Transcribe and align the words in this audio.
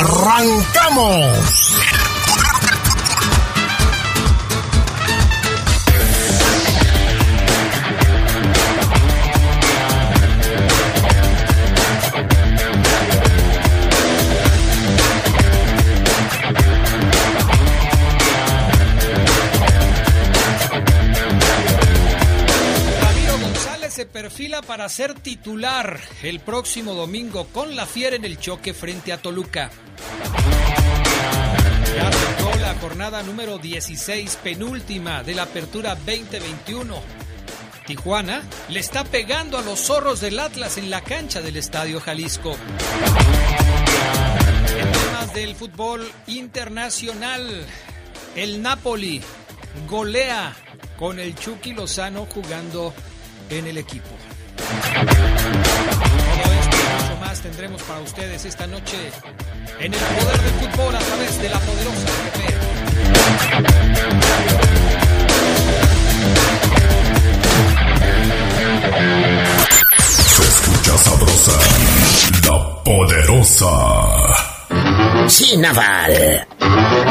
¡Arrancamos! 0.00 1.76
González 23.42 23.92
se 23.92 24.06
perfila 24.06 24.62
para 24.62 24.88
ser 24.88 25.12
titular 25.12 26.00
el 26.22 26.40
próximo 26.40 26.94
domingo 26.94 27.46
con 27.48 27.76
la 27.76 27.84
Fiera 27.84 28.16
en 28.16 28.24
el 28.24 28.38
choque 28.38 28.72
frente 28.72 29.12
a 29.12 29.18
Toluca. 29.18 29.70
Jornada 32.80 33.22
número 33.22 33.58
16, 33.58 34.36
penúltima 34.36 35.22
de 35.22 35.34
la 35.34 35.42
apertura 35.42 35.94
2021. 35.96 37.02
Tijuana 37.86 38.42
le 38.70 38.80
está 38.80 39.04
pegando 39.04 39.58
a 39.58 39.62
los 39.62 39.80
zorros 39.80 40.22
del 40.22 40.38
Atlas 40.38 40.78
en 40.78 40.88
la 40.88 41.02
cancha 41.02 41.42
del 41.42 41.56
Estadio 41.58 42.00
Jalisco. 42.00 42.56
En 44.78 44.92
temas 44.92 45.34
del 45.34 45.54
fútbol 45.54 46.10
internacional, 46.26 47.66
el 48.34 48.62
Napoli 48.62 49.20
golea 49.86 50.56
con 50.98 51.18
el 51.18 51.34
Chucky 51.34 51.74
Lozano 51.74 52.26
jugando 52.32 52.94
en 53.50 53.66
el 53.66 53.76
equipo. 53.76 54.08
Todo 54.56 56.52
esto 56.52 56.76
y 56.76 57.02
mucho 57.02 57.20
más 57.20 57.40
tendremos 57.42 57.82
para 57.82 58.00
ustedes 58.00 58.46
esta 58.46 58.66
noche 58.66 59.10
en 59.80 59.94
el 59.94 60.00
poder 60.00 60.40
del 60.42 60.52
fútbol 60.60 60.94
a 60.94 60.98
través 60.98 61.40
de 61.40 61.48
la 61.48 61.58
poderosa. 61.58 62.06
Se 69.96 70.42
escucha 70.42 70.98
sabrosa, 70.98 71.58
la 72.46 72.82
poderosa. 72.84 73.70
Sí, 75.28 75.56
Naval. 75.56 76.46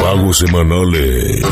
Pagos 0.00 0.38
semanales. 0.38 1.42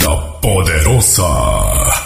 la 0.05 0.41
poderosa. 0.41 2.00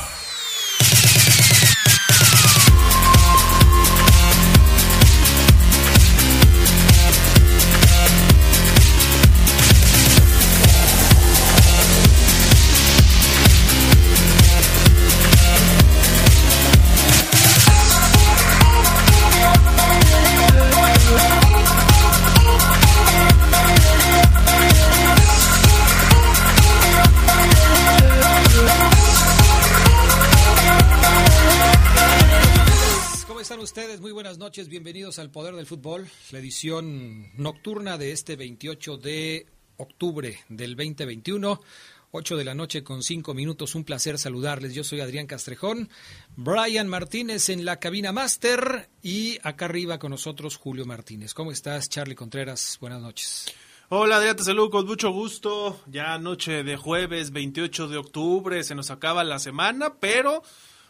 Ustedes? 33.65 34.03
Muy 34.03 34.13
buenas 34.13 34.37
noches, 34.37 34.69
bienvenidos 34.69 35.19
al 35.19 35.31
Poder 35.31 35.55
del 35.55 35.65
Fútbol, 35.65 36.07
la 36.33 36.39
edición 36.39 37.31
nocturna 37.39 37.97
de 37.97 38.13
este 38.13 38.37
28 38.37 38.99
de 38.99 39.47
octubre 39.79 40.39
del 40.51 40.77
2021. 40.77 41.63
8 42.11 42.37
de 42.37 42.45
la 42.45 42.55
noche 42.55 42.85
con 42.85 43.03
5 43.03 43.33
minutos, 43.33 43.75
un 43.75 43.85
placer 43.85 44.19
saludarles. 44.19 44.75
Yo 44.75 44.85
soy 44.85 45.01
Adrián 45.01 45.27
Castrejón, 45.27 45.89
Brian 46.37 46.89
Martínez 46.89 47.49
en 47.49 47.65
la 47.65 47.81
cabina 47.81 48.13
máster 48.13 48.91
y 49.03 49.39
acá 49.43 49.65
arriba 49.65 49.99
con 49.99 50.11
nosotros 50.11 50.57
Julio 50.57 50.85
Martínez. 50.85 51.33
¿Cómo 51.33 51.51
estás, 51.51 51.89
Charlie 51.89 52.15
Contreras? 52.15 52.77
Buenas 52.83 53.01
noches. 53.01 53.47
Hola 53.89 54.17
Adrián, 54.17 54.37
te 54.37 54.45
saludo 54.45 54.69
con 54.69 54.87
mucho 54.87 55.11
gusto. 55.11 55.81
Ya 55.87 56.19
noche 56.19 56.65
de 56.65 56.77
jueves 56.77 57.31
28 57.31 57.89
de 57.89 57.97
octubre, 57.97 58.63
se 58.63 58.75
nos 58.75 58.91
acaba 58.91 59.25
la 59.25 59.39
semana, 59.39 59.95
pero 59.95 60.43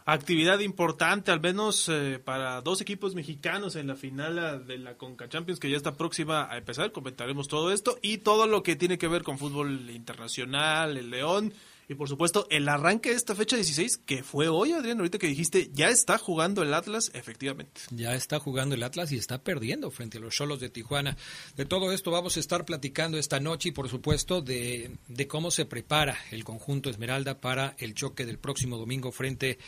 actividad 0.05 0.59
importante, 0.59 1.31
al 1.31 1.41
menos 1.41 1.89
eh, 1.89 2.19
para 2.23 2.61
dos 2.61 2.79
equipos 2.79 3.15
mexicanos 3.15 3.75
en 3.75 3.87
la 3.87 3.95
final 3.95 4.39
ah, 4.39 4.57
de 4.57 4.77
la 4.77 4.95
Conca 4.95 5.27
Champions 5.27 5.59
que 5.59 5.69
ya 5.69 5.77
está 5.77 5.97
próxima 5.97 6.47
a 6.49 6.57
empezar. 6.57 6.91
Comentaremos 6.91 7.47
todo 7.47 7.71
esto 7.71 7.97
y 8.01 8.19
todo 8.19 8.45
lo 8.45 8.61
que 8.61 8.75
tiene 8.75 8.97
que 8.97 9.07
ver 9.07 9.23
con 9.23 9.39
fútbol 9.39 9.89
internacional, 9.89 10.97
el 10.97 11.09
León 11.09 11.53
y 11.87 11.95
por 11.95 12.09
supuesto 12.09 12.47
el 12.49 12.67
arranque 12.67 13.09
de 13.09 13.15
esta 13.15 13.35
fecha 13.35 13.55
16 13.55 13.97
que 13.97 14.23
fue 14.23 14.47
hoy, 14.47 14.71
Adrián, 14.71 14.97
ahorita 14.97 15.17
que 15.17 15.27
dijiste, 15.27 15.69
ya 15.73 15.89
está 15.89 16.17
jugando 16.17 16.63
el 16.63 16.73
Atlas, 16.73 17.11
efectivamente. 17.13 17.81
Ya 17.91 18.15
está 18.15 18.39
jugando 18.39 18.75
el 18.75 18.83
Atlas 18.83 19.11
y 19.11 19.17
está 19.17 19.43
perdiendo 19.43 19.91
frente 19.91 20.17
a 20.17 20.21
los 20.21 20.33
Cholos 20.33 20.59
de 20.59 20.69
Tijuana. 20.69 21.17
De 21.55 21.65
todo 21.65 21.91
esto 21.91 22.11
vamos 22.11 22.37
a 22.37 22.39
estar 22.39 22.65
platicando 22.65 23.17
esta 23.17 23.39
noche 23.39 23.69
y 23.69 23.71
por 23.71 23.89
supuesto 23.89 24.41
de, 24.41 24.97
de 25.07 25.27
cómo 25.27 25.51
se 25.51 25.65
prepara 25.65 26.17
el 26.31 26.43
conjunto 26.43 26.89
Esmeralda 26.89 27.39
para 27.39 27.75
el 27.79 27.93
choque 27.93 28.25
del 28.25 28.39
próximo 28.39 28.77
domingo 28.77 29.11
frente 29.11 29.59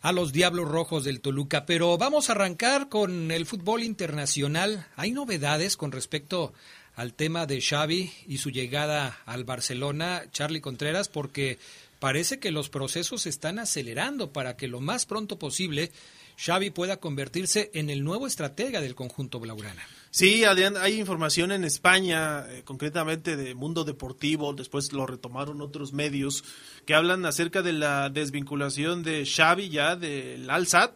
a 0.00 0.12
los 0.12 0.32
Diablos 0.32 0.68
Rojos 0.68 1.04
del 1.04 1.20
Toluca. 1.20 1.66
Pero 1.66 1.98
vamos 1.98 2.28
a 2.28 2.32
arrancar 2.32 2.88
con 2.88 3.30
el 3.30 3.46
fútbol 3.46 3.82
internacional. 3.82 4.86
Hay 4.96 5.12
novedades 5.12 5.76
con 5.76 5.92
respecto 5.92 6.52
al 6.96 7.12
tema 7.14 7.46
de 7.46 7.60
Xavi 7.60 8.10
y 8.26 8.38
su 8.38 8.50
llegada 8.50 9.20
al 9.26 9.44
Barcelona, 9.44 10.24
Charlie 10.32 10.62
Contreras, 10.62 11.08
porque 11.08 11.58
parece 11.98 12.40
que 12.40 12.50
los 12.50 12.70
procesos 12.70 13.22
se 13.22 13.28
están 13.28 13.58
acelerando 13.58 14.32
para 14.32 14.56
que 14.56 14.66
lo 14.66 14.80
más 14.80 15.06
pronto 15.06 15.38
posible 15.38 15.92
Xavi 16.38 16.70
pueda 16.70 16.98
convertirse 16.98 17.70
en 17.74 17.90
el 17.90 18.02
nuevo 18.02 18.26
estratega 18.26 18.80
del 18.80 18.94
conjunto 18.94 19.40
blaugrana. 19.40 19.82
Sí, 20.10 20.44
Adrián, 20.44 20.76
hay 20.78 20.98
información 20.98 21.52
en 21.52 21.64
España, 21.64 22.46
eh, 22.48 22.62
concretamente 22.64 23.36
de 23.36 23.54
Mundo 23.54 23.84
Deportivo, 23.84 24.54
después 24.54 24.92
lo 24.92 25.06
retomaron 25.06 25.60
otros 25.60 25.92
medios, 25.92 26.44
que 26.86 26.94
hablan 26.94 27.26
acerca 27.26 27.62
de 27.62 27.72
la 27.72 28.08
desvinculación 28.08 29.02
de 29.02 29.26
Xavi 29.26 29.68
ya 29.68 29.96
del 29.96 30.48
Al-Sad, 30.48 30.90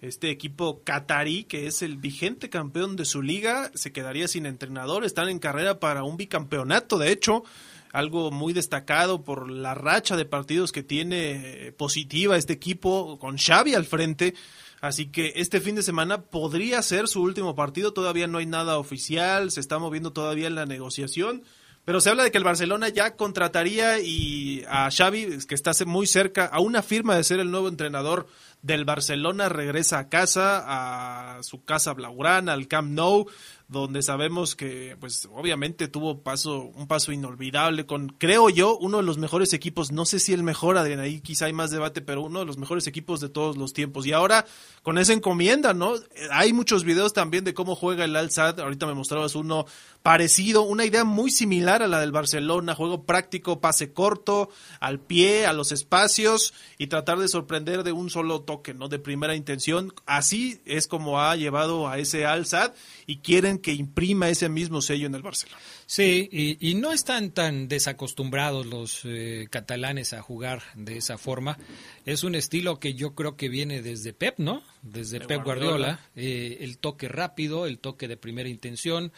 este 0.00 0.30
equipo 0.30 0.82
catarí, 0.84 1.44
que 1.44 1.66
es 1.66 1.82
el 1.82 1.96
vigente 1.96 2.50
campeón 2.50 2.96
de 2.96 3.04
su 3.04 3.22
liga, 3.22 3.70
se 3.74 3.92
quedaría 3.92 4.28
sin 4.28 4.46
entrenador, 4.46 5.04
están 5.04 5.28
en 5.28 5.38
carrera 5.38 5.80
para 5.80 6.04
un 6.04 6.16
bicampeonato, 6.16 6.98
de 6.98 7.10
hecho, 7.10 7.44
algo 7.92 8.30
muy 8.30 8.52
destacado 8.52 9.24
por 9.24 9.50
la 9.50 9.74
racha 9.74 10.16
de 10.16 10.26
partidos 10.26 10.70
que 10.70 10.82
tiene 10.82 11.68
eh, 11.68 11.72
positiva 11.72 12.36
este 12.36 12.52
equipo 12.52 13.18
con 13.18 13.38
Xavi 13.38 13.74
al 13.74 13.86
frente. 13.86 14.34
Así 14.82 15.06
que 15.06 15.32
este 15.36 15.60
fin 15.62 15.74
de 15.74 15.82
semana 15.82 16.20
podría 16.20 16.82
ser 16.82 17.08
su 17.08 17.22
último 17.22 17.54
partido, 17.54 17.94
todavía 17.94 18.26
no 18.26 18.38
hay 18.38 18.46
nada 18.46 18.78
oficial, 18.78 19.50
se 19.50 19.60
está 19.60 19.78
moviendo 19.78 20.12
todavía 20.12 20.46
en 20.46 20.54
la 20.54 20.66
negociación, 20.66 21.42
pero 21.86 22.00
se 22.00 22.10
habla 22.10 22.24
de 22.24 22.32
que 22.32 22.38
el 22.38 22.42
Barcelona 22.42 22.88
ya 22.88 23.14
contrataría 23.14 24.00
y 24.00 24.64
a 24.68 24.90
Xavi, 24.90 25.38
que 25.46 25.54
está 25.54 25.70
muy 25.86 26.08
cerca, 26.08 26.46
a 26.46 26.58
una 26.58 26.82
firma 26.82 27.14
de 27.14 27.22
ser 27.22 27.38
el 27.38 27.52
nuevo 27.52 27.68
entrenador 27.68 28.26
del 28.60 28.84
Barcelona, 28.84 29.48
regresa 29.48 30.00
a 30.00 30.08
casa, 30.08 31.36
a 31.36 31.42
su 31.44 31.64
casa 31.64 31.94
blaugrana, 31.94 32.54
al 32.54 32.66
Camp 32.66 32.90
Nou, 32.90 33.26
donde 33.68 34.02
sabemos 34.02 34.54
que, 34.54 34.96
pues, 34.98 35.28
obviamente 35.32 35.88
tuvo 35.88 36.22
paso, 36.22 36.72
un 36.74 36.86
paso 36.86 37.12
inolvidable 37.12 37.86
con, 37.86 38.08
creo 38.08 38.48
yo, 38.48 38.76
uno 38.78 38.98
de 38.98 39.02
los 39.02 39.18
mejores 39.18 39.52
equipos, 39.52 39.92
no 39.92 40.04
sé 40.04 40.18
si 40.18 40.32
el 40.32 40.42
mejor, 40.42 40.78
Adrián, 40.78 41.00
ahí 41.00 41.20
quizá 41.20 41.46
hay 41.46 41.52
más 41.52 41.70
debate, 41.70 42.00
pero 42.00 42.22
uno 42.22 42.40
de 42.40 42.44
los 42.44 42.58
mejores 42.58 42.86
equipos 42.86 43.20
de 43.20 43.28
todos 43.28 43.56
los 43.56 43.72
tiempos. 43.72 44.06
Y 44.06 44.12
ahora, 44.12 44.46
con 44.82 44.98
esa 44.98 45.12
encomienda, 45.12 45.74
¿no? 45.74 45.94
Hay 46.30 46.52
muchos 46.52 46.84
videos 46.84 47.12
también 47.12 47.44
de 47.44 47.54
cómo 47.54 47.74
juega 47.76 48.04
el 48.04 48.16
Al-Sad, 48.16 48.60
ahorita 48.60 48.86
me 48.86 48.94
mostrabas 48.94 49.34
uno 49.34 49.66
parecido, 50.06 50.62
una 50.62 50.84
idea 50.84 51.02
muy 51.02 51.32
similar 51.32 51.82
a 51.82 51.88
la 51.88 51.98
del 51.98 52.12
Barcelona, 52.12 52.76
juego 52.76 53.02
práctico, 53.06 53.60
pase 53.60 53.92
corto, 53.92 54.50
al 54.78 55.00
pie, 55.00 55.46
a 55.46 55.52
los 55.52 55.72
espacios 55.72 56.54
y 56.78 56.86
tratar 56.86 57.18
de 57.18 57.26
sorprender 57.26 57.82
de 57.82 57.90
un 57.90 58.08
solo 58.08 58.42
toque, 58.42 58.72
¿no? 58.72 58.86
De 58.86 59.00
primera 59.00 59.34
intención. 59.34 59.92
Así 60.06 60.60
es 60.64 60.86
como 60.86 61.20
ha 61.20 61.34
llevado 61.34 61.88
a 61.88 61.98
ese 61.98 62.24
Al-Sad 62.24 62.70
y 63.08 63.16
quieren 63.16 63.58
que 63.58 63.72
imprima 63.72 64.28
ese 64.28 64.48
mismo 64.48 64.80
sello 64.80 65.08
en 65.08 65.16
el 65.16 65.22
Barcelona. 65.22 65.58
Sí, 65.86 66.28
y, 66.60 66.74
no 66.74 66.92
están 66.92 67.30
tan 67.30 67.68
desacostumbrados 67.68 68.66
los 68.66 69.02
eh, 69.04 69.46
catalanes 69.50 70.12
a 70.12 70.22
jugar 70.22 70.62
de 70.74 70.98
esa 70.98 71.16
forma. 71.16 71.58
Es 72.04 72.22
un 72.24 72.34
estilo 72.34 72.80
que 72.80 72.94
yo 72.94 73.14
creo 73.14 73.36
que 73.36 73.48
viene 73.48 73.82
desde 73.82 74.12
Pep, 74.12 74.38
¿no? 74.38 74.62
Desde 74.82 75.20
Pep 75.20 75.42
Guardiola. 75.44 76.00
Eh, 76.16 76.58
el 76.60 76.78
toque 76.78 77.08
rápido, 77.08 77.66
el 77.66 77.78
toque 77.78 78.08
de 78.08 78.16
primera 78.16 78.48
intención, 78.48 79.12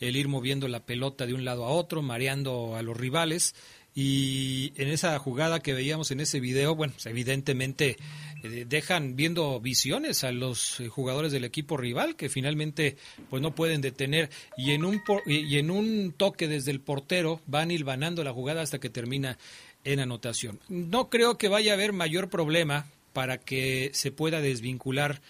el 0.00 0.16
ir 0.16 0.28
moviendo 0.28 0.68
la 0.68 0.80
pelota 0.80 1.26
de 1.26 1.34
un 1.34 1.44
lado 1.44 1.64
a 1.64 1.70
otro, 1.70 2.02
mareando 2.02 2.76
a 2.76 2.82
los 2.82 2.96
rivales. 2.96 3.54
Y 3.94 4.72
en 4.76 4.88
esa 4.88 5.18
jugada 5.18 5.60
que 5.60 5.72
veíamos 5.74 6.10
en 6.12 6.20
ese 6.20 6.38
video, 6.38 6.76
bueno, 6.76 6.92
pues, 6.92 7.06
evidentemente 7.06 7.96
eh, 8.44 8.64
dejan 8.68 9.16
viendo 9.16 9.58
visiones 9.60 10.22
a 10.22 10.30
los 10.30 10.78
eh, 10.78 10.88
jugadores 10.88 11.32
del 11.32 11.44
equipo 11.44 11.76
rival 11.76 12.14
que 12.14 12.28
finalmente 12.28 12.96
pues 13.28 13.42
no 13.42 13.56
pueden 13.56 13.80
detener 13.80 14.30
y 14.56 14.70
en 14.70 14.84
un 14.84 15.02
y 15.26 15.58
en 15.58 15.72
un 15.72 16.14
toque 16.16 16.46
desde 16.46 16.70
el 16.70 16.80
portero 16.80 17.40
van 17.46 17.72
hilvanando 17.72 18.22
la 18.22 18.32
jugada 18.32 18.62
hasta 18.62 18.78
que 18.78 18.90
termina 18.90 19.36
en 19.82 19.98
anotación. 19.98 20.60
No 20.68 21.08
creo 21.08 21.36
que 21.36 21.48
vaya 21.48 21.72
a 21.72 21.74
haber 21.74 21.92
mayor 21.92 22.30
problema 22.30 22.86
para 23.12 23.38
que 23.38 23.90
se 23.94 24.12
pueda 24.12 24.40
desvincular 24.40 25.20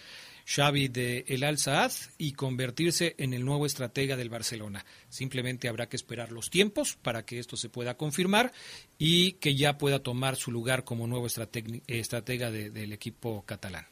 Xavi 0.49 0.87
de 0.87 1.25
El 1.27 1.43
Al 1.43 1.59
Saad 1.59 1.91
y 2.17 2.31
convertirse 2.33 3.13
en 3.19 3.33
el 3.35 3.45
nuevo 3.45 3.67
estratega 3.67 4.17
del 4.17 4.29
Barcelona. 4.29 4.83
Simplemente 5.07 5.69
habrá 5.69 5.87
que 5.87 5.95
esperar 5.95 6.31
los 6.31 6.49
tiempos 6.49 6.97
para 7.01 7.23
que 7.23 7.37
esto 7.37 7.55
se 7.55 7.69
pueda 7.69 7.97
confirmar 7.97 8.51
y 8.97 9.33
que 9.33 9.55
ya 9.55 9.77
pueda 9.77 9.99
tomar 9.99 10.35
su 10.35 10.51
lugar 10.51 10.83
como 10.85 11.05
nuevo 11.05 11.27
estratega 11.27 12.49
del 12.49 12.93
equipo 12.93 13.43
catalán. 13.45 13.85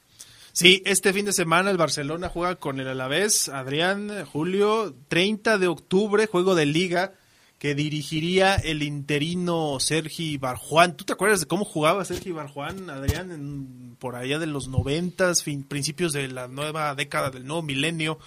Sí, 0.51 0.81
este 0.85 1.13
fin 1.13 1.25
de 1.25 1.33
semana 1.33 1.69
el 1.69 1.77
Barcelona 1.77 2.29
juega 2.29 2.55
con 2.55 2.79
el 2.79 2.87
Alavés, 2.87 3.49
Adrián, 3.49 4.25
Julio, 4.25 4.95
30 5.09 5.59
de 5.59 5.67
octubre, 5.67 6.25
juego 6.25 6.55
de 6.55 6.65
liga 6.65 7.13
que 7.59 7.73
dirigiría 7.73 8.55
el 8.55 8.83
interino 8.83 9.79
Sergi 9.79 10.37
Barjuan. 10.37 10.95
¿Tú 10.95 11.05
te 11.05 11.13
acuerdas 11.13 11.39
de 11.39 11.47
cómo 11.47 11.65
jugaba 11.65 12.05
Sergi 12.05 12.31
Barjuan, 12.31 12.89
Adrián, 12.89 13.95
por 13.97 14.15
allá 14.15 14.37
de 14.37 14.45
los 14.45 14.67
noventas, 14.67 15.43
principios 15.67 16.13
de 16.13 16.27
la 16.27 16.47
nueva 16.47 16.93
década 16.93 17.31
del 17.31 17.45
nuevo 17.47 17.63
milenio? 17.63 18.19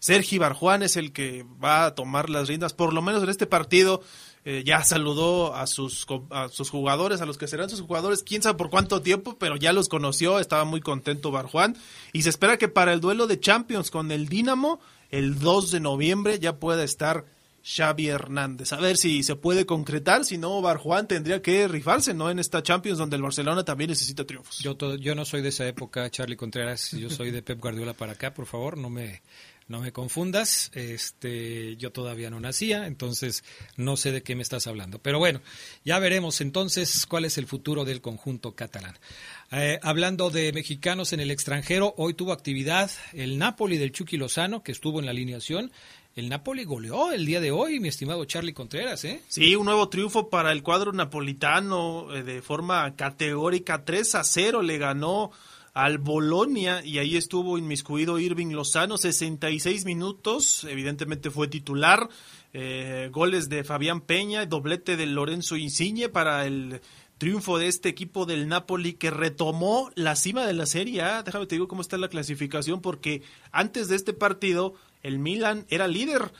Sergi 0.00 0.36
Barjuan 0.36 0.82
es 0.82 0.96
el 0.96 1.12
que 1.12 1.46
va 1.62 1.86
a 1.86 1.94
tomar 1.94 2.28
las 2.28 2.48
riendas, 2.48 2.74
por 2.74 2.92
lo 2.92 3.00
menos 3.00 3.22
en 3.22 3.30
este 3.30 3.46
partido. 3.46 4.02
Eh, 4.46 4.62
ya 4.66 4.84
saludó 4.84 5.54
a 5.54 5.66
sus, 5.66 6.06
a 6.28 6.50
sus 6.50 6.68
jugadores, 6.68 7.22
a 7.22 7.26
los 7.26 7.38
que 7.38 7.48
serán 7.48 7.70
sus 7.70 7.80
jugadores, 7.80 8.22
quién 8.22 8.42
sabe 8.42 8.58
por 8.58 8.68
cuánto 8.68 9.00
tiempo, 9.00 9.38
pero 9.38 9.56
ya 9.56 9.72
los 9.72 9.88
conoció, 9.88 10.38
estaba 10.38 10.66
muy 10.66 10.82
contento 10.82 11.30
Barjuan. 11.30 11.74
Y 12.12 12.22
se 12.22 12.28
espera 12.28 12.58
que 12.58 12.68
para 12.68 12.92
el 12.92 13.00
duelo 13.00 13.26
de 13.26 13.40
Champions 13.40 13.90
con 13.90 14.10
el 14.10 14.28
Dinamo, 14.28 14.80
el 15.08 15.38
2 15.38 15.70
de 15.70 15.80
noviembre, 15.80 16.38
ya 16.38 16.58
pueda 16.58 16.84
estar 16.84 17.24
Xavi 17.64 18.08
Hernández. 18.08 18.72
A 18.74 18.76
ver 18.76 18.98
si 18.98 19.22
se 19.22 19.36
puede 19.36 19.64
concretar, 19.64 20.24
si 20.26 20.36
no, 20.36 20.60
Barjuan 20.60 21.08
tendría 21.08 21.40
que 21.40 21.66
rifarse, 21.66 22.12
¿no? 22.12 22.30
En 22.30 22.38
esta 22.38 22.62
Champions 22.62 22.98
donde 22.98 23.16
el 23.16 23.22
Barcelona 23.22 23.64
también 23.64 23.88
necesita 23.90 24.24
triunfos. 24.24 24.58
Yo, 24.58 25.14
no 25.14 25.24
soy 25.24 25.40
de 25.40 25.48
esa 25.48 25.66
época, 25.66 26.10
Charlie 26.10 26.36
Contreras, 26.36 26.92
yo 26.92 27.08
soy 27.08 27.30
de 27.30 27.42
Pep 27.42 27.58
Guardiola 27.60 27.94
para 27.94 28.12
acá, 28.12 28.34
por 28.34 28.44
favor, 28.44 28.76
no 28.76 28.90
me, 28.90 29.22
no 29.66 29.80
me 29.80 29.92
confundas, 29.92 30.70
este, 30.74 31.76
yo 31.76 31.90
todavía 31.90 32.28
no 32.28 32.38
nacía, 32.38 32.86
entonces 32.86 33.44
no 33.78 33.96
sé 33.96 34.12
de 34.12 34.22
qué 34.22 34.34
me 34.36 34.42
estás 34.42 34.66
hablando. 34.66 34.98
Pero 34.98 35.18
bueno, 35.18 35.40
ya 35.86 35.98
veremos 35.98 36.42
entonces 36.42 37.06
cuál 37.06 37.24
es 37.24 37.38
el 37.38 37.46
futuro 37.46 37.86
del 37.86 38.02
conjunto 38.02 38.54
catalán. 38.54 38.94
Eh, 39.52 39.78
hablando 39.82 40.28
de 40.28 40.52
mexicanos 40.52 41.14
en 41.14 41.20
el 41.20 41.30
extranjero, 41.30 41.94
hoy 41.96 42.12
tuvo 42.12 42.32
actividad 42.32 42.90
el 43.14 43.38
Napoli 43.38 43.78
del 43.78 43.92
Chucky 43.92 44.18
Lozano, 44.18 44.62
que 44.62 44.72
estuvo 44.72 45.00
en 45.00 45.06
la 45.06 45.12
alineación 45.12 45.72
el 46.16 46.28
Napoli 46.28 46.64
goleó 46.64 47.10
el 47.10 47.26
día 47.26 47.40
de 47.40 47.50
hoy, 47.50 47.80
mi 47.80 47.88
estimado 47.88 48.24
Charlie 48.24 48.54
Contreras, 48.54 49.04
¿eh? 49.04 49.20
Sí, 49.28 49.56
un 49.56 49.66
nuevo 49.66 49.88
triunfo 49.88 50.28
para 50.28 50.52
el 50.52 50.62
cuadro 50.62 50.92
napolitano 50.92 52.14
eh, 52.14 52.22
de 52.22 52.40
forma 52.40 52.94
categórica. 52.94 53.84
3 53.84 54.14
a 54.14 54.24
0 54.24 54.62
le 54.62 54.78
ganó 54.78 55.32
al 55.72 55.98
Bolonia 55.98 56.84
y 56.84 56.98
ahí 56.98 57.16
estuvo 57.16 57.58
inmiscuido 57.58 58.20
Irving 58.20 58.52
Lozano, 58.52 58.96
66 58.96 59.84
minutos, 59.84 60.64
evidentemente 60.64 61.30
fue 61.30 61.48
titular. 61.48 62.08
Eh, 62.52 63.08
goles 63.10 63.48
de 63.48 63.64
Fabián 63.64 64.00
Peña, 64.00 64.46
doblete 64.46 64.96
de 64.96 65.06
Lorenzo 65.06 65.56
Insigne 65.56 66.08
para 66.08 66.46
el 66.46 66.80
triunfo 67.18 67.58
de 67.58 67.66
este 67.66 67.88
equipo 67.88 68.24
del 68.24 68.46
Napoli 68.46 68.92
que 68.92 69.10
retomó 69.10 69.90
la 69.96 70.14
cima 70.14 70.46
de 70.46 70.52
la 70.52 70.66
Serie 70.66 71.02
A. 71.02 71.24
Déjame 71.24 71.46
te 71.46 71.56
digo 71.56 71.66
cómo 71.66 71.82
está 71.82 71.98
la 71.98 72.08
clasificación 72.08 72.80
porque 72.80 73.22
antes 73.50 73.88
de 73.88 73.96
este 73.96 74.12
partido 74.12 74.74
el 75.04 75.20
Milan 75.20 75.66
era 75.68 75.86
líder. 75.86 76.32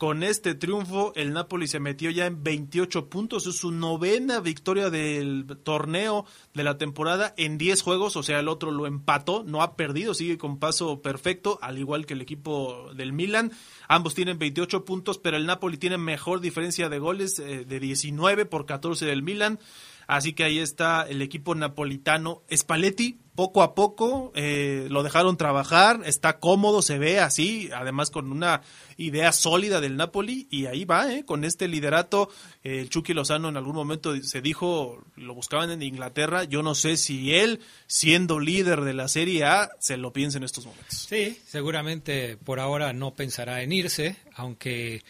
Con 0.00 0.22
este 0.22 0.54
triunfo, 0.54 1.12
el 1.14 1.34
Napoli 1.34 1.68
se 1.68 1.78
metió 1.78 2.10
ya 2.10 2.24
en 2.24 2.42
28 2.42 3.10
puntos. 3.10 3.46
Es 3.46 3.56
su 3.58 3.70
novena 3.70 4.40
victoria 4.40 4.88
del 4.88 5.46
torneo 5.62 6.24
de 6.54 6.64
la 6.64 6.78
temporada 6.78 7.34
en 7.36 7.58
10 7.58 7.82
juegos. 7.82 8.16
O 8.16 8.22
sea, 8.22 8.40
el 8.40 8.48
otro 8.48 8.70
lo 8.70 8.86
empató, 8.86 9.44
no 9.44 9.60
ha 9.60 9.76
perdido, 9.76 10.14
sigue 10.14 10.38
con 10.38 10.58
paso 10.58 11.02
perfecto, 11.02 11.58
al 11.60 11.76
igual 11.76 12.06
que 12.06 12.14
el 12.14 12.22
equipo 12.22 12.94
del 12.94 13.12
Milan. 13.12 13.52
Ambos 13.88 14.14
tienen 14.14 14.38
28 14.38 14.86
puntos, 14.86 15.18
pero 15.18 15.36
el 15.36 15.44
Napoli 15.44 15.76
tiene 15.76 15.98
mejor 15.98 16.40
diferencia 16.40 16.88
de 16.88 16.98
goles 16.98 17.38
eh, 17.38 17.66
de 17.66 17.78
19 17.78 18.46
por 18.46 18.64
14 18.64 19.04
del 19.04 19.22
Milan. 19.22 19.58
Así 20.06 20.32
que 20.32 20.44
ahí 20.44 20.60
está 20.60 21.02
el 21.02 21.20
equipo 21.20 21.54
napolitano. 21.54 22.42
Spalletti, 22.50 23.20
poco 23.40 23.62
a 23.62 23.74
poco, 23.74 24.32
eh, 24.34 24.86
lo 24.90 25.02
dejaron 25.02 25.38
trabajar, 25.38 26.02
está 26.04 26.38
cómodo, 26.38 26.82
se 26.82 26.98
ve 26.98 27.20
así, 27.20 27.70
además 27.74 28.10
con 28.10 28.30
una 28.30 28.60
idea 28.98 29.32
sólida 29.32 29.80
del 29.80 29.96
Napoli, 29.96 30.46
y 30.50 30.66
ahí 30.66 30.84
va, 30.84 31.10
eh, 31.10 31.24
con 31.24 31.44
este 31.44 31.66
liderato. 31.66 32.28
el 32.62 32.90
Chucky 32.90 33.14
Lozano 33.14 33.48
en 33.48 33.56
algún 33.56 33.74
momento 33.74 34.14
se 34.22 34.42
dijo, 34.42 35.02
lo 35.16 35.32
buscaban 35.32 35.70
en 35.70 35.82
Inglaterra. 35.82 36.44
Yo 36.44 36.62
no 36.62 36.74
sé 36.74 36.98
si 36.98 37.32
él, 37.32 37.60
siendo 37.86 38.40
líder 38.40 38.82
de 38.82 38.92
la 38.92 39.08
Serie 39.08 39.44
A, 39.44 39.70
se 39.78 39.96
lo 39.96 40.12
piensa 40.12 40.36
en 40.36 40.44
estos 40.44 40.66
momentos. 40.66 41.06
Sí, 41.08 41.40
seguramente 41.46 42.36
por 42.36 42.60
ahora 42.60 42.92
no 42.92 43.14
pensará 43.14 43.62
en 43.62 43.72
irse, 43.72 44.16
aunque 44.34 45.00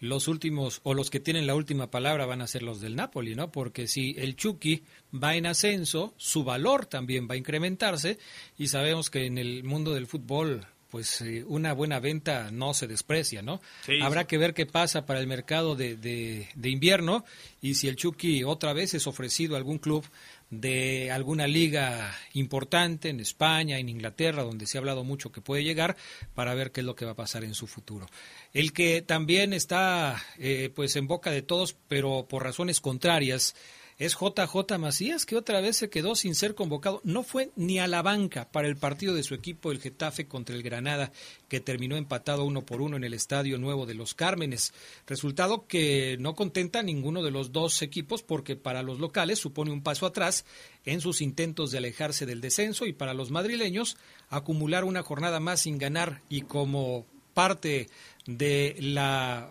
los 0.00 0.28
últimos 0.28 0.80
o 0.84 0.94
los 0.94 1.10
que 1.10 1.20
tienen 1.20 1.46
la 1.46 1.54
última 1.54 1.90
palabra 1.90 2.26
van 2.26 2.40
a 2.40 2.46
ser 2.46 2.62
los 2.62 2.80
del 2.80 2.96
Napoli, 2.96 3.34
¿no? 3.34 3.50
Porque 3.50 3.86
si 3.86 4.14
el 4.18 4.36
Chucky 4.36 4.84
va 5.12 5.34
en 5.36 5.46
ascenso, 5.46 6.14
su 6.16 6.44
valor 6.44 6.86
también 6.86 7.28
va 7.28 7.34
a 7.34 7.38
incrementarse 7.38 8.18
y 8.56 8.68
sabemos 8.68 9.10
que 9.10 9.26
en 9.26 9.38
el 9.38 9.64
mundo 9.64 9.94
del 9.94 10.06
fútbol 10.06 10.66
pues 10.90 11.20
eh, 11.20 11.44
una 11.46 11.74
buena 11.74 12.00
venta 12.00 12.50
no 12.50 12.72
se 12.72 12.86
desprecia, 12.86 13.42
¿no? 13.42 13.60
Habrá 14.02 14.26
que 14.26 14.38
ver 14.38 14.54
qué 14.54 14.64
pasa 14.64 15.04
para 15.04 15.20
el 15.20 15.26
mercado 15.26 15.76
de, 15.76 15.96
de, 15.96 16.48
de, 16.54 16.70
invierno 16.70 17.24
y 17.60 17.74
si 17.74 17.88
el 17.88 17.96
Chucky 17.96 18.42
otra 18.42 18.72
vez 18.72 18.94
es 18.94 19.06
ofrecido 19.06 19.54
a 19.54 19.58
algún 19.58 19.78
club 19.78 20.04
de 20.50 21.10
alguna 21.10 21.46
liga 21.46 22.16
importante 22.32 23.10
en 23.10 23.20
España, 23.20 23.78
en 23.78 23.88
Inglaterra, 23.88 24.42
donde 24.42 24.66
se 24.66 24.78
ha 24.78 24.80
hablado 24.80 25.04
mucho 25.04 25.30
que 25.30 25.40
puede 25.40 25.64
llegar, 25.64 25.96
para 26.34 26.54
ver 26.54 26.72
qué 26.72 26.80
es 26.80 26.86
lo 26.86 26.96
que 26.96 27.04
va 27.04 27.12
a 27.12 27.16
pasar 27.16 27.44
en 27.44 27.54
su 27.54 27.66
futuro. 27.66 28.06
El 28.52 28.72
que 28.72 29.02
también 29.02 29.52
está 29.52 30.22
eh, 30.38 30.70
pues 30.74 30.96
en 30.96 31.06
boca 31.06 31.30
de 31.30 31.42
todos, 31.42 31.76
pero 31.88 32.26
por 32.28 32.44
razones 32.44 32.80
contrarias, 32.80 33.54
es 33.98 34.16
JJ 34.16 34.78
Macías, 34.78 35.26
que 35.26 35.36
otra 35.36 35.60
vez 35.60 35.76
se 35.76 35.90
quedó 35.90 36.14
sin 36.14 36.36
ser 36.36 36.54
convocado. 36.54 37.00
No 37.02 37.24
fue 37.24 37.50
ni 37.56 37.80
a 37.80 37.88
la 37.88 38.00
banca 38.00 38.48
para 38.50 38.68
el 38.68 38.76
partido 38.76 39.12
de 39.12 39.24
su 39.24 39.34
equipo, 39.34 39.72
el 39.72 39.80
Getafe, 39.80 40.28
contra 40.28 40.54
el 40.54 40.62
Granada, 40.62 41.10
que 41.48 41.58
terminó 41.58 41.96
empatado 41.96 42.44
uno 42.44 42.64
por 42.64 42.80
uno 42.80 42.96
en 42.96 43.02
el 43.02 43.12
Estadio 43.12 43.58
Nuevo 43.58 43.86
de 43.86 43.94
los 43.94 44.14
Cármenes. 44.14 44.72
Resultado 45.08 45.66
que 45.66 46.16
no 46.20 46.36
contenta 46.36 46.78
a 46.78 46.84
ninguno 46.84 47.24
de 47.24 47.32
los 47.32 47.50
dos 47.50 47.82
equipos, 47.82 48.22
porque 48.22 48.54
para 48.54 48.84
los 48.84 49.00
locales 49.00 49.40
supone 49.40 49.72
un 49.72 49.82
paso 49.82 50.06
atrás 50.06 50.44
en 50.84 51.00
sus 51.00 51.20
intentos 51.20 51.72
de 51.72 51.78
alejarse 51.78 52.24
del 52.24 52.40
descenso 52.40 52.86
y 52.86 52.92
para 52.92 53.14
los 53.14 53.32
madrileños 53.32 53.96
acumular 54.30 54.84
una 54.84 55.02
jornada 55.02 55.40
más 55.40 55.62
sin 55.62 55.76
ganar 55.76 56.22
y 56.28 56.42
como 56.42 57.04
parte 57.34 57.88
de 58.26 58.76
la 58.78 59.50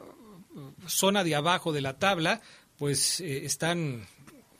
zona 0.87 1.25
de 1.25 1.35
abajo 1.35 1.73
de 1.73 1.81
la 1.81 1.99
tabla, 1.99 2.41
pues 2.77 3.19
eh, 3.19 3.45
están 3.45 4.07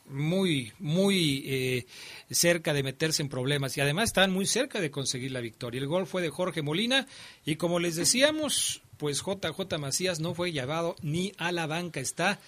muy, 0.09 0.73
muy 0.79 1.43
eh, 1.45 1.85
cerca 2.29 2.73
de 2.73 2.83
meterse 2.83 3.21
en 3.21 3.29
problemas 3.29 3.77
y 3.77 3.81
además 3.81 4.09
están 4.09 4.31
muy 4.31 4.45
cerca 4.45 4.79
de 4.81 4.91
conseguir 4.91 5.31
la 5.31 5.41
victoria. 5.41 5.79
El 5.79 5.87
gol 5.87 6.07
fue 6.07 6.21
de 6.21 6.29
Jorge 6.29 6.61
Molina 6.61 7.07
y 7.45 7.55
como 7.55 7.79
les 7.79 7.95
decíamos, 7.95 8.81
pues 8.97 9.21
JJ 9.21 9.77
Macías 9.79 10.19
no 10.19 10.33
fue 10.33 10.51
llevado 10.51 10.95
ni 11.01 11.33
a 11.37 11.51
la 11.51 11.67
banca, 11.67 11.99
está 11.99 12.39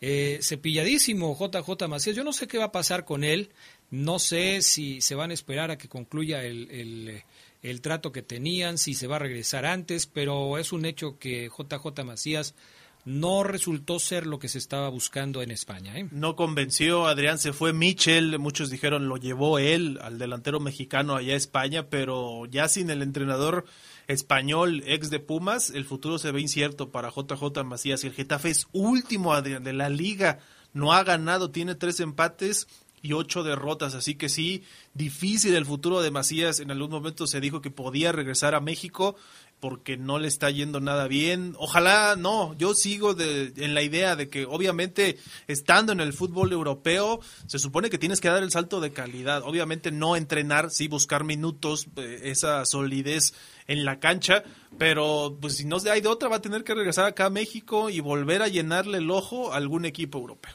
eh, 0.00 0.38
cepilladísimo 0.42 1.36
JJ 1.38 1.88
Macías. 1.88 2.16
Yo 2.16 2.24
no 2.24 2.32
sé 2.32 2.46
qué 2.46 2.58
va 2.58 2.66
a 2.66 2.72
pasar 2.72 3.04
con 3.04 3.24
él, 3.24 3.50
no 3.90 4.18
sé 4.18 4.62
si 4.62 5.00
se 5.00 5.14
van 5.14 5.30
a 5.30 5.34
esperar 5.34 5.70
a 5.70 5.78
que 5.78 5.88
concluya 5.88 6.44
el, 6.44 6.70
el, 6.70 7.22
el 7.62 7.80
trato 7.80 8.12
que 8.12 8.22
tenían, 8.22 8.78
si 8.78 8.94
se 8.94 9.06
va 9.06 9.16
a 9.16 9.20
regresar 9.20 9.66
antes, 9.66 10.06
pero 10.06 10.58
es 10.58 10.72
un 10.72 10.84
hecho 10.84 11.18
que 11.18 11.48
JJ 11.48 12.04
Macías 12.04 12.54
no 13.04 13.42
resultó 13.42 13.98
ser 13.98 14.26
lo 14.26 14.38
que 14.38 14.48
se 14.48 14.58
estaba 14.58 14.88
buscando 14.88 15.42
en 15.42 15.50
España. 15.50 15.96
¿eh? 15.98 16.08
No 16.10 16.36
convenció, 16.36 17.06
Adrián, 17.06 17.38
se 17.38 17.52
fue 17.52 17.72
Michel, 17.72 18.38
muchos 18.38 18.70
dijeron 18.70 19.08
lo 19.08 19.16
llevó 19.16 19.58
él 19.58 19.98
al 20.02 20.18
delantero 20.18 20.60
mexicano 20.60 21.16
allá 21.16 21.34
a 21.34 21.36
España, 21.36 21.88
pero 21.88 22.46
ya 22.46 22.68
sin 22.68 22.90
el 22.90 23.02
entrenador 23.02 23.64
español 24.06 24.82
ex 24.86 25.10
de 25.10 25.20
Pumas, 25.20 25.70
el 25.70 25.84
futuro 25.84 26.18
se 26.18 26.32
ve 26.32 26.40
incierto 26.40 26.90
para 26.90 27.10
JJ 27.10 27.64
Macías. 27.64 28.04
El 28.04 28.12
Getafe 28.12 28.50
es 28.50 28.66
último, 28.72 29.32
Adrián, 29.32 29.64
de 29.64 29.72
la 29.72 29.88
liga, 29.88 30.40
no 30.72 30.92
ha 30.92 31.04
ganado, 31.04 31.50
tiene 31.50 31.74
tres 31.74 32.00
empates 32.00 32.66
y 33.02 33.12
ocho 33.14 33.42
derrotas, 33.42 33.94
así 33.94 34.14
que 34.14 34.28
sí, 34.28 34.62
difícil 34.94 35.54
el 35.54 35.64
futuro 35.64 36.02
de 36.02 36.10
Macías. 36.10 36.60
En 36.60 36.70
algún 36.70 36.90
momento 36.90 37.26
se 37.26 37.40
dijo 37.40 37.62
que 37.62 37.70
podía 37.70 38.12
regresar 38.12 38.54
a 38.54 38.60
México 38.60 39.16
porque 39.60 39.96
no 39.96 40.18
le 40.18 40.26
está 40.26 40.50
yendo 40.50 40.80
nada 40.80 41.06
bien. 41.06 41.54
Ojalá 41.58 42.16
no, 42.16 42.54
yo 42.56 42.74
sigo 42.74 43.14
de, 43.14 43.52
en 43.56 43.74
la 43.74 43.82
idea 43.82 44.16
de 44.16 44.28
que 44.28 44.46
obviamente 44.46 45.18
estando 45.46 45.92
en 45.92 46.00
el 46.00 46.12
fútbol 46.12 46.52
europeo 46.52 47.20
se 47.46 47.58
supone 47.58 47.90
que 47.90 47.98
tienes 47.98 48.20
que 48.20 48.28
dar 48.28 48.42
el 48.42 48.50
salto 48.50 48.80
de 48.80 48.92
calidad. 48.92 49.42
Obviamente 49.44 49.92
no 49.92 50.16
entrenar, 50.16 50.70
sí 50.70 50.88
buscar 50.88 51.24
minutos, 51.24 51.86
eh, 51.96 52.20
esa 52.24 52.64
solidez 52.64 53.34
en 53.66 53.84
la 53.84 54.00
cancha, 54.00 54.42
pero 54.78 55.36
pues 55.40 55.56
si 55.56 55.64
no 55.64 55.76
hay 55.92 56.00
de 56.00 56.08
otra 56.08 56.28
va 56.28 56.36
a 56.36 56.42
tener 56.42 56.64
que 56.64 56.74
regresar 56.74 57.04
acá 57.04 57.26
a 57.26 57.30
México 57.30 57.88
y 57.88 58.00
volver 58.00 58.42
a 58.42 58.48
llenarle 58.48 58.98
el 58.98 59.10
ojo 59.10 59.52
a 59.52 59.56
algún 59.56 59.84
equipo 59.84 60.18
europeo. 60.18 60.52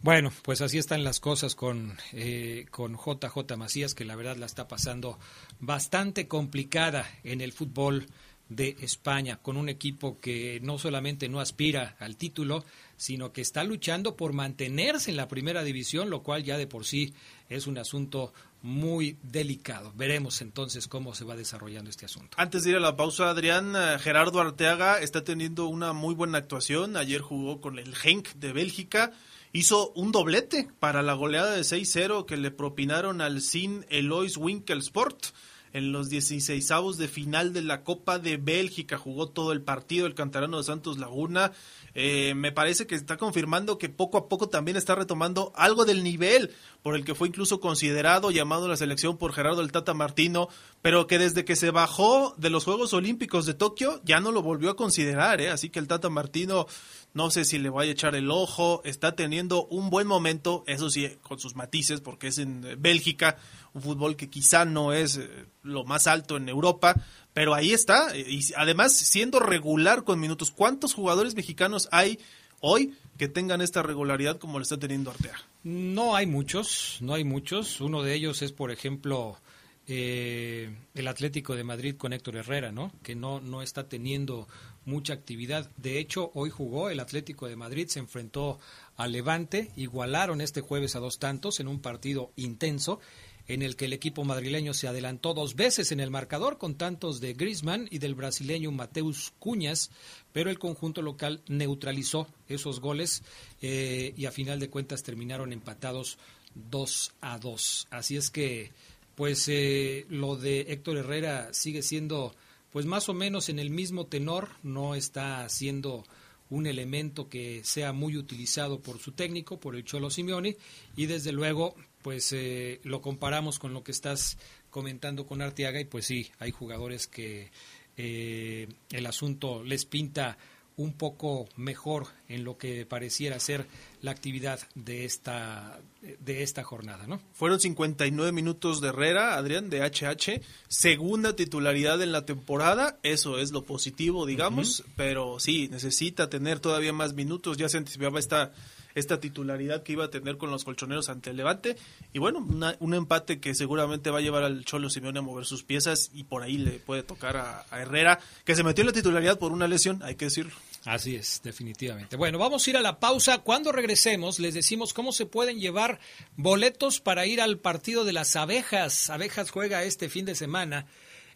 Bueno, 0.00 0.32
pues 0.42 0.60
así 0.60 0.78
están 0.78 1.04
las 1.04 1.20
cosas 1.20 1.54
con, 1.54 1.96
eh, 2.12 2.66
con 2.70 2.96
JJ 2.96 3.56
Macías, 3.56 3.94
que 3.94 4.04
la 4.04 4.16
verdad 4.16 4.36
la 4.36 4.46
está 4.46 4.68
pasando 4.68 5.18
bastante 5.60 6.28
complicada 6.28 7.06
en 7.22 7.40
el 7.40 7.52
fútbol 7.52 8.06
de 8.54 8.76
España, 8.80 9.38
con 9.42 9.56
un 9.56 9.68
equipo 9.68 10.18
que 10.20 10.60
no 10.62 10.78
solamente 10.78 11.28
no 11.28 11.40
aspira 11.40 11.96
al 11.98 12.16
título, 12.16 12.64
sino 12.96 13.32
que 13.32 13.40
está 13.40 13.64
luchando 13.64 14.16
por 14.16 14.32
mantenerse 14.32 15.10
en 15.10 15.16
la 15.16 15.28
primera 15.28 15.62
división, 15.64 16.10
lo 16.10 16.22
cual 16.22 16.44
ya 16.44 16.56
de 16.56 16.66
por 16.66 16.84
sí 16.84 17.14
es 17.48 17.66
un 17.66 17.78
asunto 17.78 18.32
muy 18.62 19.18
delicado. 19.22 19.92
Veremos 19.94 20.40
entonces 20.40 20.88
cómo 20.88 21.14
se 21.14 21.24
va 21.24 21.36
desarrollando 21.36 21.90
este 21.90 22.06
asunto. 22.06 22.34
Antes 22.40 22.64
de 22.64 22.70
ir 22.70 22.76
a 22.76 22.80
la 22.80 22.96
pausa, 22.96 23.28
Adrián, 23.28 23.74
eh, 23.76 23.98
Gerardo 23.98 24.40
Arteaga 24.40 25.00
está 25.00 25.22
teniendo 25.22 25.66
una 25.66 25.92
muy 25.92 26.14
buena 26.14 26.38
actuación. 26.38 26.96
Ayer 26.96 27.20
jugó 27.20 27.60
con 27.60 27.78
el 27.78 27.94
Genk 27.94 28.32
de 28.36 28.54
Bélgica. 28.54 29.12
Hizo 29.52 29.90
un 29.90 30.12
doblete 30.12 30.68
para 30.80 31.02
la 31.02 31.12
goleada 31.12 31.54
de 31.54 31.60
6-0 31.60 32.24
que 32.24 32.38
le 32.38 32.50
propinaron 32.50 33.20
al 33.20 33.42
Sin 33.42 33.84
Elois 33.90 34.38
Winkelsport 34.38 35.26
en 35.74 35.90
los 35.90 36.08
16 36.08 36.68
de 36.96 37.08
final 37.08 37.52
de 37.52 37.62
la 37.62 37.82
Copa 37.82 38.18
de 38.18 38.36
Bélgica. 38.36 38.96
Jugó 38.96 39.28
todo 39.28 39.52
el 39.52 39.60
partido 39.60 40.06
el 40.06 40.14
cantarano 40.14 40.56
de 40.56 40.64
Santos 40.64 40.98
Laguna. 40.98 41.52
Eh, 41.94 42.34
me 42.34 42.52
parece 42.52 42.86
que 42.86 42.94
está 42.94 43.16
confirmando 43.16 43.76
que 43.76 43.88
poco 43.88 44.16
a 44.16 44.28
poco 44.28 44.48
también 44.48 44.76
está 44.76 44.94
retomando 44.94 45.52
algo 45.56 45.84
del 45.84 46.02
nivel 46.02 46.52
por 46.82 46.94
el 46.94 47.04
que 47.04 47.14
fue 47.14 47.28
incluso 47.28 47.60
considerado, 47.60 48.30
llamado 48.30 48.66
a 48.66 48.68
la 48.68 48.76
selección 48.76 49.16
por 49.16 49.32
Gerardo 49.32 49.62
el 49.62 49.72
Tata 49.72 49.94
Martino, 49.94 50.48
pero 50.80 51.06
que 51.06 51.18
desde 51.18 51.44
que 51.44 51.56
se 51.56 51.70
bajó 51.70 52.34
de 52.36 52.50
los 52.50 52.64
Juegos 52.64 52.92
Olímpicos 52.92 53.46
de 53.46 53.54
Tokio 53.54 54.00
ya 54.04 54.20
no 54.20 54.32
lo 54.32 54.42
volvió 54.42 54.70
a 54.70 54.76
considerar, 54.76 55.40
¿eh? 55.40 55.50
así 55.50 55.70
que 55.70 55.78
el 55.78 55.88
Tata 55.88 56.08
Martino 56.08 56.66
no 57.14 57.30
sé 57.30 57.44
si 57.44 57.58
le 57.58 57.70
vaya 57.70 57.90
a 57.90 57.92
echar 57.92 58.14
el 58.16 58.30
ojo, 58.30 58.82
está 58.84 59.14
teniendo 59.14 59.66
un 59.66 59.88
buen 59.88 60.06
momento, 60.06 60.64
eso 60.66 60.90
sí, 60.90 61.08
con 61.22 61.38
sus 61.38 61.54
matices, 61.54 62.00
porque 62.00 62.26
es 62.26 62.38
en 62.38 62.76
Bélgica, 62.78 63.38
un 63.72 63.82
fútbol 63.82 64.16
que 64.16 64.28
quizá 64.28 64.64
no 64.64 64.92
es 64.92 65.16
eh, 65.16 65.46
lo 65.62 65.84
más 65.84 66.08
alto 66.08 66.36
en 66.36 66.48
Europa, 66.48 66.96
pero 67.32 67.54
ahí 67.54 67.72
está, 67.72 68.16
y 68.16 68.40
además 68.56 68.92
siendo 68.92 69.38
regular 69.38 70.04
con 70.04 70.20
minutos. 70.20 70.50
¿Cuántos 70.50 70.92
jugadores 70.92 71.36
mexicanos 71.36 71.88
hay 71.92 72.18
hoy 72.60 72.94
que 73.16 73.28
tengan 73.28 73.60
esta 73.60 73.82
regularidad 73.82 74.38
como 74.38 74.58
lo 74.58 74.62
está 74.62 74.78
teniendo 74.78 75.10
Artea? 75.10 75.36
No 75.62 76.16
hay 76.16 76.26
muchos, 76.26 76.98
no 77.00 77.14
hay 77.14 77.24
muchos. 77.24 77.80
Uno 77.80 78.02
de 78.02 78.14
ellos 78.14 78.42
es, 78.42 78.52
por 78.52 78.70
ejemplo, 78.70 79.38
eh, 79.86 80.74
el 80.94 81.08
Atlético 81.08 81.54
de 81.54 81.64
Madrid 81.64 81.96
con 81.96 82.12
Héctor 82.12 82.36
Herrera, 82.36 82.72
¿no? 82.72 82.92
Que 83.02 83.14
no, 83.14 83.40
no 83.40 83.62
está 83.62 83.88
teniendo 83.88 84.48
mucha 84.84 85.12
actividad. 85.12 85.70
De 85.76 85.98
hecho, 85.98 86.30
hoy 86.34 86.50
jugó 86.50 86.90
el 86.90 87.00
Atlético 87.00 87.48
de 87.48 87.56
Madrid, 87.56 87.88
se 87.88 87.98
enfrentó 87.98 88.58
al 88.96 89.12
Levante, 89.12 89.70
igualaron 89.76 90.40
este 90.40 90.60
jueves 90.60 90.96
a 90.96 91.00
dos 91.00 91.18
tantos 91.18 91.60
en 91.60 91.68
un 91.68 91.80
partido 91.80 92.32
intenso 92.36 93.00
en 93.46 93.62
el 93.62 93.76
que 93.76 93.84
el 93.84 93.92
equipo 93.92 94.24
madrileño 94.24 94.72
se 94.72 94.88
adelantó 94.88 95.34
dos 95.34 95.54
veces 95.54 95.92
en 95.92 96.00
el 96.00 96.10
marcador 96.10 96.58
con 96.58 96.76
tantos 96.76 97.20
de 97.20 97.34
Griezmann 97.34 97.88
y 97.90 97.98
del 97.98 98.14
brasileño 98.14 98.70
Mateus 98.70 99.32
Cuñas, 99.38 99.90
pero 100.32 100.50
el 100.50 100.58
conjunto 100.58 101.02
local 101.02 101.42
neutralizó 101.46 102.26
esos 102.48 102.80
goles 102.80 103.22
eh, 103.60 104.14
y 104.16 104.24
a 104.26 104.32
final 104.32 104.60
de 104.60 104.70
cuentas 104.70 105.02
terminaron 105.02 105.52
empatados 105.52 106.18
dos 106.54 107.12
a 107.20 107.38
dos. 107.38 107.86
Así 107.90 108.16
es 108.16 108.30
que, 108.30 108.72
pues 109.14 109.46
eh, 109.48 110.06
lo 110.08 110.36
de 110.36 110.62
Héctor 110.68 110.98
Herrera 110.98 111.52
sigue 111.52 111.82
siendo 111.82 112.34
pues 112.74 112.86
más 112.86 113.08
o 113.08 113.14
menos 113.14 113.50
en 113.50 113.60
el 113.60 113.70
mismo 113.70 114.08
tenor, 114.08 114.48
no 114.64 114.96
está 114.96 115.48
siendo 115.48 116.02
un 116.50 116.66
elemento 116.66 117.28
que 117.28 117.62
sea 117.62 117.92
muy 117.92 118.16
utilizado 118.16 118.80
por 118.80 118.98
su 118.98 119.12
técnico, 119.12 119.60
por 119.60 119.76
el 119.76 119.84
Cholo 119.84 120.10
Simeone, 120.10 120.56
y 120.96 121.06
desde 121.06 121.30
luego, 121.30 121.76
pues 122.02 122.32
eh, 122.32 122.80
lo 122.82 123.00
comparamos 123.00 123.60
con 123.60 123.74
lo 123.74 123.84
que 123.84 123.92
estás 123.92 124.38
comentando 124.70 125.24
con 125.24 125.40
Arteaga, 125.40 125.78
y 125.78 125.84
pues 125.84 126.06
sí, 126.06 126.32
hay 126.40 126.50
jugadores 126.50 127.06
que 127.06 127.52
eh, 127.96 128.66
el 128.90 129.06
asunto 129.06 129.62
les 129.62 129.84
pinta 129.84 130.36
un 130.76 130.92
poco 130.92 131.48
mejor 131.56 132.08
en 132.28 132.44
lo 132.44 132.58
que 132.58 132.84
pareciera 132.86 133.38
ser 133.38 133.66
la 134.02 134.10
actividad 134.10 134.60
de 134.74 135.04
esta 135.04 135.80
de 136.20 136.42
esta 136.42 136.62
jornada, 136.62 137.06
¿no? 137.06 137.20
Fueron 137.32 137.60
59 137.60 138.32
minutos 138.32 138.80
de 138.80 138.88
Herrera, 138.88 139.36
Adrián, 139.36 139.70
de 139.70 139.80
HH, 139.80 140.42
segunda 140.68 141.34
titularidad 141.34 142.02
en 142.02 142.12
la 142.12 142.26
temporada, 142.26 142.98
eso 143.02 143.38
es 143.38 143.52
lo 143.52 143.62
positivo, 143.62 144.26
digamos, 144.26 144.84
pero 144.96 145.40
sí, 145.40 145.68
necesita 145.68 146.28
tener 146.28 146.60
todavía 146.60 146.92
más 146.92 147.14
minutos, 147.14 147.56
ya 147.56 147.68
se 147.68 147.78
anticipaba 147.78 148.18
esta 148.18 148.52
esta 148.94 149.20
titularidad 149.20 149.82
que 149.82 149.92
iba 149.92 150.04
a 150.04 150.10
tener 150.10 150.36
con 150.36 150.50
los 150.50 150.64
colchoneros 150.64 151.08
ante 151.08 151.30
el 151.30 151.36
Levante. 151.36 151.76
Y 152.12 152.18
bueno, 152.18 152.46
un 152.78 152.94
empate 152.94 153.40
que 153.40 153.54
seguramente 153.54 154.10
va 154.10 154.18
a 154.18 154.22
llevar 154.22 154.44
al 154.44 154.64
Cholo 154.64 154.90
Simeone 154.90 155.18
a 155.18 155.22
mover 155.22 155.44
sus 155.44 155.64
piezas 155.64 156.10
y 156.14 156.24
por 156.24 156.42
ahí 156.42 156.58
le 156.58 156.72
puede 156.72 157.02
tocar 157.02 157.36
a, 157.36 157.64
Herrera, 157.72 158.20
que 158.44 158.54
se 158.54 158.62
metió 158.62 158.82
en 158.82 158.88
la 158.88 158.92
titularidad 158.92 159.38
por 159.38 159.52
una 159.52 159.66
lesión, 159.66 160.02
hay 160.02 160.14
que 160.14 160.26
decirlo. 160.26 160.52
Así 160.84 161.16
es, 161.16 161.40
definitivamente. 161.42 162.16
Bueno, 162.16 162.38
vamos 162.38 162.66
a 162.66 162.70
ir 162.70 162.76
a 162.76 162.82
la 162.82 163.00
pausa. 163.00 163.38
Cuando 163.38 163.72
regresemos, 163.72 164.38
les 164.38 164.52
decimos 164.52 164.92
cómo 164.92 165.12
se 165.12 165.24
pueden 165.24 165.58
llevar 165.58 165.98
boletos 166.36 167.00
para 167.00 167.26
ir 167.26 167.40
al 167.40 167.58
partido 167.58 168.04
de 168.04 168.12
las 168.12 168.36
abejas. 168.36 169.08
Abejas 169.08 169.50
juega 169.50 169.82
este 169.84 170.10
fin 170.10 170.26
de 170.26 170.34
semana 170.34 170.86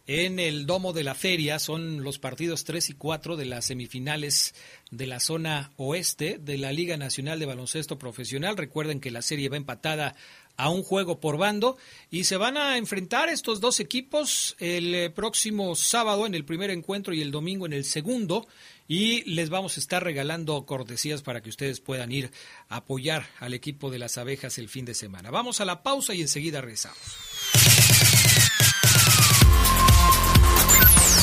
en 0.09 0.39
el 0.39 0.65
Domo 0.65 0.91
de 0.91 1.03
la 1.03 1.13
Feria. 1.13 1.59
Son 1.59 2.01
los 2.03 2.17
partidos 2.17 2.63
3 2.63 2.89
y 2.89 2.93
4 2.93 3.37
de 3.37 3.45
las 3.45 3.65
semifinales 3.65 4.55
de 4.89 5.05
la 5.05 5.19
zona 5.19 5.71
oeste 5.77 6.39
de 6.39 6.57
la 6.57 6.71
Liga 6.71 6.97
Nacional 6.97 7.37
de 7.37 7.45
Baloncesto 7.45 7.99
Profesional. 7.99 8.57
Recuerden 8.57 9.01
que 9.01 9.11
la 9.11 9.21
serie 9.21 9.49
va 9.49 9.57
empatada 9.57 10.15
a 10.57 10.69
un 10.69 10.81
juego 10.81 11.19
por 11.19 11.37
bando 11.37 11.77
y 12.09 12.23
se 12.23 12.37
van 12.37 12.57
a 12.57 12.79
enfrentar 12.79 13.29
estos 13.29 13.61
dos 13.61 13.79
equipos 13.79 14.55
el 14.57 14.95
eh, 14.95 15.09
próximo 15.11 15.75
sábado 15.75 16.25
en 16.25 16.33
el 16.33 16.43
primer 16.43 16.71
encuentro 16.71 17.13
y 17.13 17.21
el 17.21 17.29
domingo 17.29 17.67
en 17.67 17.73
el 17.73 17.85
segundo 17.85 18.47
y 18.87 19.21
les 19.31 19.51
vamos 19.51 19.77
a 19.77 19.79
estar 19.79 20.03
regalando 20.03 20.65
cortesías 20.65 21.21
para 21.21 21.41
que 21.41 21.49
ustedes 21.49 21.81
puedan 21.81 22.11
ir 22.11 22.31
a 22.67 22.77
apoyar 22.77 23.27
al 23.39 23.53
equipo 23.53 23.91
de 23.91 23.99
las 23.99 24.17
abejas 24.17 24.57
el 24.57 24.69
fin 24.69 24.85
de 24.85 24.95
semana. 24.95 25.29
Vamos 25.29 25.61
a 25.61 25.65
la 25.65 25.83
pausa 25.83 26.15
y 26.15 26.21
enseguida 26.21 26.61
regresamos. 26.61 27.98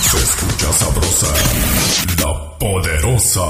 Se 0.03 0.19
escucha 0.19 0.73
sabrosa, 0.73 1.27
la 2.19 2.59
poderosa. 2.59 3.43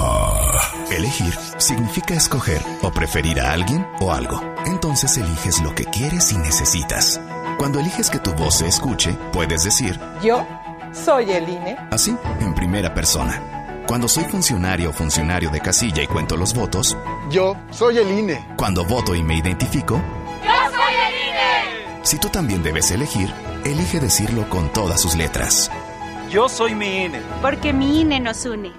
Elegir 0.91 1.35
significa 1.59 2.15
escoger 2.15 2.63
o 2.83 2.91
preferir 2.91 3.41
a 3.41 3.53
alguien 3.53 3.87
o 4.01 4.13
algo. 4.13 4.41
Entonces 4.67 5.17
eliges 5.17 5.61
lo 5.61 5.75
que 5.75 5.85
quieres 5.85 6.33
y 6.33 6.39
necesitas. 6.39 7.21
Cuando 7.59 7.81
eliges 7.81 8.11
que 8.11 8.19
tu 8.19 8.33
voz 8.35 8.57
se 8.57 8.67
escuche, 8.69 9.13
puedes 9.33 9.65
decir, 9.65 9.99
yo 10.23 10.47
soy 10.93 11.31
el 11.33 11.49
INE. 11.49 11.77
Así, 11.91 12.17
en 12.41 12.55
primera 12.55 12.95
persona. 12.95 13.85
Cuando 13.87 14.09
soy 14.09 14.25
funcionario 14.25 14.91
o 14.91 14.93
funcionario 14.93 15.51
de 15.51 15.61
casilla 15.61 16.03
y 16.03 16.07
cuento 16.07 16.37
los 16.37 16.55
votos, 16.55 16.97
yo 17.31 17.57
soy 17.71 17.99
el 17.99 18.11
INE. 18.11 18.45
Cuando 18.57 18.85
voto 18.85 19.15
y 19.15 19.23
me 19.23 19.37
identifico, 19.37 19.95
yo 20.43 20.71
soy 20.71 20.95
el 21.07 21.29
INE. 21.29 22.03
Si 22.03 22.19
tú 22.19 22.29
también 22.29 22.63
debes 22.63 22.91
elegir, 22.91 23.33
elige 23.71 24.01
decirlo 24.01 24.49
con 24.49 24.73
todas 24.73 25.01
sus 25.01 25.17
letras. 25.17 25.71
Yo 26.31 26.49
soy 26.49 26.75
mi 26.75 27.05
INE. 27.05 27.21
Porque 27.43 27.73
mi 27.73 28.01
INE 28.01 28.21
nos 28.21 28.45
une. 28.47 28.73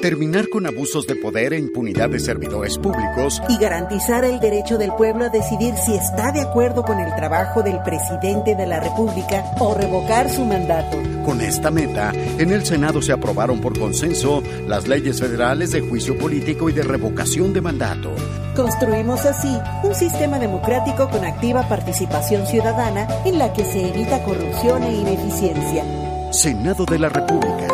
Terminar 0.00 0.48
con 0.48 0.66
abusos 0.66 1.06
de 1.06 1.16
poder 1.16 1.54
e 1.54 1.58
impunidad 1.58 2.10
de 2.10 2.20
servidores 2.20 2.76
públicos. 2.78 3.40
Y 3.48 3.56
garantizar 3.56 4.24
el 4.24 4.38
derecho 4.38 4.76
del 4.76 4.92
pueblo 4.92 5.24
a 5.24 5.28
decidir 5.30 5.74
si 5.76 5.94
está 5.94 6.30
de 6.30 6.42
acuerdo 6.42 6.82
con 6.82 7.00
el 7.00 7.14
trabajo 7.16 7.62
del 7.62 7.80
presidente 7.82 8.54
de 8.54 8.66
la 8.66 8.80
República 8.80 9.44
o 9.60 9.74
revocar 9.74 10.30
su 10.30 10.44
mandato. 10.44 10.98
Con 11.24 11.40
esta 11.40 11.70
meta, 11.70 12.12
en 12.38 12.52
el 12.52 12.66
Senado 12.66 13.00
se 13.00 13.12
aprobaron 13.12 13.60
por 13.60 13.78
consenso 13.78 14.42
las 14.66 14.86
leyes 14.86 15.20
federales 15.20 15.72
de 15.72 15.80
juicio 15.80 16.18
político 16.18 16.68
y 16.68 16.72
de 16.72 16.82
revocación 16.82 17.52
de 17.52 17.62
mandato. 17.62 18.10
Construimos 18.54 19.24
así 19.24 19.56
un 19.82 19.94
sistema 19.94 20.38
democrático 20.38 21.08
con 21.08 21.24
activa 21.24 21.68
participación 21.68 22.46
ciudadana 22.46 23.08
en 23.24 23.38
la 23.38 23.52
que 23.52 23.64
se 23.64 23.88
evita 23.88 24.22
corrupción 24.22 24.82
e 24.82 24.94
ineficiencia. 24.94 25.84
Senado 26.30 26.84
de 26.84 26.98
la 26.98 27.08
República. 27.08 27.73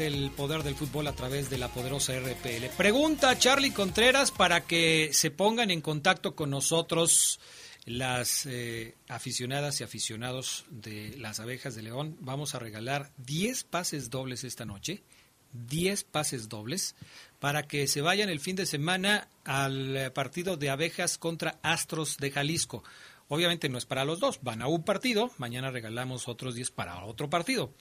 Del 0.00 0.30
poder 0.30 0.62
del 0.62 0.76
fútbol 0.76 1.06
a 1.08 1.12
través 1.12 1.50
de 1.50 1.58
la 1.58 1.68
poderosa 1.68 2.18
RPL. 2.18 2.74
Pregunta 2.74 3.38
Charlie 3.38 3.70
Contreras 3.70 4.30
para 4.30 4.62
que 4.62 5.10
se 5.12 5.30
pongan 5.30 5.70
en 5.70 5.82
contacto 5.82 6.34
con 6.34 6.48
nosotros 6.48 7.38
las 7.84 8.46
eh, 8.46 8.94
aficionadas 9.08 9.78
y 9.80 9.84
aficionados 9.84 10.64
de 10.70 11.14
las 11.18 11.38
abejas 11.38 11.74
de 11.74 11.82
León. 11.82 12.16
Vamos 12.20 12.54
a 12.54 12.58
regalar 12.58 13.10
10 13.18 13.64
pases 13.64 14.08
dobles 14.08 14.42
esta 14.42 14.64
noche. 14.64 15.02
10 15.52 16.04
pases 16.04 16.48
dobles 16.48 16.94
para 17.38 17.64
que 17.64 17.86
se 17.86 18.00
vayan 18.00 18.30
el 18.30 18.40
fin 18.40 18.56
de 18.56 18.64
semana 18.64 19.28
al 19.44 20.12
partido 20.14 20.56
de 20.56 20.70
abejas 20.70 21.18
contra 21.18 21.58
Astros 21.62 22.16
de 22.16 22.30
Jalisco. 22.30 22.84
Obviamente 23.28 23.68
no 23.68 23.78
es 23.78 23.86
para 23.86 24.04
los 24.04 24.18
dos, 24.18 24.40
van 24.42 24.60
a 24.60 24.66
un 24.66 24.82
partido, 24.82 25.30
mañana 25.38 25.70
regalamos 25.70 26.26
otros 26.26 26.56
10 26.56 26.72
para 26.72 27.04
otro 27.04 27.30
partido. 27.30 27.72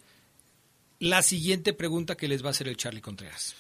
la 0.99 1.21
siguiente 1.23 1.73
pregunta 1.73 2.15
que 2.15 2.29
les 2.29 2.41
va 2.43 2.47
a 2.47 2.51
hacer 2.51 2.69
el 2.69 2.77
Charlie 2.77 3.01
Contreras 3.01 3.53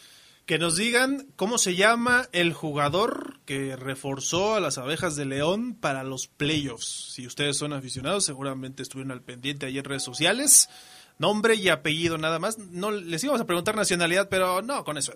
que 0.47 0.57
nos 0.57 0.77
digan 0.77 1.27
cómo 1.35 1.57
se 1.57 1.75
llama 1.75 2.29
el 2.31 2.53
jugador 2.53 3.26
que 3.47 3.77
reforzó 3.77 4.55
a 4.55 4.59
las 4.59 4.77
abejas 4.77 5.15
de 5.15 5.25
León 5.25 5.73
para 5.73 6.03
los 6.03 6.27
playoffs. 6.27 7.13
Si 7.13 7.25
ustedes 7.25 7.57
son 7.57 7.71
aficionados, 7.71 8.25
seguramente 8.25 8.83
estuvieron 8.83 9.11
al 9.11 9.23
pendiente 9.23 9.65
ayer 9.65 9.79
en 9.79 9.85
redes 9.85 10.03
sociales. 10.03 10.69
Nombre 11.17 11.55
y 11.55 11.69
apellido 11.69 12.17
nada 12.17 12.39
más. 12.39 12.57
No 12.59 12.91
les 12.91 13.23
íbamos 13.23 13.41
a 13.41 13.45
preguntar 13.45 13.75
nacionalidad, 13.75 14.27
pero 14.29 14.61
no, 14.61 14.83
con 14.83 14.97
eso. 14.97 15.13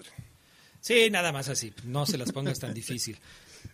Sí, 0.79 1.09
nada 1.11 1.33
más 1.33 1.49
así. 1.49 1.73
No 1.83 2.05
se 2.05 2.17
las 2.17 2.31
pongas 2.31 2.57
tan 2.57 2.73
difícil. 2.73 3.19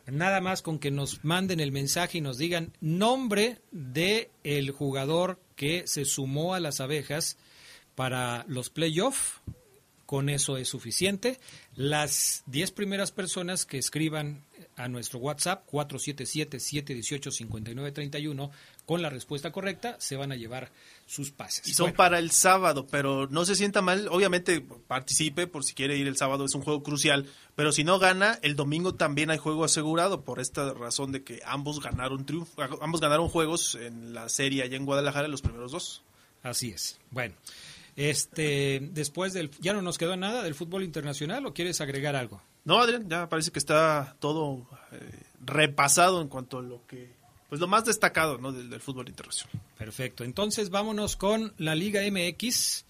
Nada 0.07 0.41
más 0.41 0.61
con 0.61 0.79
que 0.79 0.91
nos 0.91 1.23
manden 1.23 1.61
el 1.61 1.71
mensaje 1.71 2.17
y 2.17 2.21
nos 2.21 2.37
digan 2.37 2.73
nombre 2.81 3.61
de 3.71 4.31
el 4.43 4.71
jugador 4.71 5.39
que 5.55 5.85
se 5.85 6.03
sumó 6.03 6.53
a 6.53 6.59
las 6.59 6.81
abejas 6.81 7.37
para 7.95 8.43
los 8.47 8.69
playoffs 8.69 9.41
con 10.07 10.29
eso 10.29 10.57
es 10.57 10.69
suficiente. 10.69 11.39
Las 11.75 12.43
10 12.47 12.71
primeras 12.71 13.11
personas 13.11 13.65
que 13.65 13.77
escriban 13.77 14.46
a 14.77 14.87
nuestro 14.87 15.19
WhatsApp 15.19 15.67
477-718-5931 15.69 18.49
con 18.85 19.01
la 19.01 19.09
respuesta 19.09 19.51
correcta, 19.51 19.97
se 19.99 20.15
van 20.15 20.31
a 20.31 20.35
llevar 20.35 20.71
sus 21.07 21.31
pases. 21.31 21.67
Y 21.67 21.73
son 21.73 21.91
para 21.93 22.19
el 22.19 22.29
sábado, 22.31 22.85
pero 22.87 23.27
no 23.27 23.43
se 23.43 23.55
sienta 23.55 23.81
mal. 23.81 24.07
Obviamente 24.09 24.61
participe 24.61 25.47
por 25.47 25.65
si 25.65 25.73
quiere 25.73 25.97
ir 25.97 26.07
el 26.07 26.15
sábado, 26.15 26.45
es 26.45 26.55
un 26.55 26.61
juego 26.61 26.83
crucial. 26.83 27.25
Pero 27.55 27.71
si 27.71 27.83
no 27.83 27.97
gana, 27.99 28.39
el 28.43 28.55
domingo 28.55 28.93
también 28.95 29.31
hay 29.31 29.39
juego 29.39 29.65
asegurado 29.65 30.23
por 30.23 30.39
esta 30.39 30.73
razón 30.73 31.11
de 31.11 31.23
que 31.23 31.41
ambos 31.43 31.81
ganaron 31.81 32.23
triunfo, 32.25 32.61
ambos 32.81 33.01
ganaron 33.01 33.27
juegos 33.29 33.73
en 33.75 34.13
la 34.13 34.29
serie 34.29 34.61
allá 34.63 34.77
en 34.77 34.85
Guadalajara, 34.85 35.27
los 35.27 35.41
primeros 35.41 35.71
dos. 35.71 36.03
Así 36.43 36.69
es. 36.69 36.99
Bueno, 37.09 37.33
este, 37.97 38.79
después 38.91 39.33
del, 39.33 39.49
ya 39.59 39.73
no 39.73 39.81
nos 39.81 39.97
quedó 39.97 40.15
nada 40.15 40.43
del 40.43 40.53
fútbol 40.53 40.83
internacional 40.83 41.43
o 41.47 41.53
quieres 41.53 41.81
agregar 41.81 42.15
algo? 42.15 42.43
No, 42.67 42.79
Adrián, 42.79 43.07
ya 43.07 43.29
parece 43.29 43.51
que 43.51 43.59
está 43.59 44.17
todo 44.19 44.67
eh, 44.91 44.99
repasado 45.39 46.21
en 46.21 46.27
cuanto 46.27 46.57
a 46.57 46.61
lo 46.61 46.85
que 46.85 47.15
pues 47.47 47.61
lo 47.61 47.67
más 47.67 47.85
destacado 47.85 48.39
¿no? 48.39 48.51
del, 48.51 48.81
fútbol 48.81 49.07
internacional. 49.07 49.57
Perfecto. 49.77 50.25
Entonces 50.25 50.69
vámonos 50.69 51.15
con 51.15 51.53
la 51.57 51.75
Liga 51.75 52.01
MX 52.11 52.83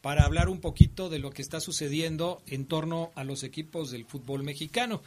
para 0.00 0.24
hablar 0.24 0.48
un 0.48 0.60
poquito 0.60 1.08
de 1.08 1.20
lo 1.20 1.30
que 1.30 1.42
está 1.42 1.60
sucediendo 1.60 2.42
en 2.48 2.66
torno 2.66 3.12
a 3.14 3.22
los 3.22 3.44
equipos 3.44 3.92
del 3.92 4.04
fútbol 4.04 4.42
mexicano. 4.42 5.00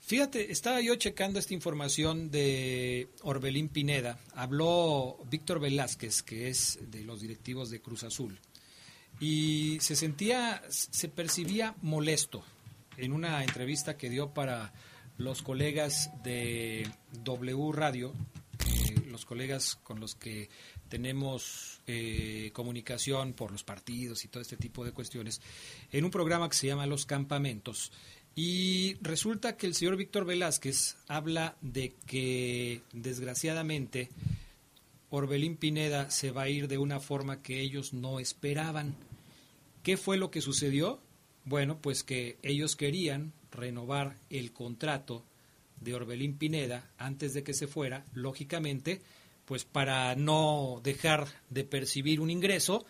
Fíjate, 0.00 0.50
estaba 0.50 0.80
yo 0.80 0.96
checando 0.96 1.38
esta 1.38 1.54
información 1.54 2.32
de 2.32 3.08
Orbelín 3.22 3.68
Pineda. 3.68 4.18
Habló 4.34 5.16
Víctor 5.30 5.60
Velázquez, 5.60 6.24
que 6.24 6.48
es 6.48 6.80
de 6.90 7.04
los 7.04 7.20
directivos 7.20 7.70
de 7.70 7.80
Cruz 7.80 8.02
Azul, 8.02 8.36
y 9.20 9.78
se 9.78 9.94
sentía, 9.94 10.60
se 10.70 11.08
percibía 11.08 11.76
molesto 11.82 12.42
en 13.00 13.12
una 13.12 13.42
entrevista 13.42 13.96
que 13.96 14.10
dio 14.10 14.32
para 14.32 14.72
los 15.18 15.42
colegas 15.42 16.10
de 16.22 16.88
W 17.24 17.72
Radio 17.72 18.14
los 19.10 19.24
colegas 19.24 19.76
con 19.82 20.00
los 20.00 20.14
que 20.14 20.48
tenemos 20.88 21.80
eh, 21.86 22.50
comunicación 22.52 23.32
por 23.32 23.52
los 23.52 23.64
partidos 23.64 24.24
y 24.24 24.28
todo 24.28 24.40
este 24.42 24.56
tipo 24.56 24.84
de 24.84 24.92
cuestiones, 24.92 25.40
en 25.92 26.04
un 26.04 26.10
programa 26.10 26.48
que 26.48 26.56
se 26.56 26.66
llama 26.68 26.86
Los 26.86 27.06
Campamentos. 27.06 27.92
Y 28.34 28.96
resulta 29.02 29.56
que 29.56 29.66
el 29.66 29.74
señor 29.74 29.96
Víctor 29.96 30.24
Velázquez 30.24 30.96
habla 31.08 31.56
de 31.60 31.94
que 32.06 32.80
desgraciadamente 32.92 34.08
Orbelín 35.10 35.56
Pineda 35.56 36.10
se 36.10 36.30
va 36.30 36.42
a 36.42 36.48
ir 36.48 36.68
de 36.68 36.78
una 36.78 37.00
forma 37.00 37.42
que 37.42 37.60
ellos 37.60 37.92
no 37.92 38.20
esperaban. 38.20 38.94
¿Qué 39.82 39.96
fue 39.96 40.16
lo 40.16 40.30
que 40.30 40.40
sucedió? 40.40 41.00
Bueno, 41.44 41.78
pues 41.80 42.02
que 42.02 42.38
ellos 42.42 42.76
querían 42.76 43.32
renovar 43.50 44.16
el 44.28 44.52
contrato 44.52 45.24
de 45.80 45.94
Orbelín 45.94 46.36
Pineda 46.36 46.90
antes 46.98 47.34
de 47.34 47.42
que 47.42 47.54
se 47.54 47.66
fuera, 47.66 48.04
lógicamente, 48.12 49.00
pues 49.44 49.64
para 49.64 50.14
no 50.14 50.80
dejar 50.84 51.26
de 51.48 51.64
percibir 51.64 52.20
un 52.20 52.30
ingreso 52.30 52.84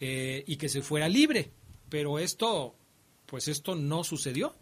eh, 0.00 0.44
y 0.46 0.56
que 0.56 0.68
se 0.68 0.82
fuera 0.82 1.08
libre. 1.08 1.50
Pero 1.88 2.18
esto, 2.18 2.76
pues 3.26 3.48
esto 3.48 3.74
no 3.74 4.04
sucedió. 4.04 4.54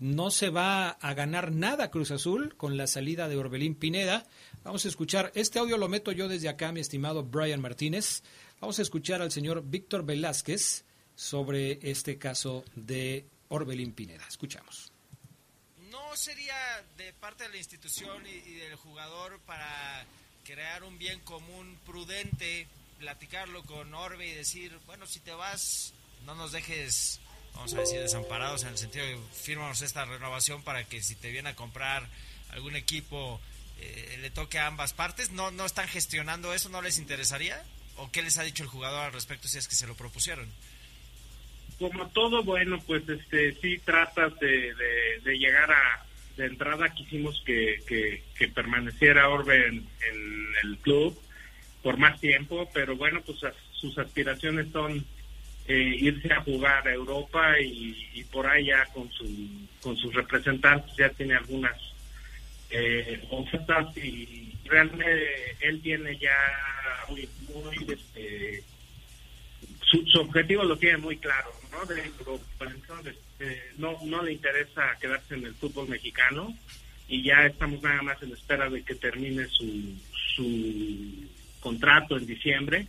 No 0.00 0.30
se 0.30 0.50
va 0.50 0.90
a 0.90 1.14
ganar 1.14 1.52
nada 1.52 1.90
Cruz 1.90 2.10
Azul 2.10 2.56
con 2.56 2.76
la 2.76 2.88
salida 2.88 3.28
de 3.28 3.36
Orbelín 3.36 3.76
Pineda. 3.76 4.26
Vamos 4.64 4.84
a 4.84 4.88
escuchar, 4.88 5.30
este 5.34 5.60
audio 5.60 5.78
lo 5.78 5.88
meto 5.88 6.10
yo 6.10 6.26
desde 6.26 6.48
acá, 6.48 6.72
mi 6.72 6.80
estimado 6.80 7.22
Brian 7.22 7.60
Martínez. 7.60 8.24
Vamos 8.60 8.78
a 8.80 8.82
escuchar 8.82 9.22
al 9.22 9.30
señor 9.30 9.62
Víctor 9.64 10.04
Velázquez 10.04 10.84
sobre 11.14 11.78
este 11.90 12.18
caso 12.18 12.64
de 12.74 13.24
Orbelín 13.48 13.92
Pineda. 13.92 14.26
Escuchamos 14.28 14.94
sería 16.16 16.56
de 16.96 17.12
parte 17.14 17.44
de 17.44 17.50
la 17.50 17.56
institución 17.56 18.24
y, 18.26 18.54
del 18.54 18.76
jugador 18.76 19.40
para 19.40 20.06
crear 20.44 20.84
un 20.84 20.98
bien 20.98 21.20
común 21.20 21.78
prudente, 21.86 22.66
platicarlo 22.98 23.62
con 23.64 23.92
Orbe 23.94 24.26
y 24.26 24.34
decir, 24.34 24.78
bueno, 24.86 25.06
si 25.06 25.20
te 25.20 25.32
vas, 25.32 25.92
no 26.24 26.34
nos 26.34 26.52
dejes, 26.52 27.20
vamos 27.54 27.74
a 27.74 27.80
decir, 27.80 28.00
desamparados 28.00 28.62
en 28.62 28.70
el 28.70 28.78
sentido 28.78 29.06
de 29.06 29.18
firmamos 29.32 29.82
esta 29.82 30.04
renovación 30.04 30.62
para 30.62 30.84
que 30.84 31.02
si 31.02 31.14
te 31.14 31.30
viene 31.30 31.50
a 31.50 31.56
comprar 31.56 32.06
algún 32.50 32.76
equipo 32.76 33.40
eh, 33.80 34.18
le 34.20 34.30
toque 34.30 34.58
a 34.58 34.66
ambas 34.66 34.92
partes. 34.92 35.30
¿No, 35.30 35.50
¿No 35.50 35.64
están 35.64 35.88
gestionando 35.88 36.54
eso? 36.54 36.68
¿No 36.68 36.82
les 36.82 36.98
interesaría? 36.98 37.64
¿O 37.96 38.10
qué 38.10 38.22
les 38.22 38.38
ha 38.38 38.42
dicho 38.42 38.62
el 38.62 38.68
jugador 38.68 39.06
al 39.06 39.12
respecto 39.12 39.48
si 39.48 39.58
es 39.58 39.68
que 39.68 39.74
se 39.74 39.86
lo 39.86 39.96
propusieron? 39.96 40.50
Como 41.78 42.08
todo, 42.08 42.42
bueno, 42.42 42.78
pues 42.86 43.08
este 43.08 43.52
sí 43.60 43.78
tratas 43.78 44.38
de, 44.38 44.74
de, 45.24 45.38
llegar 45.38 45.70
a... 45.70 46.04
De 46.36 46.46
entrada 46.46 46.88
quisimos 46.88 47.40
que, 47.46 47.78
que, 47.86 48.48
permaneciera 48.48 49.28
Orbe 49.28 49.68
en, 49.68 49.86
el 50.64 50.78
club 50.78 51.16
por 51.80 51.96
más 51.96 52.20
tiempo, 52.20 52.68
pero 52.74 52.96
bueno, 52.96 53.22
pues 53.24 53.38
sus 53.70 53.96
aspiraciones 53.98 54.66
son 54.72 55.04
eh, 55.68 55.96
irse 55.96 56.32
a 56.32 56.40
jugar 56.40 56.88
a 56.88 56.92
Europa 56.92 57.60
y, 57.60 58.24
por 58.32 58.48
ahí 58.48 58.66
ya 58.66 58.84
con, 58.86 59.08
su, 59.12 59.24
con 59.80 59.96
sus 59.96 60.12
representantes 60.12 60.92
ya 60.96 61.08
tiene 61.10 61.36
algunas 61.36 61.80
eh, 62.70 63.22
ofertas 63.30 63.96
y 63.96 64.52
realmente 64.64 65.56
él 65.60 65.80
tiene 65.82 66.18
ya 66.18 66.34
muy, 67.08 67.28
muy 67.48 67.76
este, 67.92 68.64
su, 69.84 70.20
objetivo 70.20 70.64
lo 70.64 70.76
tiene 70.76 70.98
muy 70.98 71.16
claro, 71.16 71.52
¿no? 71.74 71.84
De, 71.86 72.02
entonces, 72.60 73.16
eh, 73.40 73.72
no, 73.78 73.98
no 74.04 74.22
le 74.22 74.32
interesa 74.32 74.96
quedarse 75.00 75.34
en 75.34 75.44
el 75.46 75.54
fútbol 75.54 75.88
mexicano 75.88 76.56
y 77.08 77.22
ya 77.22 77.46
estamos 77.46 77.82
nada 77.82 78.02
más 78.02 78.22
en 78.22 78.32
espera 78.32 78.68
de 78.70 78.82
que 78.82 78.94
termine 78.94 79.46
su, 79.48 79.94
su 80.36 81.28
contrato 81.60 82.16
en 82.16 82.26
diciembre. 82.26 82.86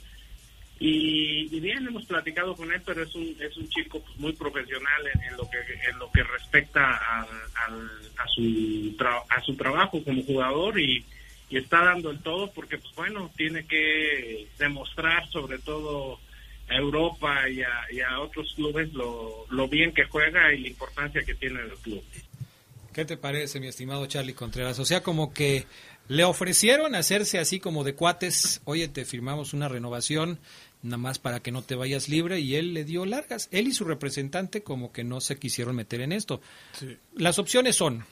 Y, 0.77 1.59
bien, 1.59 1.87
hemos 1.87 2.05
platicado 2.05 2.53
con 2.53 2.71
él, 2.71 2.81
pero 2.85 3.03
es 3.03 3.15
un, 3.15 3.35
es 3.39 3.55
un 3.55 3.67
chico 3.69 4.01
pues, 4.01 4.17
muy 4.17 4.33
profesional 4.33 5.07
en, 5.07 5.37
lo 5.37 5.49
que 5.49 5.57
en 5.89 5.97
lo 5.97 6.11
que 6.11 6.21
respecta 6.23 6.81
a, 6.81 7.21
a, 7.21 8.27
su, 8.27 8.95
a 9.29 9.41
su 9.41 9.55
trabajo 9.55 10.03
como 10.03 10.21
jugador 10.23 10.77
y, 10.79 11.05
y 11.49 11.57
está 11.57 11.85
dando 11.85 12.11
el 12.11 12.19
todo 12.19 12.51
porque, 12.51 12.77
pues 12.77 12.93
bueno, 12.95 13.31
tiene 13.37 13.65
que 13.65 14.47
demostrar 14.57 15.27
sobre 15.29 15.59
todo 15.59 16.19
a 16.69 16.75
Europa 16.75 17.49
y 17.49 17.61
a, 17.61 18.19
otros 18.19 18.53
clubes 18.55 18.91
lo, 18.93 19.45
lo, 19.49 19.67
bien 19.67 19.93
que 19.93 20.05
juega 20.05 20.53
y 20.53 20.61
la 20.61 20.67
importancia 20.67 21.23
que 21.23 21.35
tiene 21.35 21.61
el 21.61 21.73
club. 21.77 22.03
¿Qué 22.93 23.05
te 23.05 23.17
parece, 23.17 23.59
mi 23.59 23.67
estimado 23.67 24.05
Charlie 24.05 24.33
Contreras? 24.33 24.79
O 24.79 24.85
sea, 24.85 25.03
como 25.03 25.33
que 25.33 25.65
le 26.07 26.23
ofrecieron 26.23 26.95
hacerse 26.95 27.39
así 27.39 27.59
como 27.59 27.83
de 27.83 27.93
cuates, 27.95 28.61
oye, 28.63 28.87
te 28.87 29.05
firmamos 29.05 29.53
una 29.53 29.67
renovación, 29.67 30.39
nada 30.81 30.97
más 30.97 31.19
para 31.19 31.41
que 31.41 31.51
no 31.51 31.61
te 31.61 31.75
vayas 31.75 32.09
libre, 32.09 32.39
y 32.39 32.55
él 32.55 32.73
le 32.73 32.85
dio 32.85 33.05
largas. 33.05 33.49
Él 33.51 33.67
y 33.67 33.73
su 33.73 33.85
representante 33.85 34.63
como 34.63 34.91
que 34.91 35.03
no 35.03 35.19
se 35.19 35.37
quisieron 35.37 35.75
meter 35.75 36.01
en 36.01 36.11
esto. 36.11 36.41
Las 37.15 37.39
opciones 37.39 37.75
son, 37.75 38.05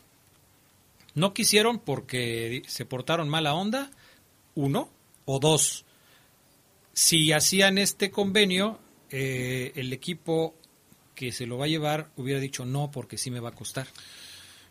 no 1.15 1.33
quisieron 1.33 1.79
porque 1.79 2.63
se 2.67 2.85
portaron 2.85 3.29
mala 3.29 3.53
onda, 3.53 3.91
uno, 4.55 4.89
o 5.25 5.39
dos, 5.39 5.85
si 6.93 7.32
hacían 7.32 7.77
este 7.77 8.12
convenio, 8.12 8.79
eh, 9.10 9.71
el 9.75 9.91
equipo 9.93 10.56
que 11.15 11.32
se 11.32 11.45
lo 11.45 11.58
va 11.58 11.65
a 11.65 11.67
llevar 11.67 12.10
hubiera 12.15 12.39
dicho 12.39 12.65
no 12.65 12.91
porque 12.91 13.17
sí 13.17 13.32
me 13.32 13.39
va 13.39 13.49
a 13.49 13.56
costar. 13.56 13.88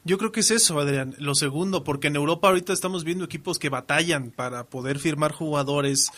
Yo 0.04 0.18
creo 0.18 0.32
que 0.32 0.40
es 0.40 0.50
eso, 0.50 0.80
Adrián. 0.80 1.14
Lo 1.18 1.34
segundo, 1.34 1.84
porque 1.84 2.08
en 2.08 2.16
Europa 2.16 2.48
ahorita 2.48 2.72
estamos 2.72 3.04
viendo 3.04 3.24
equipos 3.24 3.58
que 3.58 3.68
batallan 3.68 4.30
para 4.30 4.64
poder 4.64 4.98
firmar 4.98 5.32
jugadores. 5.32 6.10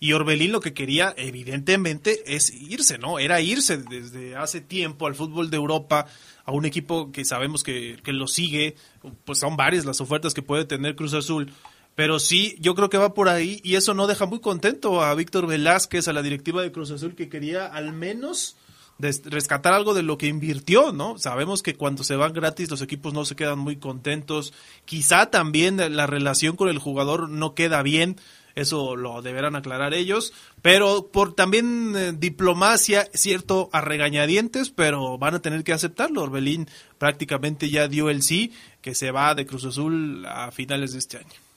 Y 0.00 0.12
Orbelín 0.12 0.52
lo 0.52 0.60
que 0.60 0.72
quería, 0.72 1.12
evidentemente, 1.16 2.22
es 2.34 2.50
irse, 2.50 2.96
¿no? 2.98 3.18
Era 3.18 3.40
irse 3.40 3.76
desde 3.76 4.36
hace 4.36 4.60
tiempo 4.60 5.06
al 5.06 5.14
fútbol 5.14 5.50
de 5.50 5.56
Europa, 5.56 6.06
a 6.44 6.52
un 6.52 6.64
equipo 6.64 7.10
que 7.12 7.24
sabemos 7.24 7.64
que, 7.64 7.98
que 8.02 8.12
lo 8.12 8.28
sigue. 8.28 8.76
Pues 9.24 9.40
son 9.40 9.56
varias 9.56 9.84
las 9.84 10.00
ofertas 10.00 10.32
que 10.32 10.42
puede 10.42 10.64
tener 10.64 10.94
Cruz 10.94 11.12
Azul. 11.12 11.52
Pero 11.98 12.20
sí, 12.20 12.54
yo 12.60 12.76
creo 12.76 12.88
que 12.90 12.96
va 12.96 13.12
por 13.12 13.28
ahí 13.28 13.60
y 13.64 13.74
eso 13.74 13.92
no 13.92 14.06
deja 14.06 14.24
muy 14.24 14.38
contento 14.38 15.02
a 15.02 15.12
Víctor 15.16 15.48
Velázquez, 15.48 16.06
a 16.06 16.12
la 16.12 16.22
directiva 16.22 16.62
de 16.62 16.70
Cruz 16.70 16.92
Azul, 16.92 17.16
que 17.16 17.28
quería 17.28 17.66
al 17.66 17.92
menos 17.92 18.54
rescatar 19.00 19.72
algo 19.72 19.94
de 19.94 20.04
lo 20.04 20.16
que 20.16 20.28
invirtió, 20.28 20.92
¿no? 20.92 21.18
Sabemos 21.18 21.60
que 21.60 21.74
cuando 21.74 22.04
se 22.04 22.14
van 22.14 22.32
gratis 22.32 22.70
los 22.70 22.82
equipos 22.82 23.14
no 23.14 23.24
se 23.24 23.34
quedan 23.34 23.58
muy 23.58 23.78
contentos. 23.78 24.52
Quizá 24.84 25.26
también 25.26 25.96
la 25.96 26.06
relación 26.06 26.54
con 26.54 26.68
el 26.68 26.78
jugador 26.78 27.28
no 27.30 27.56
queda 27.56 27.82
bien, 27.82 28.14
eso 28.54 28.94
lo 28.94 29.20
deberán 29.20 29.56
aclarar 29.56 29.92
ellos, 29.92 30.32
pero 30.62 31.08
por 31.08 31.34
también 31.34 31.94
eh, 31.96 32.12
diplomacia, 32.16 33.08
cierto, 33.12 33.70
a 33.72 33.80
regañadientes, 33.80 34.70
pero 34.70 35.18
van 35.18 35.34
a 35.34 35.42
tener 35.42 35.64
que 35.64 35.72
aceptarlo. 35.72 36.22
Orbelín 36.22 36.68
prácticamente 36.98 37.70
ya 37.70 37.88
dio 37.88 38.08
el 38.08 38.22
sí, 38.22 38.52
que 38.82 38.94
se 38.94 39.10
va 39.10 39.34
de 39.34 39.46
Cruz 39.46 39.64
Azul 39.64 40.24
a 40.26 40.52
finales 40.52 40.92
de 40.92 41.00
este 41.00 41.16
año 41.16 41.47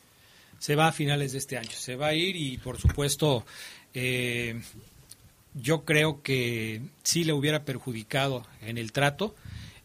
se 0.61 0.75
va 0.75 0.89
a 0.89 0.91
finales 0.91 1.31
de 1.31 1.39
este 1.39 1.57
año. 1.57 1.71
Se 1.71 1.95
va 1.95 2.09
a 2.09 2.13
ir 2.13 2.35
y 2.35 2.59
por 2.59 2.79
supuesto 2.79 3.43
eh, 3.95 4.61
yo 5.55 5.85
creo 5.85 6.21
que 6.21 6.83
sí 7.01 7.23
le 7.23 7.33
hubiera 7.33 7.65
perjudicado 7.65 8.45
en 8.61 8.77
el 8.77 8.91
trato 8.91 9.35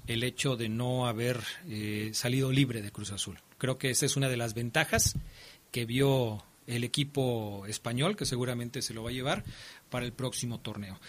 el 0.06 0.22
hecho 0.22 0.54
de 0.54 0.68
no 0.68 1.06
haber 1.06 1.40
eh, 1.66 2.10
salido 2.12 2.52
libre 2.52 2.82
de 2.82 2.92
Cruz 2.92 3.10
Azul. 3.10 3.38
Creo 3.56 3.78
que 3.78 3.88
esa 3.88 4.04
es 4.04 4.16
una 4.16 4.28
de 4.28 4.36
las 4.36 4.52
ventajas 4.52 5.14
que 5.72 5.86
vio 5.86 6.44
el 6.66 6.84
equipo 6.84 7.64
español, 7.66 8.14
que 8.14 8.26
seguramente 8.26 8.82
se 8.82 8.92
lo 8.92 9.02
va 9.02 9.08
a 9.08 9.14
llevar 9.14 9.44
para 9.88 10.04
el 10.04 10.12
próximo 10.12 10.60
torneo. 10.60 11.00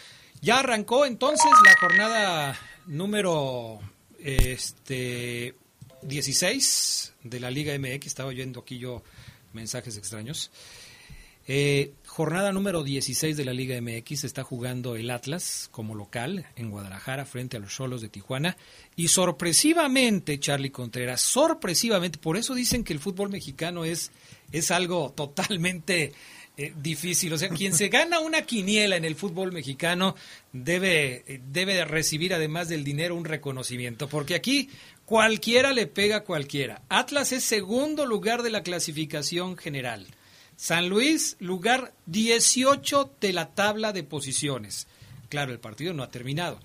Ya 0.41 0.59
arrancó 0.59 1.05
entonces 1.05 1.51
la 1.65 1.75
jornada 1.77 2.59
número 2.85 3.79
este 4.17 5.55
16 6.03 7.15
de 7.23 7.39
la 7.41 7.51
Liga 7.51 7.77
MX. 7.77 8.07
Estaba 8.07 8.29
oyendo 8.29 8.61
aquí 8.61 8.77
yo 8.77 9.03
mensajes 9.53 9.97
extraños. 9.97 10.51
Eh, 11.49 11.93
jornada 12.05 12.51
número 12.51 12.83
16 12.83 13.37
de 13.37 13.45
la 13.45 13.53
Liga 13.53 13.79
MX 13.79 14.25
está 14.25 14.43
jugando 14.43 14.97
el 14.97 15.09
Atlas 15.09 15.69
como 15.71 15.95
local 15.95 16.45
en 16.57 16.69
Guadalajara 16.69 17.25
frente 17.25 17.55
a 17.55 17.61
los 17.61 17.73
Solos 17.73 18.01
de 18.01 18.09
Tijuana. 18.09 18.57
Y 18.97 19.07
sorpresivamente 19.07 20.39
Charlie 20.41 20.71
Contreras, 20.71 21.21
sorpresivamente, 21.21 22.19
por 22.19 22.35
eso 22.35 22.53
dicen 22.53 22.83
que 22.83 22.91
el 22.91 22.99
fútbol 22.99 23.29
mexicano 23.29 23.85
es, 23.85 24.11
es 24.51 24.71
algo 24.71 25.13
totalmente 25.15 26.11
eh, 26.57 26.73
difícil, 26.75 27.31
o 27.31 27.37
sea, 27.37 27.49
quien 27.49 27.73
se 27.75 27.87
gana 27.87 28.19
una 28.19 28.41
quiniela 28.41 28.95
en 28.97 29.05
el 29.05 29.15
fútbol 29.15 29.51
mexicano 29.53 30.15
debe, 30.51 31.39
debe 31.51 31.85
recibir 31.85 32.33
además 32.33 32.67
del 32.67 32.83
dinero 32.83 33.15
un 33.15 33.25
reconocimiento, 33.25 34.09
porque 34.09 34.33
aquí 34.33 34.67
cualquiera 35.07 35.71
le 35.71 35.87
pega 35.87 36.17
a 36.17 36.23
cualquiera. 36.25 36.81
Atlas 36.89 37.31
es 37.31 37.45
segundo 37.45 38.05
lugar 38.05 38.43
de 38.43 38.49
la 38.49 38.61
clasificación 38.61 39.55
general. 39.55 40.05
San 40.57 40.89
Luis, 40.89 41.37
lugar 41.39 41.93
18 42.07 43.11
de 43.21 43.31
la 43.31 43.55
tabla 43.55 43.93
de 43.93 44.03
posiciones. 44.03 44.85
Claro, 45.29 45.53
el 45.53 45.59
partido 45.59 45.93
no 45.93 46.03
ha 46.03 46.11
terminado, 46.11 46.59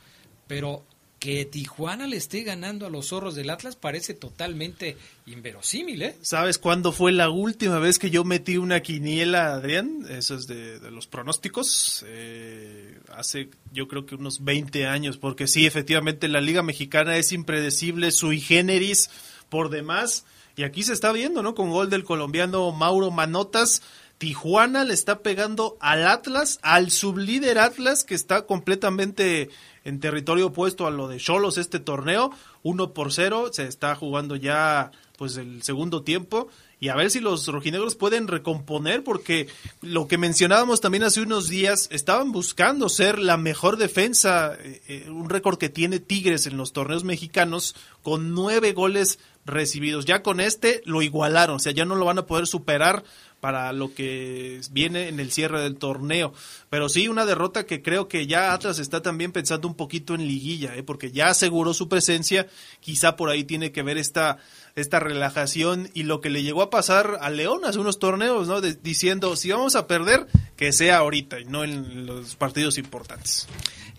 pero 0.48 0.83
que 1.23 1.45
Tijuana 1.45 2.09
le 2.09 2.17
esté 2.17 2.43
ganando 2.43 2.85
a 2.85 2.91
los 2.91 3.11
zorros 3.11 3.37
del 3.37 3.49
Atlas 3.51 3.77
parece 3.77 4.13
totalmente 4.13 4.97
inverosímil, 5.27 6.03
¿eh? 6.03 6.17
¿Sabes 6.21 6.59
cuándo 6.59 6.91
fue 6.91 7.13
la 7.13 7.31
última 7.31 7.79
vez 7.79 8.01
que 8.01 8.11
yo 8.11 8.25
metí 8.25 8.57
una 8.57 8.81
quiniela, 8.81 9.55
Adrián? 9.55 10.05
Eso 10.09 10.35
es 10.35 10.49
de, 10.49 10.81
los 10.91 11.07
pronósticos. 11.07 12.05
Eh, 12.09 12.99
hace 13.15 13.51
yo 13.73 13.87
creo 13.87 14.05
que 14.05 14.17
unos 14.17 14.43
20 14.43 14.89
años, 14.89 15.17
porque 15.17 15.47
sí, 15.47 15.65
efectivamente 15.65 16.27
la 16.27 16.41
Liga 16.41 16.65
Mexicana 16.65 17.17
es 17.17 17.31
impredecible, 17.31 18.11
sui 18.11 18.41
generis 18.41 19.09
por 19.49 19.71
demás. 19.71 20.25
Y 20.57 20.65
aquí 20.65 20.83
se 20.83 20.93
está 20.93 21.13
viendo, 21.13 21.45
¿no? 21.45 21.55
Con 21.55 21.71
gol 21.71 21.89
del 21.89 22.03
colombiano 22.03 22.73
Mauro 22.73 23.13
Manotas. 23.13 23.81
Tijuana 24.19 24.83
le 24.83 24.95
está 24.95 25.21
pegando 25.21 25.77
al 25.81 26.05
Atlas, 26.07 26.59
al 26.63 26.91
sublíder 26.91 27.59
Atlas, 27.59 28.03
que 28.03 28.17
está 28.17 28.47
completamente 28.47 29.51
en 29.85 30.01
territorio 30.01 30.49
opuesto 30.49 30.87
a 30.87 30.90
lo 30.90 31.09
de 31.09 31.18
Cholos 31.18 31.59
este 31.59 31.81
torneo. 31.81 32.31
Uno 32.62 32.92
por 32.92 33.12
cero, 33.12 33.51
se 33.53 33.66
está 33.66 33.95
jugando 33.95 34.37
ya 34.37 34.90
pues 35.16 35.37
el 35.37 35.62
segundo 35.62 36.03
tiempo 36.03 36.49
y 36.83 36.88
a 36.88 36.97
ver 36.97 37.12
si 37.12 37.21
los 37.21 37.47
rojinegros 37.47 37.95
pueden 37.95 38.27
recomponer 38.27 39.05
porque 39.05 39.47
lo 39.83 40.09
que 40.09 40.18
mencionábamos 40.18 40.81
también 40.81 41.05
hace 41.05 41.21
unos 41.21 41.49
días 41.49 41.87
estaban 41.92 42.33
buscando 42.33 42.88
ser 42.88 43.21
la 43.21 43.37
mejor 43.37 43.77
defensa 43.77 44.55
eh, 44.59 44.83
eh, 44.88 45.09
un 45.09 45.31
récord 45.31 45.59
que 45.59 45.68
tiene 45.68 46.01
Tigres 46.01 46.49
en 46.49 46.57
los 46.57 46.73
torneos 46.73 47.05
mexicanos 47.05 47.77
con 48.03 48.35
nueve 48.35 48.73
goles 48.73 49.21
recibidos 49.47 50.07
ya 50.07 50.25
con 50.25 50.40
este 50.40 50.83
lo 50.85 51.03
igualaron 51.03 51.57
o 51.57 51.61
sea 51.61 51.71
ya 51.71 51.85
no 51.85 51.95
lo 51.95 52.05
van 52.05 52.18
a 52.18 52.27
poder 52.27 52.49
superar 52.49 53.05
para 53.42 53.73
lo 53.73 53.92
que 53.92 54.61
viene 54.71 55.09
en 55.09 55.18
el 55.18 55.33
cierre 55.33 55.61
del 55.61 55.75
torneo. 55.75 56.33
Pero 56.71 56.88
sí, 56.88 57.09
una 57.09 57.27
derrota 57.27 57.66
que 57.66 57.83
creo 57.83 58.07
que 58.07 58.29
ya 58.29 58.53
Atlas 58.53 58.79
está 58.79 59.03
también 59.03 59.33
pensando 59.33 59.66
un 59.66 59.75
poquito 59.75 60.14
en 60.14 60.29
liguilla, 60.29 60.77
¿eh? 60.77 60.85
porque 60.85 61.11
ya 61.11 61.27
aseguró 61.27 61.75
su 61.75 61.88
presencia, 61.88 62.47
quizá 62.79 63.16
por 63.16 63.31
ahí 63.31 63.42
tiene 63.42 63.73
que 63.73 63.83
ver 63.83 63.99
esta, 63.99 64.38
esta 64.75 65.01
relajación 65.01 65.91
y 65.95 66.05
lo 66.05 66.21
que 66.21 66.31
le 66.31 66.43
llegó 66.43 66.63
a 66.63 66.71
pasar 66.71 67.19
a 67.21 67.31
León 67.31 67.65
hace 67.65 67.79
unos 67.79 67.99
torneos, 67.99 68.49
¿no? 68.49 68.61
diciendo, 68.61 69.37
si 69.37 69.51
vamos 69.51 69.77
a 69.77 69.87
perder, 69.87 70.27
que 70.57 70.73
sea 70.73 70.99
ahorita 70.99 71.41
y 71.41 71.45
no 71.45 71.65
en 71.65 72.07
los 72.07 72.37
partidos 72.37 72.79
importantes. 72.79 73.49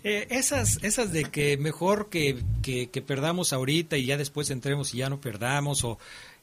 Eh, 0.02 0.26
esas, 0.30 0.78
esas 0.82 1.12
de 1.12 1.24
que 1.24 1.56
mejor 1.56 2.10
que, 2.10 2.42
que, 2.62 2.90
que, 2.90 3.00
perdamos 3.00 3.52
ahorita 3.52 3.96
y 3.96 4.04
ya 4.04 4.18
después 4.18 4.50
entremos 4.50 4.92
y 4.92 4.98
ya 4.98 5.08
no 5.08 5.20
perdamos, 5.20 5.82
o 5.84 5.98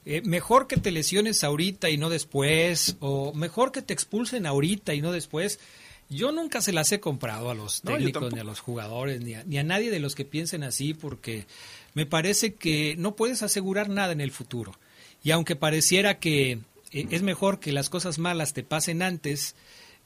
eh, 0.06 0.22
mejor 0.24 0.66
que 0.66 0.78
te 0.78 0.90
lesiones 0.90 1.44
ahorita 1.44 1.90
y 1.90 1.98
no 1.98 2.10
después, 2.10 2.96
o 3.02 3.34
mejor 3.34 3.72
que 3.72 3.84
te 3.84 3.94
expulsen 3.94 4.48
ahorita 4.48 4.94
y 4.96 5.02
no 5.02 5.12
después. 5.12 5.60
Yo 6.10 6.32
nunca 6.32 6.60
se 6.60 6.74
las 6.74 6.92
he 6.92 7.00
comprado 7.00 7.52
a 7.52 7.54
los 7.56 7.82
técnicos, 7.82 8.34
ni 8.34 8.40
a 8.40 8.44
los 8.44 8.60
jugadores, 8.60 9.22
ni 9.22 9.36
a, 9.36 9.44
ni 9.46 9.60
a 9.60 9.64
nadie 9.64 9.92
de 9.92 10.00
los 10.00 10.14
que 10.14 10.26
piensen 10.26 10.64
así, 10.64 10.94
porque 10.94 11.46
me 11.94 12.06
parece 12.06 12.56
que 12.56 12.96
no 12.98 13.16
puedes 13.16 13.44
asegurar 13.44 13.90
nada 13.90 14.14
en 14.14 14.22
el 14.22 14.32
futuro. 14.32 14.74
Y 15.24 15.32
aunque 15.32 15.56
pareciera 15.56 16.20
que 16.20 16.60
eh, 16.92 17.08
es 17.10 17.22
mejor 17.22 17.60
que 17.60 17.72
las 17.72 17.90
cosas 17.90 18.20
malas 18.20 18.54
te 18.54 18.64
pasen 18.64 19.02
antes, 19.02 19.56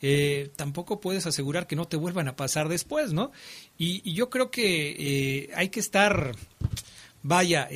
eh, 0.01 0.51
tampoco 0.55 0.99
puedes 0.99 1.25
asegurar 1.25 1.67
que 1.67 1.75
no 1.75 1.87
te 1.87 1.97
vuelvan 1.97 2.27
a 2.27 2.35
pasar 2.35 2.69
después, 2.69 3.13
¿no? 3.13 3.31
Y, 3.77 4.11
yo 4.13 4.29
creo 4.29 4.51
que 4.51 5.51
hay 5.55 5.69
que 5.69 5.79
estar, 5.79 6.35
vaya, 7.23 7.69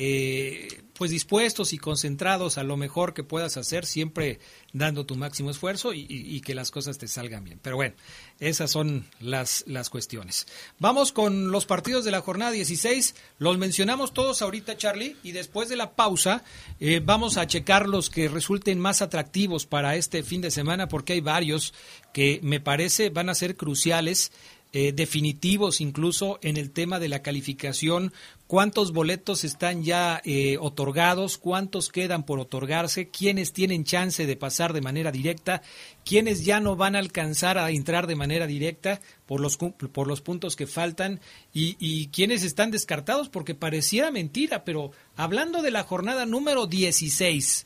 pues 1.00 1.10
dispuestos 1.10 1.72
y 1.72 1.78
concentrados 1.78 2.58
a 2.58 2.62
lo 2.62 2.76
mejor 2.76 3.14
que 3.14 3.24
puedas 3.24 3.56
hacer, 3.56 3.86
siempre 3.86 4.38
dando 4.74 5.06
tu 5.06 5.16
máximo 5.16 5.50
esfuerzo 5.50 5.94
y, 5.94 6.42
que 6.42 6.54
las 6.54 6.70
cosas 6.70 6.98
te 6.98 7.08
salgan 7.08 7.42
bien. 7.42 7.58
Pero 7.62 7.76
bueno, 7.76 7.94
esas 8.38 8.70
son 8.70 9.06
las, 9.18 9.64
las 9.66 9.88
cuestiones. 9.88 10.46
Vamos 10.78 11.12
con 11.12 11.52
los 11.52 11.64
partidos 11.64 12.04
de 12.04 12.10
la 12.10 12.20
jornada 12.20 12.50
16. 12.50 13.14
Los 13.38 13.56
mencionamos 13.56 14.12
todos 14.12 14.42
ahorita, 14.42 14.76
Charlie, 14.76 15.16
y 15.22 15.32
después 15.32 15.70
de 15.70 15.76
la 15.76 15.94
pausa 15.94 16.44
eh, 16.80 17.00
vamos 17.02 17.38
a 17.38 17.46
checar 17.46 17.88
los 17.88 18.10
que 18.10 18.28
resulten 18.28 18.78
más 18.78 19.00
atractivos 19.00 19.64
para 19.64 19.96
este 19.96 20.22
fin 20.22 20.42
de 20.42 20.50
semana, 20.50 20.86
porque 20.86 21.14
hay 21.14 21.22
varios 21.22 21.72
que 22.12 22.40
me 22.42 22.60
parece 22.60 23.08
van 23.08 23.30
a 23.30 23.34
ser 23.34 23.56
cruciales 23.56 24.32
eh, 24.72 24.92
definitivos 24.92 25.80
incluso 25.80 26.38
en 26.42 26.56
el 26.56 26.70
tema 26.70 27.00
de 27.00 27.08
la 27.08 27.22
calificación, 27.22 28.12
cuántos 28.46 28.92
boletos 28.92 29.42
están 29.42 29.82
ya 29.82 30.20
eh, 30.24 30.58
otorgados, 30.60 31.38
cuántos 31.38 31.88
quedan 31.88 32.24
por 32.24 32.38
otorgarse, 32.38 33.08
quiénes 33.08 33.52
tienen 33.52 33.82
chance 33.82 34.26
de 34.26 34.36
pasar 34.36 34.72
de 34.72 34.80
manera 34.80 35.10
directa, 35.10 35.62
quiénes 36.04 36.44
ya 36.44 36.60
no 36.60 36.76
van 36.76 36.94
a 36.94 37.00
alcanzar 37.00 37.58
a 37.58 37.70
entrar 37.70 38.06
de 38.06 38.14
manera 38.14 38.46
directa 38.46 39.00
por 39.26 39.40
los, 39.40 39.56
por 39.56 40.06
los 40.06 40.20
puntos 40.20 40.54
que 40.54 40.68
faltan 40.68 41.20
y, 41.52 41.76
y 41.80 42.06
quiénes 42.08 42.44
están 42.44 42.70
descartados, 42.70 43.28
porque 43.28 43.56
pareciera 43.56 44.12
mentira, 44.12 44.64
pero 44.64 44.92
hablando 45.16 45.62
de 45.62 45.72
la 45.72 45.82
jornada 45.82 46.26
número 46.26 46.68
16 46.68 47.64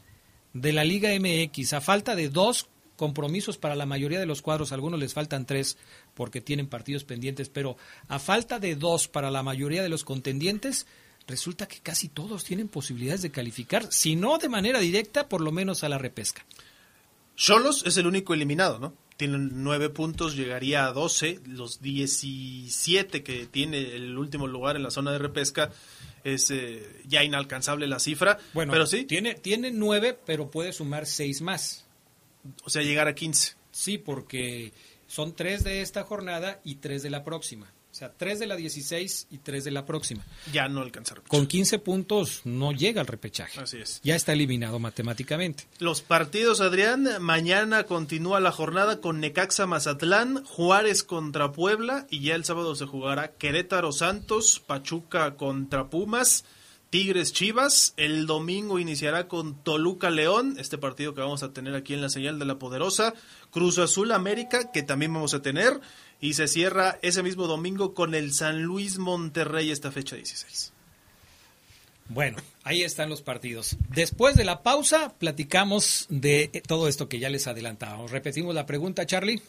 de 0.54 0.72
la 0.72 0.84
Liga 0.84 1.10
MX, 1.18 1.74
a 1.74 1.80
falta 1.82 2.14
de 2.16 2.30
dos 2.30 2.68
compromisos 2.96 3.59
para 3.59 3.74
la 3.74 3.87
mayoría 3.87 4.20
de 4.20 4.26
los 4.26 4.42
cuadros, 4.42 4.72
algunos 4.72 5.00
les 5.00 5.14
faltan 5.14 5.46
tres 5.46 5.76
porque 6.14 6.40
tienen 6.40 6.66
partidos 6.66 7.04
pendientes, 7.04 7.48
pero 7.48 7.76
a 8.09 8.18
falta 8.18 8.59
de 8.59 8.76
dos 8.76 9.09
para 9.09 9.30
la 9.30 9.42
mayoría 9.42 9.83
de 9.83 9.88
los 9.88 10.04
contendientes, 10.04 10.87
resulta 11.26 11.66
que 11.66 11.80
casi 11.80 12.09
todos 12.09 12.44
tienen 12.44 12.68
posibilidades 12.68 13.22
de 13.22 13.30
calificar, 13.30 13.87
si 13.90 14.16
no 14.16 14.38
de 14.38 14.48
manera 14.48 14.78
directa, 14.78 15.28
por 15.28 15.40
lo 15.40 15.52
menos 15.52 15.85
a 15.85 15.88
la 15.88 15.98
repesca. 15.98 16.44
Cholos 17.37 17.83
es 17.85 17.96
el 17.96 18.07
único 18.07 18.35
eliminado, 18.35 18.78
¿no? 18.78 18.94
Tienen 19.16 19.62
nueve 19.62 19.90
puntos, 19.90 20.37
llegaría 20.37 20.87
a 20.87 20.92
doce. 20.92 21.40
Los 21.46 21.80
diecisiete 21.80 23.22
que 23.22 23.46
tiene 23.46 23.94
el 23.94 24.18
último 24.18 24.46
lugar 24.48 24.76
en 24.76 24.83
la 24.83 24.90
zona 24.90 25.12
de 25.12 25.18
repesca 25.18 25.70
es 26.24 26.50
eh, 26.50 27.02
ya 27.07 27.22
inalcanzable 27.22 27.87
la 27.87 28.00
cifra. 28.00 28.38
Bueno, 28.54 28.72
pero 28.72 28.87
sí. 28.87 29.04
Tiene, 29.04 29.35
tiene 29.35 29.70
nueve, 29.70 30.18
pero 30.26 30.50
puede 30.50 30.72
sumar 30.72 31.07
seis 31.07 31.42
más. 31.42 31.84
O 32.64 32.70
sea, 32.70 32.83
llegar 32.83 33.09
a 33.09 33.14
15. 33.14 33.54
Sí, 33.70 33.98
porque 33.98 34.72
son 35.07 35.35
tres 35.35 35.64
de 35.64 35.80
esta 35.83 36.04
jornada 36.04 36.61
y 36.64 36.76
tres 36.76 37.02
de 37.02 37.11
la 37.11 37.24
próxima. 37.24 37.72
O 37.94 37.96
sea, 37.96 38.12
tres 38.12 38.40
de 38.40 38.48
la 38.48 38.57
16 38.57 39.28
y 39.30 39.38
tres 39.38 39.62
de 39.62 39.70
la 39.70 39.87
próxima. 39.87 40.26
Ya 40.52 40.66
no 40.66 40.80
alcanza 40.80 41.14
Con 41.28 41.46
15 41.46 41.78
puntos 41.78 42.40
no 42.42 42.72
llega 42.72 43.00
al 43.00 43.07
repechaje. 43.07 43.61
Así 43.61 43.76
es. 43.78 44.00
Ya 44.02 44.16
está 44.16 44.33
eliminado 44.33 44.80
matemáticamente. 44.80 45.68
Los 45.78 46.02
partidos, 46.02 46.61
Adrián, 46.61 47.09
mañana 47.20 47.85
continúa 47.85 48.40
la 48.40 48.50
jornada 48.50 49.00
con 49.00 49.20
Necaxa 49.20 49.66
Mazatlán, 49.66 50.44
Juárez 50.44 51.04
contra 51.04 51.52
Puebla 51.52 52.09
y 52.11 52.22
ya 52.22 52.35
el 52.35 52.44
sábado 52.44 52.74
se 52.74 52.87
jugará 52.87 53.30
Querétaro 53.35 53.92
Santos, 53.92 54.61
Pachuca 54.66 55.37
contra 55.37 55.88
Pumas. 55.88 56.44
Tigres 56.94 57.33
Chivas. 57.33 57.92
El 57.96 58.24
domingo 58.24 58.78
iniciará 58.78 59.26
con 59.26 59.61
Toluca 59.64 60.11
León, 60.11 60.54
este 60.61 60.78
partido 60.78 61.12
que 61.12 61.22
vamos 61.22 61.42
a 61.42 61.52
tener 61.52 61.74
aquí 61.74 61.92
en 61.92 62.00
la 62.00 62.09
señal 62.09 62.38
de 62.38 62.44
la 62.44 62.61
Poderosa. 62.61 63.14
Cruz 63.50 63.78
Azul 63.78 64.12
América, 64.12 64.70
que 64.70 64.85
también 64.85 65.12
vamos 65.12 65.35
a 65.35 65.42
tener. 65.42 65.80
Y 66.20 66.35
se 66.35 66.46
cierra 66.46 67.00
ese 67.02 67.24
mismo 67.24 67.48
domingo 67.48 67.94
con 67.94 68.14
el 68.14 68.33
San 68.33 68.62
Luis 68.62 68.98
Monterrey, 68.98 69.72
esta 69.72 69.90
fecha 69.90 70.14
16. 70.14 70.72
Bueno, 72.11 72.37
ahí 72.62 72.85
están 72.85 73.11
los 73.11 73.22
partidos. 73.22 73.76
Después 73.88 74.37
de 74.37 74.44
la 74.44 74.62
pausa, 74.62 75.14
platicamos 75.18 76.07
de 76.11 76.62
todo 76.64 76.87
esto 76.87 77.09
que 77.09 77.18
ya 77.18 77.28
les 77.28 77.48
adelantábamos. 77.48 78.12
Repetimos 78.12 78.54
la 78.54 78.66
pregunta, 78.66 79.04
Charlie. 79.04 79.42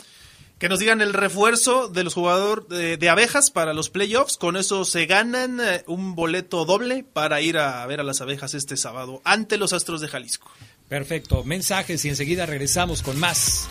Que 0.59 0.69
nos 0.69 0.79
digan 0.79 1.01
el 1.01 1.13
refuerzo 1.13 1.89
de 1.89 2.03
los 2.03 2.13
jugadores 2.13 2.67
de, 2.69 2.97
de, 2.97 3.09
abejas 3.09 3.51
para 3.51 3.73
los 3.73 3.89
playoffs. 3.89 4.37
Con 4.37 4.55
eso 4.55 4.85
se 4.85 5.05
ganan 5.05 5.59
eh, 5.59 5.83
un 5.87 6.15
boleto 6.15 6.65
doble 6.65 7.03
para 7.03 7.41
ir 7.41 7.57
a 7.57 7.85
ver 7.85 7.99
a 7.99 8.03
las 8.03 8.21
abejas 8.21 8.53
este 8.53 8.77
sábado 8.77 9.21
ante 9.25 9.57
los 9.57 9.73
Astros 9.73 9.99
de 9.99 10.07
Jalisco. 10.07 10.49
Perfecto. 10.87 11.43
Mensajes 11.43 12.05
y 12.05 12.09
enseguida 12.09 12.45
regresamos 12.45 13.01
con 13.01 13.19
más 13.19 13.67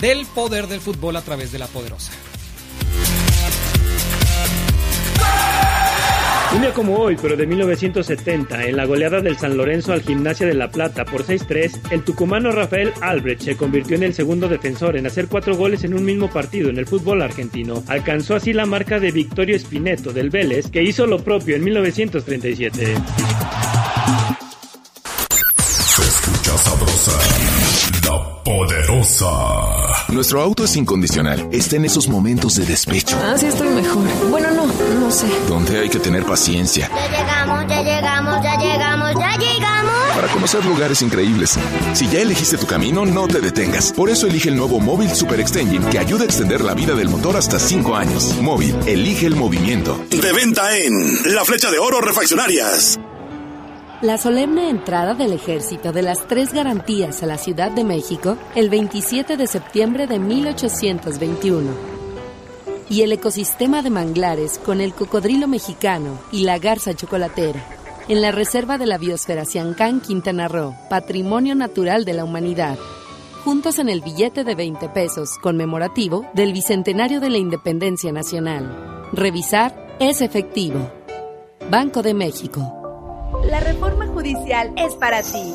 del 0.00 0.26
poder 0.26 0.66
del 0.66 0.80
fútbol 0.80 1.16
a 1.16 1.22
través 1.22 1.52
de 1.52 1.58
la 1.58 1.66
poderosa. 1.66 2.12
Un 6.54 6.60
día 6.60 6.72
como 6.72 6.96
hoy, 6.96 7.16
pero 7.20 7.36
de 7.36 7.48
1970, 7.48 8.66
en 8.66 8.76
la 8.76 8.84
goleada 8.84 9.20
del 9.20 9.36
San 9.36 9.56
Lorenzo 9.56 9.92
al 9.92 10.02
Gimnasia 10.02 10.46
de 10.46 10.54
La 10.54 10.70
Plata 10.70 11.04
por 11.04 11.26
6-3, 11.26 11.90
el 11.90 12.04
tucumano 12.04 12.52
Rafael 12.52 12.92
Albrecht 13.00 13.42
se 13.42 13.56
convirtió 13.56 13.96
en 13.96 14.04
el 14.04 14.14
segundo 14.14 14.48
defensor 14.48 14.96
en 14.96 15.04
hacer 15.04 15.26
cuatro 15.26 15.56
goles 15.56 15.82
en 15.82 15.94
un 15.94 16.04
mismo 16.04 16.30
partido 16.30 16.70
en 16.70 16.78
el 16.78 16.86
fútbol 16.86 17.22
argentino. 17.22 17.82
Alcanzó 17.88 18.36
así 18.36 18.52
la 18.52 18.66
marca 18.66 19.00
de 19.00 19.10
Victorio 19.10 19.56
Espineto 19.56 20.12
del 20.12 20.30
Vélez, 20.30 20.70
que 20.70 20.84
hizo 20.84 21.06
lo 21.06 21.18
propio 21.24 21.56
en 21.56 21.64
1937. 21.64 22.94
Se 25.58 26.02
escucha 26.02 26.56
sabrosa, 26.58 27.18
la 28.08 28.42
poderosa. 28.44 29.94
Nuestro 30.12 30.40
auto 30.40 30.64
es 30.64 30.76
incondicional. 30.76 31.48
Está 31.50 31.74
en 31.76 31.86
esos 31.86 32.08
momentos 32.08 32.54
de 32.54 32.64
despecho. 32.64 33.16
Ah, 33.20 33.34
sí, 33.36 33.46
estoy 33.46 33.68
mejor. 33.70 34.04
Bueno, 34.30 34.50
no, 34.52 34.53
no 34.53 34.53
sé. 35.14 35.26
Donde 35.48 35.78
hay 35.80 35.88
que 35.88 35.98
tener 35.98 36.24
paciencia. 36.24 36.90
Ya 36.94 37.08
llegamos, 37.08 37.66
ya 37.68 37.82
llegamos, 37.82 38.42
ya 38.42 38.56
llegamos, 38.58 39.10
ya 39.18 39.36
llegamos. 39.38 39.94
Para 40.14 40.28
conocer 40.28 40.64
lugares 40.64 41.02
increíbles. 41.02 41.58
Si 41.94 42.08
ya 42.08 42.20
elegiste 42.20 42.58
tu 42.58 42.66
camino, 42.66 43.06
no 43.06 43.26
te 43.26 43.40
detengas. 43.40 43.92
Por 43.92 44.10
eso 44.10 44.26
elige 44.26 44.48
el 44.48 44.56
nuevo 44.56 44.80
Móvil 44.80 45.10
Super 45.10 45.40
Extension 45.40 45.84
que 45.90 45.98
ayuda 45.98 46.22
a 46.22 46.26
extender 46.26 46.60
la 46.60 46.74
vida 46.74 46.94
del 46.94 47.08
motor 47.08 47.36
hasta 47.36 47.58
5 47.58 47.96
años. 47.96 48.36
Móvil, 48.40 48.76
elige 48.86 49.26
el 49.26 49.36
movimiento. 49.36 50.04
De 50.10 50.32
venta 50.32 50.76
en 50.76 51.34
La 51.34 51.44
Flecha 51.44 51.70
de 51.70 51.78
Oro 51.78 52.00
Refaccionarias. 52.00 52.98
La 54.02 54.18
solemne 54.18 54.68
entrada 54.68 55.14
del 55.14 55.32
ejército 55.32 55.92
de 55.92 56.02
las 56.02 56.28
tres 56.28 56.52
garantías 56.52 57.22
a 57.22 57.26
la 57.26 57.38
Ciudad 57.38 57.70
de 57.70 57.84
México 57.84 58.36
el 58.54 58.68
27 58.68 59.36
de 59.36 59.46
septiembre 59.46 60.06
de 60.06 60.18
1821. 60.18 61.93
Y 62.90 63.02
el 63.02 63.12
ecosistema 63.12 63.82
de 63.82 63.90
manglares 63.90 64.58
con 64.58 64.80
el 64.80 64.94
cocodrilo 64.94 65.48
mexicano 65.48 66.18
y 66.30 66.44
la 66.44 66.58
garza 66.58 66.94
chocolatera 66.94 67.64
en 68.08 68.20
la 68.20 68.32
Reserva 68.32 68.76
de 68.78 68.86
la 68.86 68.98
Biosfera 68.98 69.44
Siancán, 69.44 70.00
Quintana 70.00 70.48
Roo, 70.48 70.74
Patrimonio 70.90 71.54
Natural 71.54 72.04
de 72.04 72.12
la 72.12 72.24
Humanidad. 72.24 72.78
Juntos 73.44 73.78
en 73.78 73.88
el 73.88 74.00
billete 74.00 74.44
de 74.44 74.54
20 74.54 74.88
pesos 74.90 75.38
conmemorativo 75.40 76.26
del 76.34 76.52
Bicentenario 76.52 77.20
de 77.20 77.30
la 77.30 77.38
Independencia 77.38 78.12
Nacional. 78.12 79.06
Revisar 79.12 79.96
es 80.00 80.20
efectivo. 80.20 80.90
Banco 81.70 82.02
de 82.02 82.14
México. 82.14 83.40
La 83.44 83.60
reforma 83.60 84.06
judicial 84.06 84.72
es 84.76 84.94
para 84.96 85.22
ti. 85.22 85.54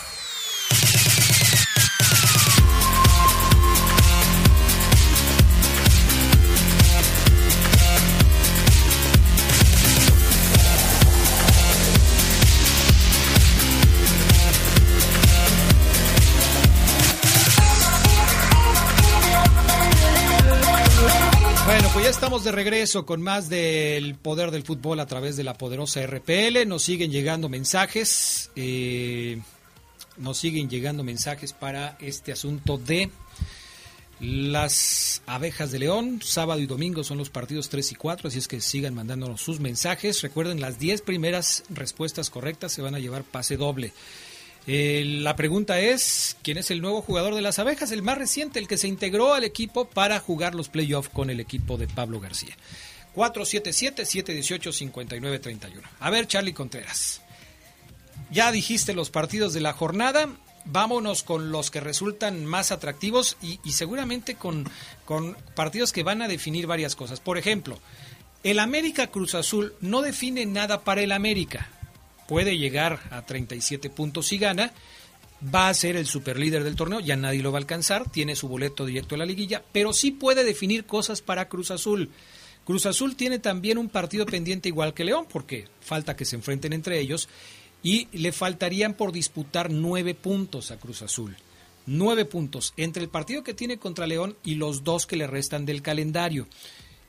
Estamos 22.31 22.45
de 22.45 22.53
regreso 22.53 23.05
con 23.05 23.21
más 23.21 23.49
del 23.49 24.15
poder 24.15 24.51
del 24.51 24.63
fútbol 24.63 25.01
a 25.01 25.05
través 25.05 25.35
de 25.35 25.43
la 25.43 25.53
poderosa 25.53 26.01
RPL. 26.07 26.65
Nos 26.65 26.81
siguen 26.81 27.11
llegando 27.11 27.49
mensajes. 27.49 28.51
Eh, 28.55 29.41
nos 30.15 30.37
siguen 30.37 30.69
llegando 30.69 31.03
mensajes 31.03 31.51
para 31.51 31.97
este 31.99 32.31
asunto 32.31 32.77
de 32.77 33.11
las 34.21 35.21
abejas 35.25 35.71
de 35.71 35.79
León. 35.79 36.21
Sábado 36.23 36.61
y 36.61 36.67
domingo 36.67 37.03
son 37.03 37.17
los 37.17 37.29
partidos 37.29 37.67
3 37.67 37.91
y 37.91 37.95
4, 37.95 38.29
así 38.29 38.37
es 38.37 38.47
que 38.47 38.61
sigan 38.61 38.95
mandándonos 38.95 39.41
sus 39.41 39.59
mensajes. 39.59 40.21
Recuerden, 40.21 40.61
las 40.61 40.79
10 40.79 41.01
primeras 41.01 41.65
respuestas 41.67 42.29
correctas 42.29 42.71
se 42.71 42.81
van 42.81 42.95
a 42.95 42.99
llevar 42.99 43.25
pase 43.25 43.57
doble. 43.57 43.91
Eh, 44.67 45.03
la 45.05 45.35
pregunta 45.35 45.79
es, 45.79 46.37
¿quién 46.43 46.57
es 46.57 46.69
el 46.69 46.81
nuevo 46.81 47.01
jugador 47.01 47.33
de 47.33 47.41
las 47.41 47.59
abejas? 47.59 47.91
El 47.91 48.03
más 48.03 48.17
reciente, 48.17 48.59
el 48.59 48.67
que 48.67 48.77
se 48.77 48.87
integró 48.87 49.33
al 49.33 49.43
equipo 49.43 49.85
para 49.85 50.19
jugar 50.19 50.53
los 50.53 50.69
playoffs 50.69 51.09
con 51.09 51.29
el 51.29 51.39
equipo 51.39 51.77
de 51.77 51.87
Pablo 51.87 52.19
García. 52.19 52.55
477-718-5931. 53.15 55.81
A 55.99 56.09
ver, 56.09 56.27
Charlie 56.27 56.53
Contreras. 56.53 57.21
Ya 58.29 58.51
dijiste 58.51 58.93
los 58.93 59.09
partidos 59.09 59.53
de 59.53 59.61
la 59.61 59.73
jornada. 59.73 60.29
Vámonos 60.63 61.23
con 61.23 61.51
los 61.51 61.71
que 61.71 61.79
resultan 61.79 62.45
más 62.45 62.71
atractivos 62.71 63.35
y, 63.41 63.59
y 63.63 63.71
seguramente 63.71 64.35
con, 64.35 64.69
con 65.05 65.35
partidos 65.55 65.91
que 65.91 66.03
van 66.03 66.21
a 66.21 66.27
definir 66.27 66.67
varias 66.67 66.95
cosas. 66.95 67.19
Por 67.19 67.39
ejemplo, 67.39 67.79
el 68.43 68.59
América 68.59 69.07
Cruz 69.07 69.33
Azul 69.33 69.73
no 69.81 70.03
define 70.03 70.45
nada 70.45 70.81
para 70.81 71.01
el 71.01 71.13
América 71.13 71.67
puede 72.27 72.57
llegar 72.57 72.99
a 73.11 73.25
37 73.25 73.89
puntos 73.89 74.27
si 74.27 74.37
gana, 74.37 74.73
va 75.53 75.69
a 75.69 75.73
ser 75.73 75.95
el 75.95 76.05
superlíder 76.05 76.63
del 76.63 76.75
torneo, 76.75 76.99
ya 76.99 77.15
nadie 77.15 77.41
lo 77.41 77.51
va 77.51 77.57
a 77.57 77.61
alcanzar, 77.61 78.09
tiene 78.09 78.35
su 78.35 78.47
boleto 78.47 78.85
directo 78.85 79.15
a 79.15 79.17
la 79.17 79.25
liguilla, 79.25 79.63
pero 79.71 79.93
sí 79.93 80.11
puede 80.11 80.43
definir 80.43 80.85
cosas 80.85 81.21
para 81.21 81.49
Cruz 81.49 81.71
Azul. 81.71 82.09
Cruz 82.63 82.85
Azul 82.85 83.15
tiene 83.15 83.39
también 83.39 83.77
un 83.77 83.89
partido 83.89 84.25
pendiente 84.25 84.69
igual 84.69 84.93
que 84.93 85.03
León, 85.03 85.25
porque 85.31 85.67
falta 85.81 86.15
que 86.15 86.25
se 86.25 86.35
enfrenten 86.35 86.73
entre 86.73 86.99
ellos, 86.99 87.27
y 87.83 88.07
le 88.11 88.31
faltarían 88.31 88.93
por 88.93 89.11
disputar 89.11 89.71
nueve 89.71 90.13
puntos 90.13 90.69
a 90.69 90.77
Cruz 90.77 91.01
Azul. 91.01 91.35
Nueve 91.87 92.25
puntos 92.25 92.73
entre 92.77 93.01
el 93.01 93.09
partido 93.09 93.43
que 93.43 93.55
tiene 93.55 93.79
contra 93.79 94.05
León 94.05 94.37
y 94.43 94.55
los 94.55 94.83
dos 94.83 95.07
que 95.07 95.15
le 95.15 95.25
restan 95.25 95.65
del 95.65 95.81
calendario. 95.81 96.47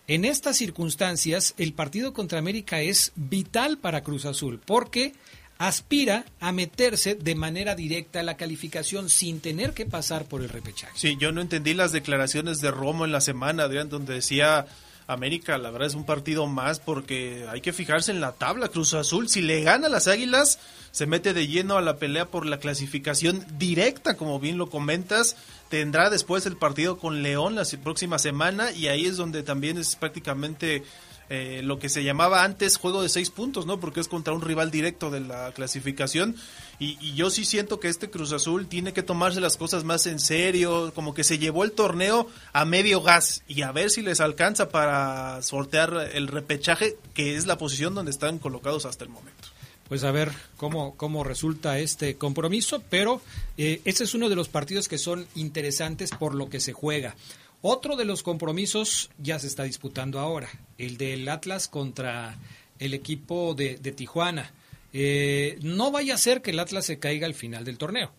En 0.08 0.24
estas 0.24 0.56
circunstancias, 0.56 1.54
el 1.58 1.74
partido 1.74 2.12
contra 2.12 2.38
América 2.38 2.80
es 2.80 3.12
vital 3.14 3.78
para 3.78 4.02
Cruz 4.02 4.24
Azul 4.24 4.60
porque 4.64 5.14
aspira 5.58 6.24
a 6.40 6.50
meterse 6.50 7.14
de 7.14 7.36
manera 7.36 7.76
directa 7.76 8.20
a 8.20 8.24
la 8.24 8.36
calificación 8.36 9.08
sin 9.08 9.40
tener 9.40 9.74
que 9.74 9.86
pasar 9.86 10.24
por 10.24 10.42
el 10.42 10.48
repechaje. 10.48 10.92
Sí, 10.96 11.16
yo 11.20 11.30
no 11.30 11.40
entendí 11.40 11.72
las 11.72 11.92
declaraciones 11.92 12.60
de 12.60 12.72
Romo 12.72 13.04
en 13.04 13.12
la 13.12 13.20
semana, 13.20 13.64
Adrián, 13.64 13.88
donde 13.88 14.14
decía 14.14 14.66
América, 15.06 15.58
la 15.58 15.70
verdad 15.70 15.88
es 15.88 15.94
un 15.94 16.04
partido 16.04 16.46
más 16.46 16.80
porque 16.80 17.46
hay 17.48 17.60
que 17.60 17.72
fijarse 17.72 18.10
en 18.10 18.20
la 18.20 18.32
tabla. 18.32 18.68
Cruz 18.68 18.94
Azul, 18.94 19.28
si 19.28 19.40
le 19.40 19.62
gana 19.62 19.86
a 19.86 19.90
las 19.90 20.08
Águilas, 20.08 20.58
se 20.90 21.06
mete 21.06 21.32
de 21.32 21.46
lleno 21.46 21.76
a 21.76 21.82
la 21.82 21.96
pelea 21.96 22.26
por 22.26 22.44
la 22.46 22.58
clasificación 22.58 23.46
directa, 23.56 24.16
como 24.16 24.40
bien 24.40 24.58
lo 24.58 24.68
comentas. 24.68 25.36
Tendrá 25.72 26.10
después 26.10 26.44
el 26.44 26.58
partido 26.58 26.98
con 26.98 27.22
León 27.22 27.54
la 27.54 27.64
próxima 27.82 28.18
semana 28.18 28.72
y 28.72 28.88
ahí 28.88 29.06
es 29.06 29.16
donde 29.16 29.42
también 29.42 29.78
es 29.78 29.96
prácticamente 29.96 30.82
eh, 31.30 31.62
lo 31.64 31.78
que 31.78 31.88
se 31.88 32.04
llamaba 32.04 32.44
antes 32.44 32.76
juego 32.76 33.00
de 33.00 33.08
seis 33.08 33.30
puntos, 33.30 33.64
¿no? 33.64 33.80
Porque 33.80 34.00
es 34.00 34.06
contra 34.06 34.34
un 34.34 34.42
rival 34.42 34.70
directo 34.70 35.10
de 35.10 35.20
la 35.20 35.50
clasificación. 35.52 36.36
Y, 36.78 36.98
y, 37.00 37.14
yo 37.14 37.30
sí 37.30 37.46
siento 37.46 37.80
que 37.80 37.88
este 37.88 38.10
Cruz 38.10 38.32
Azul 38.32 38.66
tiene 38.66 38.92
que 38.92 39.02
tomarse 39.02 39.40
las 39.40 39.56
cosas 39.56 39.82
más 39.82 40.06
en 40.06 40.20
serio, 40.20 40.92
como 40.94 41.14
que 41.14 41.24
se 41.24 41.38
llevó 41.38 41.64
el 41.64 41.72
torneo 41.72 42.28
a 42.52 42.66
medio 42.66 43.00
gas 43.00 43.42
y 43.48 43.62
a 43.62 43.72
ver 43.72 43.88
si 43.88 44.02
les 44.02 44.20
alcanza 44.20 44.68
para 44.68 45.40
sortear 45.40 46.10
el 46.12 46.28
repechaje, 46.28 46.98
que 47.14 47.34
es 47.34 47.46
la 47.46 47.56
posición 47.56 47.94
donde 47.94 48.10
están 48.10 48.38
colocados 48.38 48.84
hasta 48.84 49.04
el 49.04 49.10
momento 49.10 49.51
pues 49.92 50.04
a 50.04 50.10
ver 50.10 50.32
cómo, 50.56 50.96
cómo 50.96 51.22
resulta 51.22 51.78
este 51.78 52.14
compromiso, 52.14 52.82
pero 52.88 53.20
eh, 53.58 53.82
ese 53.84 54.04
es 54.04 54.14
uno 54.14 54.30
de 54.30 54.36
los 54.36 54.48
partidos 54.48 54.88
que 54.88 54.96
son 54.96 55.26
interesantes 55.34 56.12
por 56.12 56.34
lo 56.34 56.48
que 56.48 56.60
se 56.60 56.72
juega. 56.72 57.14
Otro 57.60 57.96
de 57.96 58.06
los 58.06 58.22
compromisos 58.22 59.10
ya 59.18 59.38
se 59.38 59.48
está 59.48 59.64
disputando 59.64 60.18
ahora, 60.18 60.48
el 60.78 60.96
del 60.96 61.28
Atlas 61.28 61.68
contra 61.68 62.38
el 62.78 62.94
equipo 62.94 63.52
de, 63.52 63.76
de 63.76 63.92
Tijuana. 63.92 64.54
Eh, 64.94 65.58
no 65.60 65.90
vaya 65.90 66.14
a 66.14 66.16
ser 66.16 66.40
que 66.40 66.52
el 66.52 66.60
Atlas 66.60 66.86
se 66.86 66.98
caiga 66.98 67.26
al 67.26 67.34
final 67.34 67.66
del 67.66 67.76
torneo. 67.76 68.12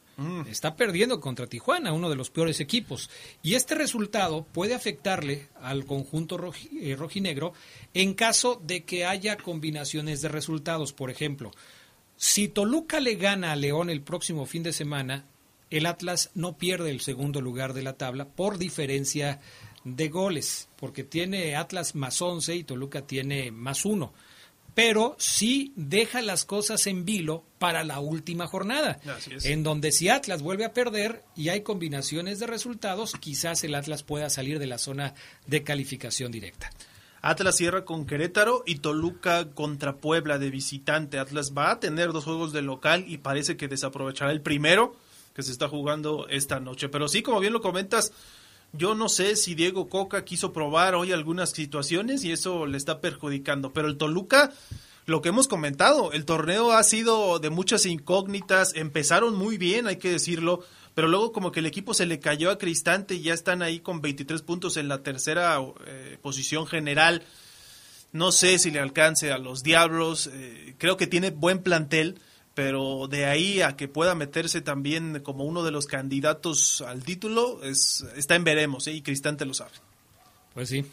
Está 0.48 0.76
perdiendo 0.76 1.20
contra 1.20 1.48
Tijuana, 1.48 1.92
uno 1.92 2.10
de 2.10 2.16
los 2.16 2.30
peores 2.30 2.60
equipos. 2.60 3.10
Y 3.42 3.56
este 3.56 3.74
resultado 3.74 4.44
puede 4.44 4.76
afectarle 4.76 5.50
al 5.60 5.86
conjunto 5.86 6.40
eh, 6.80 6.96
rojinegro 6.96 7.54
en 7.94 8.14
caso 8.14 8.62
de 8.64 8.84
que 8.84 9.06
haya 9.06 9.38
combinaciones 9.38 10.22
de 10.22 10.30
resultados. 10.30 10.94
Por 10.94 11.10
ejemplo, 11.10 11.52
si 12.16 12.48
Toluca 12.48 13.00
le 13.00 13.16
gana 13.16 13.52
a 13.52 13.56
León 13.56 13.90
el 13.90 14.02
próximo 14.02 14.46
fin 14.46 14.62
de 14.62 14.74
semana, 14.74 15.26
el 15.72 15.88
Atlas 15.88 16.30
no 16.36 16.58
pierde 16.58 16.92
el 16.92 17.02
segundo 17.02 17.42
lugar 17.42 17.74
de 17.74 17.82
la 17.82 17.94
tabla 17.94 18.26
por 18.26 18.60
diferencia 18.60 19.40
de 19.84 20.10
goles, 20.10 20.70
porque 20.76 21.04
tiene 21.04 21.56
Atlas 21.56 21.96
más 21.96 22.22
11 22.22 22.56
y 22.56 22.64
Toluca 22.64 23.02
tiene 23.02 23.52
más 23.52 23.84
1 23.84 24.14
pero 24.74 25.16
sí 25.20 25.74
deja 25.76 26.22
las 26.22 26.46
cosas 26.46 26.88
en 26.88 27.06
vilo 27.06 27.44
para 27.60 27.84
la 27.84 28.00
última 28.00 28.48
jornada, 28.48 29.00
en 29.44 29.64
donde 29.64 29.92
si 29.92 30.10
Atlas 30.10 30.42
vuelve 30.42 30.66
a 30.66 30.74
perder 30.74 31.24
y 31.36 31.50
hay 31.50 31.62
combinaciones 31.62 32.40
de 32.40 32.48
resultados, 32.48 33.14
quizás 33.20 33.64
el 33.64 33.76
Atlas 33.76 34.04
pueda 34.04 34.30
salir 34.30 34.60
de 34.60 34.68
la 34.68 34.78
zona 34.78 35.14
de 35.48 35.64
calificación 35.64 36.32
directa. 36.32 36.72
Atlas 37.22 37.56
cierra 37.56 37.86
con 37.86 38.06
Querétaro 38.06 38.64
y 38.66 38.80
Toluca 38.80 39.52
contra 39.52 39.96
Puebla 39.96 40.40
de 40.40 40.50
visitante. 40.50 41.20
Atlas 41.20 41.54
va 41.58 41.72
a 41.72 41.80
tener 41.80 42.12
dos 42.12 42.26
juegos 42.26 42.52
de 42.52 42.62
local 42.62 43.06
y 43.08 43.18
parece 43.18 43.56
que 43.56 43.70
desaprovechará 43.70 44.32
el 44.32 44.42
primero 44.42 44.98
que 45.34 45.42
se 45.42 45.54
está 45.54 45.70
jugando 45.70 46.28
esta 46.28 46.60
noche. 46.60 46.90
Pero 46.90 47.08
sí, 47.08 47.22
como 47.22 47.40
bien 47.40 47.54
lo 47.54 47.62
comentas, 47.62 48.12
yo 48.74 48.96
no 48.96 49.08
sé 49.08 49.36
si 49.36 49.54
Diego 49.54 49.88
Coca 49.88 50.26
quiso 50.26 50.52
probar 50.52 50.96
hoy 50.96 51.12
algunas 51.12 51.52
situaciones 51.52 52.24
y 52.24 52.32
eso 52.32 52.66
le 52.66 52.78
está 52.78 53.00
perjudicando, 53.02 53.72
pero 53.72 53.88
el 53.88 53.98
Toluca, 53.98 54.52
lo 55.06 55.22
que 55.22 55.30
hemos 55.30 55.48
comentado, 55.48 56.12
el 56.12 56.26
torneo 56.26 56.72
ha 56.72 56.82
sido 56.82 57.38
de 57.38 57.52
muchas 57.52 57.86
incógnitas, 57.86 58.74
empezaron 58.76 59.36
muy 59.36 59.58
bien, 59.58 59.86
hay 59.86 59.98
que 59.98 60.10
decirlo, 60.10 60.66
pero 60.96 61.08
luego 61.08 61.32
como 61.32 61.52
que 61.52 61.60
el 61.60 61.68
equipo 61.68 61.94
se 61.94 62.08
le 62.08 62.20
cayó 62.20 62.50
a 62.50 62.58
Cristante 62.58 63.16
y 63.16 63.22
ya 63.22 63.36
están 63.36 63.62
ahí 63.62 63.80
con 63.80 64.02
23 64.02 64.42
puntos 64.42 64.76
en 64.78 64.88
la 64.88 65.04
tercera 65.04 65.60
eh, 65.86 66.18
posición 66.22 66.66
general. 66.66 67.24
No 68.12 68.32
sé 68.32 68.58
si 68.58 68.72
le 68.72 68.80
alcance 68.80 69.32
a 69.32 69.38
los 69.38 69.62
Diablos, 69.62 70.30
eh, 70.34 70.76
creo 70.80 70.98
que 70.98 71.08
tiene 71.08 71.30
buen 71.30 71.60
plantel, 71.60 72.20
pero 72.54 73.08
de 73.08 73.26
ahí 73.26 73.62
a 73.62 73.76
que 73.76 73.88
pueda 73.88 74.16
meterse 74.16 74.62
también 74.62 75.22
como 75.22 75.44
uno 75.44 75.64
de 75.64 75.72
los 75.72 75.88
candidatos 75.88 76.82
al 76.82 77.04
título, 77.04 77.64
es, 77.64 78.06
está 78.16 78.36
en 78.36 78.44
veremos, 78.44 78.88
¿eh? 78.88 78.94
y 78.94 79.02
Cristante 79.02 79.46
lo 79.46 79.54
sabe. 79.54 79.72
Pues 80.54 80.70
sí. 80.70 80.86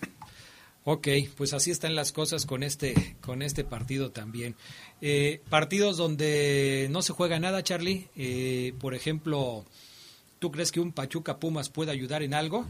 Ok, 0.85 1.09
pues 1.37 1.53
así 1.53 1.71
están 1.71 1.95
las 1.95 2.11
cosas 2.11 2.47
con 2.47 2.63
este, 2.63 3.17
con 3.21 3.43
este 3.43 3.65
partido 3.65 4.11
también. 4.11 4.57
Eh, 5.03 5.43
partidos 5.51 5.99
donde 5.99 6.89
no 6.91 7.03
se 7.03 7.13
juega 7.13 7.39
nada, 7.39 7.63
Charlie. 7.63 8.09
Eh, 8.17 8.73
por 8.81 8.95
ejemplo, 8.95 9.67
¿tú 10.39 10.51
crees 10.51 10.73
que 10.73 10.81
un 10.81 10.93
Pachuca 10.93 11.39
Pumas 11.39 11.69
puede 11.69 11.93
ayudar 11.93 12.23
en 12.23 12.33
algo? 12.33 12.67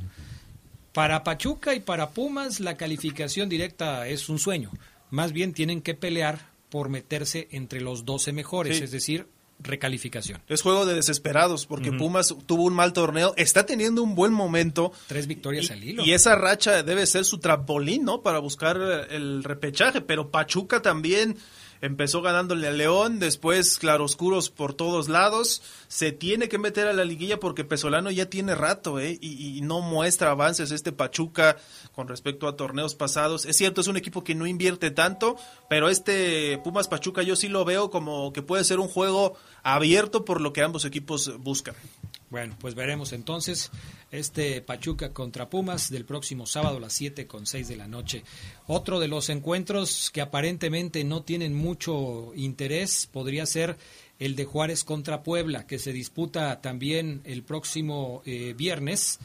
Para 0.92 1.22
Pachuca 1.22 1.74
y 1.74 1.80
para 1.80 2.10
Pumas 2.10 2.58
la 2.58 2.76
calificación 2.76 3.48
directa 3.48 4.08
es 4.08 4.28
un 4.28 4.40
sueño. 4.40 4.72
Más 5.10 5.32
bien 5.32 5.52
tienen 5.52 5.80
que 5.80 5.94
pelear 5.94 6.49
por 6.70 6.88
meterse 6.88 7.48
entre 7.50 7.80
los 7.80 8.04
12 8.04 8.32
mejores, 8.32 8.80
es 8.80 8.90
decir, 8.90 9.26
recalificación. 9.62 10.42
Es 10.48 10.62
juego 10.62 10.86
de 10.86 10.94
desesperados 10.94 11.66
porque 11.66 11.92
Pumas 11.92 12.34
tuvo 12.46 12.64
un 12.64 12.74
mal 12.74 12.92
torneo, 12.92 13.34
está 13.36 13.66
teniendo 13.66 14.02
un 14.02 14.14
buen 14.14 14.32
momento. 14.32 14.92
Tres 15.06 15.26
victorias 15.26 15.70
al 15.70 15.84
hilo. 15.84 16.04
Y 16.04 16.12
esa 16.12 16.34
racha 16.36 16.82
debe 16.82 17.06
ser 17.06 17.24
su 17.24 17.38
trampolín, 17.38 18.04
¿no? 18.04 18.22
Para 18.22 18.38
buscar 18.38 18.78
el 19.10 19.44
repechaje, 19.44 20.00
pero 20.00 20.30
Pachuca 20.30 20.80
también 20.80 21.36
empezó 21.80 22.22
ganándole 22.22 22.68
a 22.68 22.72
León, 22.72 23.18
después 23.18 23.78
claroscuros 23.78 24.50
por 24.50 24.74
todos 24.74 25.08
lados, 25.08 25.62
se 25.88 26.12
tiene 26.12 26.48
que 26.48 26.58
meter 26.58 26.86
a 26.86 26.92
la 26.92 27.04
liguilla 27.04 27.40
porque 27.40 27.64
Pesolano 27.64 28.10
ya 28.10 28.26
tiene 28.26 28.54
rato, 28.54 28.98
¿eh? 28.98 29.18
Y, 29.20 29.60
no 29.60 29.80
muestra 29.80 30.30
avances 30.30 30.70
este 30.70 30.90
Pachuca 30.90 31.56
con 31.94 32.08
respecto 32.08 32.48
a 32.48 32.56
torneos 32.56 32.94
pasados. 32.94 33.44
Es 33.44 33.56
cierto, 33.56 33.80
es 33.80 33.88
un 33.88 33.96
equipo 33.96 34.24
que 34.24 34.34
no 34.34 34.46
invierte 34.46 34.90
tanto, 34.90 35.36
pero 35.68 35.88
este 35.88 36.58
Pumas 36.64 36.88
Pachuca 36.88 37.22
yo 37.22 37.36
sí 37.36 37.48
lo 37.48 37.64
veo 37.64 37.90
como 37.90 38.32
que 38.32 38.42
puede 38.42 38.64
ser 38.64 38.80
un 38.80 38.88
juego 38.88 39.36
abierto 39.62 40.24
por 40.24 40.40
lo 40.40 40.52
que 40.52 40.62
ambos 40.62 40.84
equipos 40.84 41.38
buscan. 41.38 41.74
Bueno, 42.30 42.56
pues 42.60 42.76
veremos 42.76 43.12
entonces 43.12 43.72
este 44.12 44.62
Pachuca 44.62 45.12
contra 45.12 45.50
Pumas 45.50 45.90
del 45.90 46.04
próximo 46.04 46.46
sábado 46.46 46.76
a 46.76 46.80
las 46.80 46.92
7 46.92 47.26
con 47.26 47.44
6 47.44 47.66
de 47.66 47.76
la 47.76 47.88
noche. 47.88 48.22
Otro 48.68 49.00
de 49.00 49.08
los 49.08 49.30
encuentros 49.30 50.10
que 50.12 50.20
aparentemente 50.20 51.02
no 51.02 51.24
tienen 51.24 51.54
mucho 51.54 52.32
interés 52.36 53.08
podría 53.12 53.46
ser 53.46 53.76
el 54.20 54.36
de 54.36 54.44
Juárez 54.44 54.84
contra 54.84 55.24
Puebla, 55.24 55.66
que 55.66 55.80
se 55.80 55.92
disputa 55.92 56.60
también 56.60 57.20
el 57.24 57.42
próximo 57.42 58.22
eh, 58.24 58.54
viernes 58.56 59.18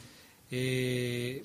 eh, 0.50 1.42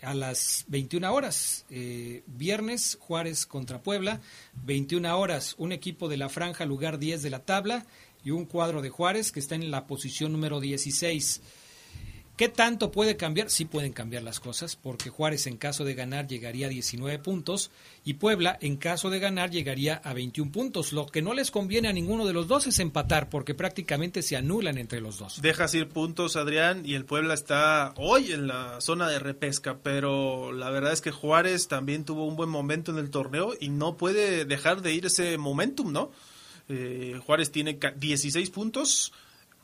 a 0.00 0.14
las 0.14 0.64
21 0.68 1.12
horas. 1.12 1.66
Eh, 1.68 2.22
viernes, 2.26 2.96
Juárez 3.02 3.44
contra 3.44 3.82
Puebla, 3.82 4.22
21 4.64 5.18
horas, 5.18 5.56
un 5.58 5.72
equipo 5.72 6.08
de 6.08 6.16
la 6.16 6.30
franja, 6.30 6.64
lugar 6.64 6.98
10 6.98 7.22
de 7.22 7.28
la 7.28 7.40
tabla 7.40 7.84
y 8.24 8.30
un 8.30 8.44
cuadro 8.44 8.82
de 8.82 8.90
Juárez 8.90 9.32
que 9.32 9.40
está 9.40 9.54
en 9.54 9.70
la 9.70 9.86
posición 9.86 10.32
número 10.32 10.60
16. 10.60 11.40
¿Qué 12.40 12.48
tanto 12.48 12.90
puede 12.90 13.18
cambiar? 13.18 13.50
Sí 13.50 13.66
pueden 13.66 13.92
cambiar 13.92 14.22
las 14.22 14.40
cosas, 14.40 14.74
porque 14.74 15.10
Juárez 15.10 15.46
en 15.46 15.58
caso 15.58 15.84
de 15.84 15.92
ganar 15.92 16.26
llegaría 16.26 16.68
a 16.68 16.70
19 16.70 17.18
puntos 17.18 17.70
y 18.02 18.14
Puebla 18.14 18.56
en 18.62 18.78
caso 18.78 19.10
de 19.10 19.18
ganar 19.18 19.50
llegaría 19.50 19.96
a 19.96 20.14
21 20.14 20.50
puntos. 20.50 20.94
Lo 20.94 21.04
que 21.04 21.20
no 21.20 21.34
les 21.34 21.50
conviene 21.50 21.88
a 21.88 21.92
ninguno 21.92 22.24
de 22.24 22.32
los 22.32 22.48
dos 22.48 22.66
es 22.66 22.78
empatar, 22.78 23.28
porque 23.28 23.54
prácticamente 23.54 24.22
se 24.22 24.38
anulan 24.38 24.78
entre 24.78 25.02
los 25.02 25.18
dos. 25.18 25.42
Dejas 25.42 25.74
ir 25.74 25.88
puntos, 25.88 26.36
Adrián, 26.36 26.86
y 26.86 26.94
el 26.94 27.04
Puebla 27.04 27.34
está 27.34 27.92
hoy 27.98 28.32
en 28.32 28.46
la 28.46 28.80
zona 28.80 29.10
de 29.10 29.18
repesca, 29.18 29.80
pero 29.82 30.50
la 30.52 30.70
verdad 30.70 30.94
es 30.94 31.02
que 31.02 31.10
Juárez 31.10 31.68
también 31.68 32.06
tuvo 32.06 32.24
un 32.24 32.36
buen 32.36 32.48
momento 32.48 32.90
en 32.90 32.96
el 32.96 33.10
torneo 33.10 33.52
y 33.60 33.68
no 33.68 33.98
puede 33.98 34.46
dejar 34.46 34.80
de 34.80 34.94
ir 34.94 35.04
ese 35.04 35.36
momentum, 35.36 35.92
¿no? 35.92 36.10
Eh, 36.70 37.20
Juárez 37.26 37.50
tiene 37.50 37.78
16 37.96 38.50
puntos. 38.50 39.12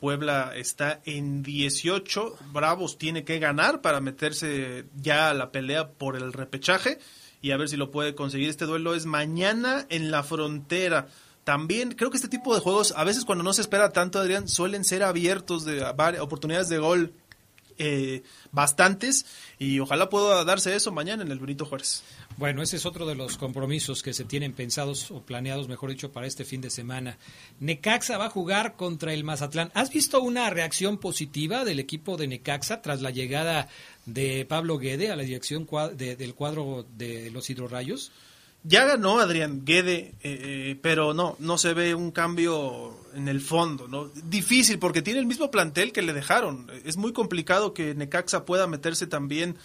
Puebla 0.01 0.53
está 0.55 1.01
en 1.05 1.43
18. 1.43 2.37
Bravos 2.53 2.99
tiene 2.99 3.25
que 3.25 3.39
ganar 3.39 3.81
para 3.81 4.01
meterse 4.01 4.85
ya 5.01 5.31
a 5.31 5.35
la 5.35 5.51
pelea 5.51 5.89
por 5.93 6.17
el 6.17 6.33
repechaje 6.33 6.99
y 7.41 7.53
a 7.53 7.57
ver 7.57 7.69
si 7.69 7.77
lo 7.77 7.91
puede 7.91 8.15
conseguir. 8.15 8.51
Este 8.51 8.67
duelo 8.67 8.95
es 8.95 9.07
mañana 9.07 9.87
en 9.89 10.11
la 10.11 10.23
frontera. 10.23 11.09
También 11.45 11.93
creo 11.93 12.11
que 12.11 12.17
este 12.17 12.29
tipo 12.29 12.55
de 12.55 12.61
juegos, 12.61 12.93
a 12.97 13.05
veces 13.05 13.25
cuando 13.25 13.45
no 13.45 13.53
se 13.53 13.63
espera 13.63 13.93
tanto, 13.93 14.19
Adrián, 14.19 14.49
suelen 14.49 14.85
ser 14.85 15.05
abiertos 15.05 15.65
de 15.65 15.83
oportunidades 16.21 16.69
de 16.69 16.79
gol 16.79 17.15
eh, 17.79 18.23
bastantes 18.53 19.27
y 19.59 19.79
ojalá 19.81 20.09
pueda 20.09 20.45
darse 20.45 20.75
eso 20.75 20.93
mañana 20.93 21.23
en 21.23 21.31
el 21.31 21.39
Benito 21.39 21.65
Juárez. 21.65 22.03
Bueno, 22.39 22.63
ese 22.63 22.77
es 22.77 22.85
otro 22.85 23.07
de 23.07 23.15
los 23.15 23.39
compromisos 23.39 24.03
que 24.03 24.13
se 24.13 24.25
tienen 24.25 24.53
pensados 24.53 25.11
o 25.11 25.23
planeados, 25.23 25.69
mejor 25.69 25.89
dicho, 25.89 26.13
para 26.13 26.27
este 26.27 26.45
fin 26.45 26.61
de 26.61 26.69
semana. 26.69 27.17
Necaxa 27.61 28.19
va 28.19 28.27
a 28.27 28.31
jugar 28.31 28.77
contra 28.77 29.15
el 29.15 29.25
Mazatlán. 29.25 29.71
¿Has 29.73 29.91
visto 29.91 30.21
una 30.21 30.51
reacción 30.51 30.99
positiva 30.99 31.65
del 31.65 31.79
equipo 31.79 32.19
de 32.19 32.29
Necaxa 32.29 32.83
tras 32.83 33.01
la 33.01 33.11
llegada 33.11 33.69
de 34.05 34.45
Pablo 34.45 34.77
Guede 34.77 35.11
a 35.11 35.17
la 35.17 35.23
dirección 35.23 35.67
del 35.97 36.35
cuadro 36.35 36.87
de 36.99 37.31
los 37.31 37.49
hidrorrayos? 37.49 38.13
Ya 38.65 38.85
ganó 38.85 39.19
Adrián 39.19 39.65
Guede, 39.65 39.97
eh, 39.97 40.15
eh, 40.23 40.79
pero 40.83 41.15
no, 41.15 41.37
no 41.39 41.57
se 41.57 41.73
ve 41.73 41.95
un 41.95 42.11
cambio 42.11 42.99
en 43.15 43.29
el 43.29 43.41
fondo, 43.41 43.89
¿no? 43.89 44.09
Difícil 44.09 44.79
porque 44.79 45.01
tiene 45.01 45.21
el 45.21 45.27
mismo 45.27 45.51
plantel 45.51 45.91
que 45.93 46.03
le 46.03 46.13
dejaron. 46.13 46.71
Es 46.85 46.99
muy 46.99 47.15
complicado 47.15 47.73
que 47.73 47.95
Necaxa 47.95 48.45
pueda 48.45 48.67
meterse 48.67 49.07
también 49.07 49.57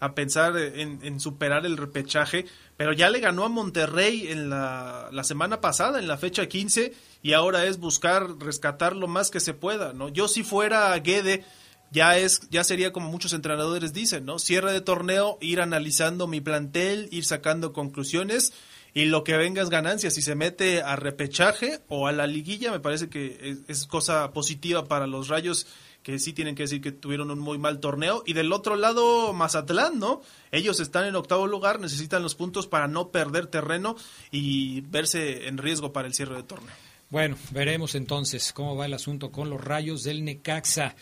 a 0.00 0.14
pensar 0.14 0.56
en, 0.56 1.20
superar 1.20 1.66
el 1.66 1.76
repechaje, 1.76 2.46
pero 2.76 2.92
ya 2.92 3.10
le 3.10 3.20
ganó 3.20 3.44
a 3.44 3.48
Monterrey 3.50 4.28
en 4.28 4.48
la, 4.48 5.10
semana 5.22 5.60
pasada, 5.60 5.98
en 5.98 6.08
la 6.08 6.16
fecha 6.16 6.48
15, 6.48 6.94
y 7.22 7.32
ahora 7.34 7.66
es 7.66 7.78
buscar 7.78 8.26
rescatar 8.38 8.96
lo 8.96 9.06
más 9.06 9.30
que 9.30 9.40
se 9.40 9.52
pueda, 9.52 9.92
¿no? 9.92 10.08
Yo 10.08 10.26
si 10.26 10.42
fuera 10.42 10.98
Guede 10.98 11.44
ya 11.92 12.16
es 12.16 12.48
ya 12.50 12.64
sería 12.64 12.92
como 12.92 13.10
muchos 13.10 13.32
entrenadores 13.34 13.92
dicen, 13.92 14.24
¿no? 14.24 14.38
Cierre 14.38 14.72
de 14.72 14.80
torneo, 14.80 15.38
ir 15.40 15.60
analizando 15.60 16.26
mi 16.26 16.40
plantel, 16.40 17.08
ir 17.10 17.24
sacando 17.24 17.72
conclusiones 17.72 18.52
y 18.94 19.04
lo 19.04 19.24
que 19.24 19.36
venga 19.36 19.62
es 19.62 19.70
ganancia. 19.70 20.10
Si 20.10 20.22
se 20.22 20.34
mete 20.34 20.82
a 20.82 20.96
repechaje 20.96 21.80
o 21.88 22.06
a 22.06 22.12
la 22.12 22.26
liguilla, 22.26 22.70
me 22.70 22.80
parece 22.80 23.08
que 23.08 23.58
es, 23.68 23.86
cosa 23.86 24.32
positiva 24.32 24.86
para 24.86 25.06
los 25.06 25.28
Rayos 25.28 25.66
que 26.02 26.18
sí 26.18 26.32
tienen 26.32 26.54
que 26.54 26.64
decir 26.64 26.80
que 26.80 26.92
tuvieron 26.92 27.30
un 27.30 27.38
muy 27.38 27.58
mal 27.58 27.80
torneo. 27.80 28.22
Y 28.26 28.32
del 28.32 28.52
otro 28.52 28.76
lado, 28.76 29.32
Mazatlán, 29.32 29.98
¿no? 29.98 30.22
Ellos 30.50 30.80
están 30.80 31.06
en 31.06 31.16
octavo 31.16 31.46
lugar, 31.46 31.80
necesitan 31.80 32.22
los 32.22 32.34
puntos 32.34 32.66
para 32.66 32.88
no 32.88 33.08
perder 33.10 33.46
terreno 33.46 33.96
y 34.30 34.80
verse 34.82 35.48
en 35.48 35.58
riesgo 35.58 35.92
para 35.92 36.08
el 36.08 36.14
cierre 36.14 36.36
de 36.36 36.42
torneo. 36.42 36.74
Bueno, 37.10 37.36
veremos 37.50 37.96
entonces 37.96 38.52
cómo 38.52 38.76
va 38.76 38.86
el 38.86 38.94
asunto 38.94 39.32
con 39.32 39.50
los 39.50 39.62
rayos 39.62 40.04
del 40.04 40.24
Necaxa. 40.24 40.94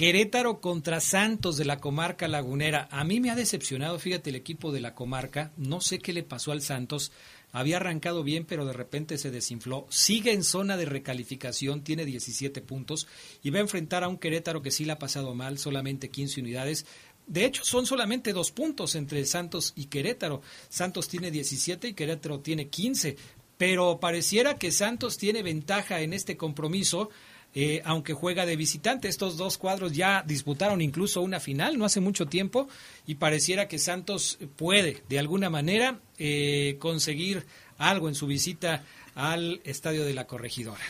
Querétaro 0.00 0.62
contra 0.62 0.98
Santos 0.98 1.58
de 1.58 1.66
la 1.66 1.78
comarca 1.78 2.26
lagunera. 2.26 2.88
A 2.90 3.04
mí 3.04 3.20
me 3.20 3.28
ha 3.28 3.34
decepcionado, 3.34 3.98
fíjate, 3.98 4.30
el 4.30 4.36
equipo 4.36 4.72
de 4.72 4.80
la 4.80 4.94
comarca. 4.94 5.52
No 5.58 5.82
sé 5.82 5.98
qué 5.98 6.14
le 6.14 6.22
pasó 6.22 6.52
al 6.52 6.62
Santos. 6.62 7.12
Había 7.52 7.76
arrancado 7.76 8.24
bien, 8.24 8.46
pero 8.46 8.64
de 8.64 8.72
repente 8.72 9.18
se 9.18 9.30
desinfló. 9.30 9.86
Sigue 9.90 10.32
en 10.32 10.42
zona 10.42 10.78
de 10.78 10.86
recalificación, 10.86 11.84
tiene 11.84 12.06
17 12.06 12.62
puntos 12.62 13.08
y 13.42 13.50
va 13.50 13.58
a 13.58 13.60
enfrentar 13.60 14.02
a 14.02 14.08
un 14.08 14.16
Querétaro 14.16 14.62
que 14.62 14.70
sí 14.70 14.86
le 14.86 14.92
ha 14.92 14.98
pasado 14.98 15.34
mal, 15.34 15.58
solamente 15.58 16.08
15 16.08 16.40
unidades. 16.40 16.86
De 17.26 17.44
hecho, 17.44 17.62
son 17.62 17.84
solamente 17.84 18.32
dos 18.32 18.52
puntos 18.52 18.94
entre 18.94 19.26
Santos 19.26 19.74
y 19.76 19.84
Querétaro. 19.84 20.40
Santos 20.70 21.08
tiene 21.08 21.30
17 21.30 21.88
y 21.88 21.92
Querétaro 21.92 22.40
tiene 22.40 22.68
15. 22.68 23.18
Pero 23.58 24.00
pareciera 24.00 24.54
que 24.54 24.72
Santos 24.72 25.18
tiene 25.18 25.42
ventaja 25.42 26.00
en 26.00 26.14
este 26.14 26.38
compromiso 26.38 27.10
eh, 27.54 27.82
aunque 27.84 28.14
juega 28.14 28.46
de 28.46 28.56
visitante. 28.56 29.08
Estos 29.08 29.36
dos 29.36 29.58
cuadros 29.58 29.92
ya 29.92 30.22
disputaron 30.26 30.80
incluso 30.80 31.20
una 31.20 31.40
final 31.40 31.78
no 31.78 31.84
hace 31.84 32.00
mucho 32.00 32.26
tiempo 32.26 32.68
y 33.06 33.16
pareciera 33.16 33.66
que 33.66 33.78
Santos 33.78 34.38
puede 34.56 35.02
de 35.08 35.18
alguna 35.18 35.50
manera 35.50 36.00
eh, 36.18 36.76
conseguir 36.78 37.46
algo 37.78 38.08
en 38.08 38.14
su 38.14 38.26
visita 38.26 38.84
al 39.14 39.60
estadio 39.64 40.04
de 40.04 40.14
la 40.14 40.26
corregidora. 40.26 40.80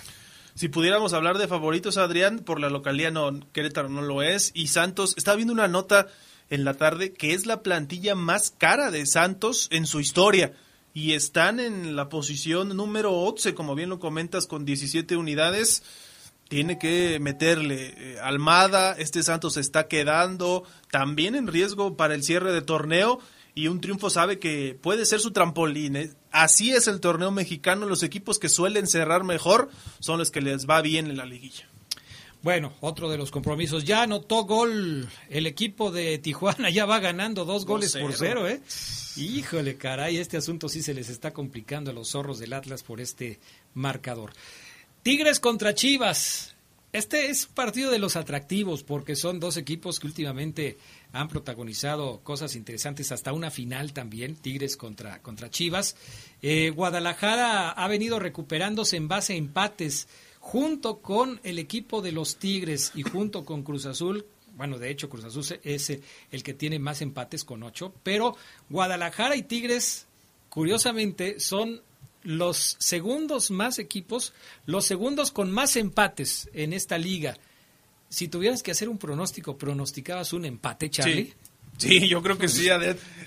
Si 0.55 0.69
pudiéramos 0.69 1.15
hablar 1.15 1.39
de 1.39 1.49
favoritos, 1.49 1.97
Adrián, 1.97 2.41
por 2.41 2.61
la 2.61 2.69
localidad 2.69 3.13
no, 3.13 3.41
Querétaro 3.53 3.89
no 3.89 4.03
lo 4.03 4.23
es. 4.23 4.51
Y 4.53 4.67
Santos, 4.67 5.15
estaba 5.17 5.37
viendo 5.37 5.55
una 5.55 5.69
nota 5.69 6.09
en 6.51 6.65
la 6.65 6.75
tarde 6.75 7.15
que 7.15 7.33
es 7.33 7.47
la 7.47 7.63
plantilla 7.63 8.15
más 8.15 8.51
cara 8.51 8.91
de 8.91 9.07
Santos 9.07 9.69
en 9.71 9.87
su 9.87 10.01
historia. 10.01 10.53
Y 10.93 11.13
están 11.13 11.61
en 11.61 11.97
la 11.97 12.09
posición 12.09 12.77
número 12.77 13.13
11, 13.13 13.55
como 13.55 13.75
bien 13.75 13.89
lo 13.89 14.01
comentas, 14.01 14.47
con 14.47 14.67
17 14.67 15.17
unidades 15.17 15.83
tiene 16.51 16.81
que 16.81 17.21
meterle. 17.21 17.95
Eh, 17.97 18.19
Almada, 18.21 18.97
este 18.99 19.23
Santos 19.23 19.57
está 19.57 19.87
quedando 19.87 20.65
también 20.91 21.37
en 21.37 21.47
riesgo 21.47 21.97
para 21.97 22.17
el 22.17 22.25
cierre 22.25 22.53
de 22.53 22.61
torneo 22.61 23.21
y 23.55 23.69
un 23.69 23.81
triunfo 23.81 24.11
sabe 24.11 24.41
que 24.41 24.77
puede 24.83 25.07
ser 25.07 25.21
su 25.21 25.31
trampolín. 25.31 25.95
¿eh? 25.95 26.11
Así 26.33 26.73
es 26.73 26.89
el 26.89 26.99
torneo 26.99 27.31
mexicano, 27.31 27.87
los 27.87 28.03
equipos 28.03 28.41
que 28.41 28.49
suelen 28.49 28.89
cerrar 28.89 29.23
mejor 29.23 29.71
son 30.01 30.19
los 30.19 30.33
que 30.33 30.41
les 30.41 30.69
va 30.69 30.83
bien 30.83 31.07
en 31.07 31.17
la 31.17 31.25
liguilla. 31.25 31.69
Bueno, 32.43 32.73
otro 32.81 33.09
de 33.09 33.17
los 33.17 33.31
compromisos. 33.31 33.85
Ya 33.85 34.03
anotó 34.03 34.45
gol 34.45 35.09
el 35.29 35.47
equipo 35.47 35.93
de 35.93 36.19
Tijuana, 36.19 36.69
ya 36.71 36.85
va 36.85 36.99
ganando 36.99 37.45
dos 37.45 37.65
goles 37.65 37.97
por 37.97 38.13
cero, 38.13 38.49
¿eh? 38.49 38.61
Híjole, 39.17 39.77
caray, 39.77 40.17
este 40.17 40.37
asunto 40.37 40.69
sí 40.69 40.83
se 40.83 40.95
les 40.95 41.11
está 41.11 41.33
complicando 41.33 41.93
a 41.93 41.95
los 41.95 42.09
zorros 42.09 42.41
del 42.41 42.55
Atlas 42.55 42.83
por 42.83 43.01
este 43.01 43.39
marcador. 43.75 44.33
Tigres 45.03 45.41
contra 45.41 45.75
Chivas. 45.75 46.55
Este 46.93 47.31
es 47.31 47.47
partido 47.47 47.91
de 47.91 47.99
los 47.99 48.17
atractivos 48.17 48.83
porque 48.83 49.17
son 49.17 49.41
dos 49.41 49.57
equipos 49.57 49.99
que 49.99 50.07
últimamente 50.07 50.77
han 51.13 51.29
protagonizado 51.29 52.21
cosas 52.23 52.55
interesantes, 52.55 53.11
hasta 53.11 53.33
una 53.33 53.51
final 53.51 53.95
también, 53.95 54.37
Tigres 54.37 54.77
contra, 54.77 55.23
contra 55.23 55.49
Chivas. 55.49 55.97
Eh, 56.43 56.69
Guadalajara 56.69 57.71
ha 57.71 57.89
venido 57.89 58.19
recuperándose 58.19 58.99
en 58.99 59.09
base 59.09 59.33
a 59.33 59.37
empates 59.37 60.07
junto 60.39 60.99
con 60.99 61.41
el 61.45 61.59
equipo 61.59 62.03
de 62.03 62.13
los 62.13 62.37
Tigres 62.37 62.93
y 62.95 63.03
junto 63.03 63.47
con 63.47 63.63
Cruz 63.63 63.87
Azul. 63.87 64.27
Bueno, 64.55 64.79
de 64.79 64.91
hecho, 64.91 65.09
Cruz 65.09 65.25
Azul 65.25 65.47
es 65.65 65.99
el 66.31 66.43
que 66.43 66.53
tiene 66.53 66.79
más 66.79 67.01
empates 67.01 67.45
con 67.45 67.63
ocho, 67.63 67.95
pero 68.03 68.37
Guadalajara 68.69 69.35
y 69.35 69.45
Tigres, 69.45 70.07
curiosamente, 70.51 71.41
son 71.41 71.81
los 72.23 72.77
segundos 72.79 73.51
más 73.51 73.79
equipos, 73.79 74.33
los 74.67 74.85
segundos 74.85 75.31
con 75.31 75.51
más 75.51 75.77
empates 75.77 76.51
en 76.53 76.73
esta 76.73 76.99
liga. 76.99 77.37
Si 78.09 78.29
tuvieras 78.29 78.63
que 78.63 78.73
hacer 78.73 78.89
un 78.89 78.99
pronóstico, 78.99 79.57
¿pronosticabas 79.57 80.33
un 80.33 80.45
empate, 80.45 80.91
Charlie? 80.91 81.27
Sí. 81.27 81.35
Yo 82.09 82.23
creo 82.23 82.39
que 82.39 82.49
sí. 82.49 82.69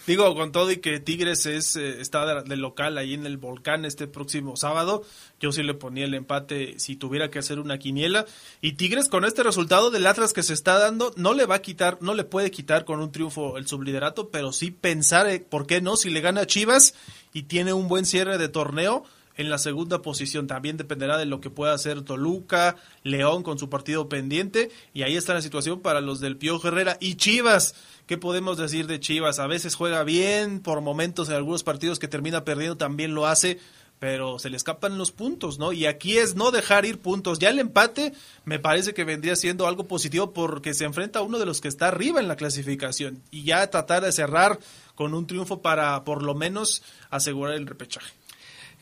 Digo, 0.05 0.35
con 0.35 0.51
todo 0.51 0.69
y 0.69 0.77
que 0.77 0.99
Tigres 0.99 1.45
es 1.45 1.77
eh, 1.77 2.01
está 2.01 2.43
de, 2.43 2.57
local 2.57 2.97
ahí 2.97 3.13
en 3.13 3.25
el 3.25 3.37
volcán 3.37 3.85
este 3.85 4.05
próximo 4.05 4.57
sábado, 4.57 5.03
yo 5.39 5.53
sí 5.53 5.63
le 5.63 5.73
ponía 5.73 6.03
el 6.03 6.13
empate 6.13 6.77
si 6.77 6.97
tuviera 6.97 7.29
que 7.29 7.39
hacer 7.39 7.57
una 7.57 7.77
quiniela. 7.77 8.25
Y 8.59 8.73
Tigres 8.73 9.07
con 9.07 9.23
este 9.23 9.43
resultado 9.43 9.91
del 9.91 10.05
Atlas 10.05 10.33
que 10.33 10.43
se 10.43 10.53
está 10.53 10.77
dando, 10.77 11.13
no 11.15 11.33
le 11.33 11.45
va 11.45 11.55
a 11.55 11.61
quitar, 11.61 11.99
no 12.01 12.13
le 12.13 12.25
puede 12.25 12.51
quitar 12.51 12.83
con 12.83 12.99
un 12.99 13.13
triunfo 13.13 13.57
el 13.57 13.65
subliderato, 13.65 14.29
pero 14.29 14.51
sí 14.51 14.71
pensar, 14.71 15.29
eh, 15.29 15.39
¿por 15.39 15.65
qué 15.65 15.79
no? 15.79 15.95
Si 15.95 16.09
le 16.09 16.19
gana 16.19 16.41
a 16.41 16.47
Chivas 16.47 16.95
y 17.31 17.43
tiene 17.43 17.71
un 17.71 17.87
buen 17.87 18.05
cierre 18.05 18.37
de 18.37 18.49
torneo 18.49 19.05
en 19.37 19.49
la 19.49 19.57
segunda 19.57 20.01
posición. 20.01 20.47
También 20.47 20.77
dependerá 20.77 21.17
de 21.17 21.25
lo 21.25 21.41
que 21.41 21.49
pueda 21.49 21.73
hacer 21.73 22.01
Toluca, 22.01 22.75
León 23.03 23.43
con 23.43 23.57
su 23.57 23.69
partido 23.69 24.09
pendiente. 24.09 24.69
Y 24.93 25.03
ahí 25.03 25.15
está 25.15 25.33
la 25.33 25.41
situación 25.41 25.81
para 25.81 26.01
los 26.01 26.19
del 26.19 26.37
Pío 26.37 26.59
Herrera 26.63 26.97
y 26.99 27.15
Chivas. 27.15 27.75
¿Qué 28.07 28.17
podemos 28.17 28.57
decir 28.57 28.87
de 28.87 28.99
Chivas? 28.99 29.39
A 29.39 29.47
veces 29.47 29.75
juega 29.75 30.03
bien, 30.03 30.59
por 30.59 30.81
momentos 30.81 31.29
en 31.29 31.35
algunos 31.35 31.63
partidos 31.63 31.99
que 31.99 32.07
termina 32.07 32.43
perdiendo 32.43 32.77
también 32.77 33.15
lo 33.15 33.27
hace, 33.27 33.59
pero 33.99 34.37
se 34.37 34.49
le 34.49 34.57
escapan 34.57 34.97
los 34.97 35.13
puntos, 35.13 35.59
¿no? 35.59 35.71
Y 35.71 35.85
aquí 35.85 36.17
es 36.17 36.35
no 36.35 36.51
dejar 36.51 36.83
ir 36.83 36.99
puntos. 36.99 37.39
Ya 37.39 37.49
el 37.49 37.59
empate 37.59 38.11
me 38.43 38.59
parece 38.59 38.93
que 38.93 39.05
vendría 39.05 39.37
siendo 39.37 39.65
algo 39.65 39.85
positivo 39.85 40.33
porque 40.33 40.73
se 40.73 40.83
enfrenta 40.83 41.19
a 41.19 41.21
uno 41.21 41.39
de 41.39 41.45
los 41.45 41.61
que 41.61 41.69
está 41.69 41.87
arriba 41.87 42.19
en 42.19 42.27
la 42.27 42.35
clasificación 42.35 43.23
y 43.31 43.43
ya 43.43 43.69
tratar 43.69 44.03
de 44.03 44.11
cerrar 44.11 44.59
con 44.95 45.13
un 45.13 45.25
triunfo 45.25 45.61
para 45.61 46.03
por 46.03 46.21
lo 46.21 46.35
menos 46.35 46.83
asegurar 47.09 47.55
el 47.55 47.65
repechaje. 47.65 48.11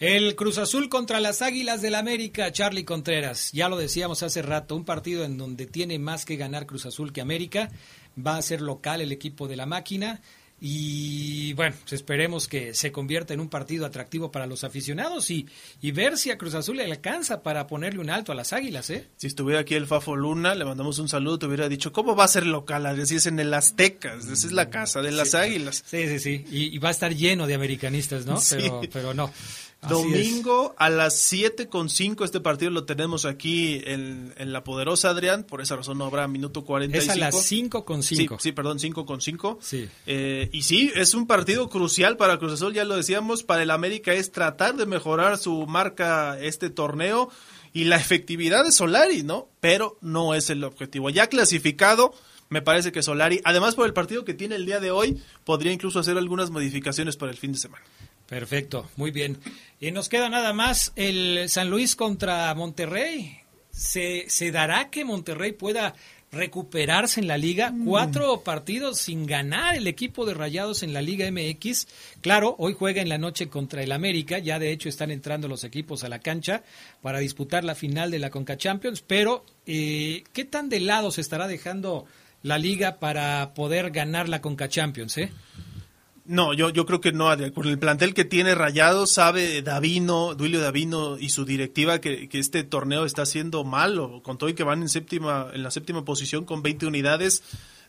El 0.01 0.35
Cruz 0.35 0.57
Azul 0.57 0.89
contra 0.89 1.19
las 1.19 1.43
Águilas 1.43 1.83
del 1.83 1.93
América, 1.93 2.51
Charlie 2.51 2.85
Contreras. 2.85 3.51
Ya 3.51 3.69
lo 3.69 3.77
decíamos 3.77 4.23
hace 4.23 4.41
rato, 4.41 4.75
un 4.75 4.83
partido 4.83 5.23
en 5.23 5.37
donde 5.37 5.67
tiene 5.67 5.99
más 5.99 6.25
que 6.25 6.37
ganar 6.37 6.65
Cruz 6.65 6.87
Azul 6.87 7.13
que 7.13 7.21
América. 7.21 7.69
Va 8.17 8.35
a 8.35 8.41
ser 8.41 8.61
local 8.61 9.01
el 9.01 9.11
equipo 9.11 9.47
de 9.47 9.57
la 9.57 9.67
máquina. 9.67 10.19
Y 10.59 11.53
bueno, 11.53 11.75
pues 11.81 11.93
esperemos 11.93 12.47
que 12.47 12.73
se 12.73 12.91
convierta 12.91 13.35
en 13.35 13.41
un 13.41 13.49
partido 13.49 13.85
atractivo 13.85 14.31
para 14.31 14.47
los 14.47 14.63
aficionados 14.63 15.29
y, 15.29 15.47
y 15.81 15.91
ver 15.91 16.17
si 16.17 16.31
a 16.31 16.37
Cruz 16.37 16.55
Azul 16.55 16.77
le 16.77 16.85
alcanza 16.85 17.43
para 17.43 17.67
ponerle 17.67 17.99
un 17.99 18.09
alto 18.09 18.31
a 18.31 18.35
las 18.35 18.53
águilas, 18.53 18.89
¿eh? 18.89 19.07
Si 19.17 19.27
estuviera 19.27 19.61
aquí 19.61 19.75
el 19.75 19.85
Fafo 19.85 20.15
Luna, 20.15 20.55
le 20.55 20.65
mandamos 20.65 20.97
un 20.97 21.09
saludo, 21.09 21.39
te 21.39 21.45
hubiera 21.45 21.69
dicho, 21.69 21.91
¿cómo 21.91 22.15
va 22.15 22.23
a 22.23 22.27
ser 22.27 22.47
local? 22.47 22.87
Así 22.87 23.15
es 23.15 23.25
en 23.27 23.39
el 23.39 23.53
Aztecas, 23.53 24.25
esa 24.25 24.47
es 24.47 24.51
la 24.51 24.71
casa 24.71 25.01
de 25.01 25.11
las 25.11 25.35
águilas. 25.35 25.83
Sí, 25.85 26.07
sí, 26.07 26.19
sí, 26.19 26.45
y, 26.51 26.77
va 26.79 26.89
a 26.89 26.91
estar 26.91 27.15
lleno 27.15 27.45
de 27.47 27.55
americanistas, 27.55 28.25
¿no? 28.27 28.39
Pero, 28.49 28.81
pero 28.91 29.13
no. 29.15 29.31
Domingo 29.87 30.75
a 30.77 30.91
las 30.91 31.17
7 31.17 31.67
con 31.67 31.89
5 31.89 32.23
este 32.23 32.39
partido 32.39 32.69
lo 32.69 32.83
tenemos 32.83 33.25
aquí 33.25 33.81
en, 33.83 34.31
La 34.37 34.63
Poderosa, 34.63 35.09
Adrián. 35.09 35.43
Por 35.43 35.59
esa 35.59 35.75
razón 35.75 35.97
no 35.97 36.05
habrá 36.05 36.27
minuto 36.27 36.63
45. 36.63 37.11
Es 37.11 37.17
a 37.17 37.19
las 37.19 37.43
5 37.43 37.83
con 37.83 38.03
5. 38.03 38.37
Sí, 38.39 38.51
perdón, 38.51 38.79
5 38.79 39.05
con 39.07 39.21
5. 39.21 39.57
Sí. 39.59 39.89
Eh, 40.05 40.49
y 40.51 40.61
sí, 40.61 40.91
es 40.95 41.15
un 41.15 41.25
partido 41.25 41.67
crucial 41.67 42.15
para 42.15 42.37
Cruz 42.37 42.53
Azul, 42.53 42.73
ya 42.73 42.85
lo 42.85 42.95
decíamos. 42.95 43.41
Para 43.43 43.63
el 43.63 43.71
América 43.71 44.13
es 44.13 44.31
tratar 44.31 44.75
de 44.75 44.85
mejorar 44.85 45.39
su 45.39 45.65
marca 45.65 46.39
este 46.39 46.69
torneo 46.69 47.29
y 47.73 47.85
la 47.85 47.95
efectividad 47.95 48.63
de 48.63 48.71
Solari, 48.71 49.23
¿no? 49.23 49.49
Pero 49.59 49.97
no 50.01 50.35
es 50.35 50.51
el 50.51 50.63
objetivo. 50.63 51.09
Ya 51.09 51.25
clasificado, 51.25 52.13
me 52.49 52.61
parece 52.61 52.91
que 52.91 53.01
Solari, 53.01 53.41
además 53.45 53.73
por 53.73 53.87
el 53.87 53.93
partido 53.93 54.25
que 54.25 54.35
tiene 54.35 54.55
el 54.55 54.67
día 54.67 54.79
de 54.79 54.91
hoy, 54.91 55.19
podría 55.43 55.71
incluso 55.71 55.99
hacer 55.99 56.19
algunas 56.19 56.51
modificaciones 56.51 57.17
para 57.17 57.31
el 57.31 57.37
fin 57.39 57.53
de 57.53 57.57
semana. 57.57 57.83
Perfecto, 58.31 58.89
muy 58.95 59.11
bien. 59.11 59.39
Y 59.81 59.91
nos 59.91 60.07
queda 60.07 60.29
nada 60.29 60.53
más 60.53 60.93
el 60.95 61.49
San 61.49 61.69
Luis 61.69 61.97
contra 61.97 62.55
Monterrey. 62.55 63.37
¿Se, 63.71 64.23
se 64.29 64.51
dará 64.51 64.89
que 64.89 65.03
Monterrey 65.03 65.51
pueda 65.51 65.95
recuperarse 66.31 67.19
en 67.19 67.27
la 67.27 67.37
liga? 67.37 67.71
Mm. 67.71 67.83
Cuatro 67.83 68.41
partidos 68.41 68.99
sin 68.99 69.25
ganar 69.25 69.75
el 69.75 69.85
equipo 69.85 70.25
de 70.25 70.33
Rayados 70.33 70.81
en 70.81 70.93
la 70.93 71.01
Liga 71.01 71.29
MX. 71.29 71.89
Claro, 72.21 72.55
hoy 72.57 72.73
juega 72.73 73.01
en 73.01 73.09
la 73.09 73.17
noche 73.17 73.49
contra 73.49 73.83
el 73.83 73.91
América. 73.91 74.39
Ya 74.39 74.59
de 74.59 74.71
hecho 74.71 74.87
están 74.87 75.11
entrando 75.11 75.49
los 75.49 75.65
equipos 75.65 76.05
a 76.05 76.07
la 76.07 76.19
cancha 76.19 76.63
para 77.01 77.19
disputar 77.19 77.65
la 77.65 77.75
final 77.75 78.11
de 78.11 78.19
la 78.19 78.29
Conca 78.29 78.55
Champions. 78.55 79.01
Pero, 79.05 79.43
eh, 79.65 80.23
¿qué 80.31 80.45
tan 80.45 80.69
de 80.69 80.79
lado 80.79 81.11
se 81.11 81.19
estará 81.19 81.49
dejando 81.49 82.05
la 82.43 82.57
liga 82.57 82.97
para 82.97 83.53
poder 83.53 83.91
ganar 83.91 84.29
la 84.29 84.39
Conca 84.39 84.69
Champions? 84.69 85.17
Eh? 85.17 85.33
No, 86.25 86.53
yo, 86.53 86.69
yo 86.69 86.85
creo 86.85 87.01
que 87.01 87.11
no. 87.11 87.29
Con 87.53 87.67
el 87.67 87.79
plantel 87.79 88.13
que 88.13 88.25
tiene 88.25 88.55
Rayado, 88.55 89.07
sabe 89.07 89.61
Davino, 89.61 90.35
Duilio 90.35 90.61
Davino 90.61 91.17
y 91.17 91.29
su 91.29 91.45
directiva 91.45 91.99
que, 91.99 92.29
que 92.29 92.39
este 92.39 92.63
torneo 92.63 93.05
está 93.05 93.25
siendo 93.25 93.63
malo. 93.63 94.21
Con 94.23 94.37
todo 94.37 94.49
y 94.49 94.53
que 94.53 94.63
van 94.63 94.81
en, 94.81 94.89
séptima, 94.89 95.47
en 95.53 95.63
la 95.63 95.71
séptima 95.71 96.05
posición 96.05 96.45
con 96.45 96.61
20 96.61 96.85
unidades, 96.85 97.43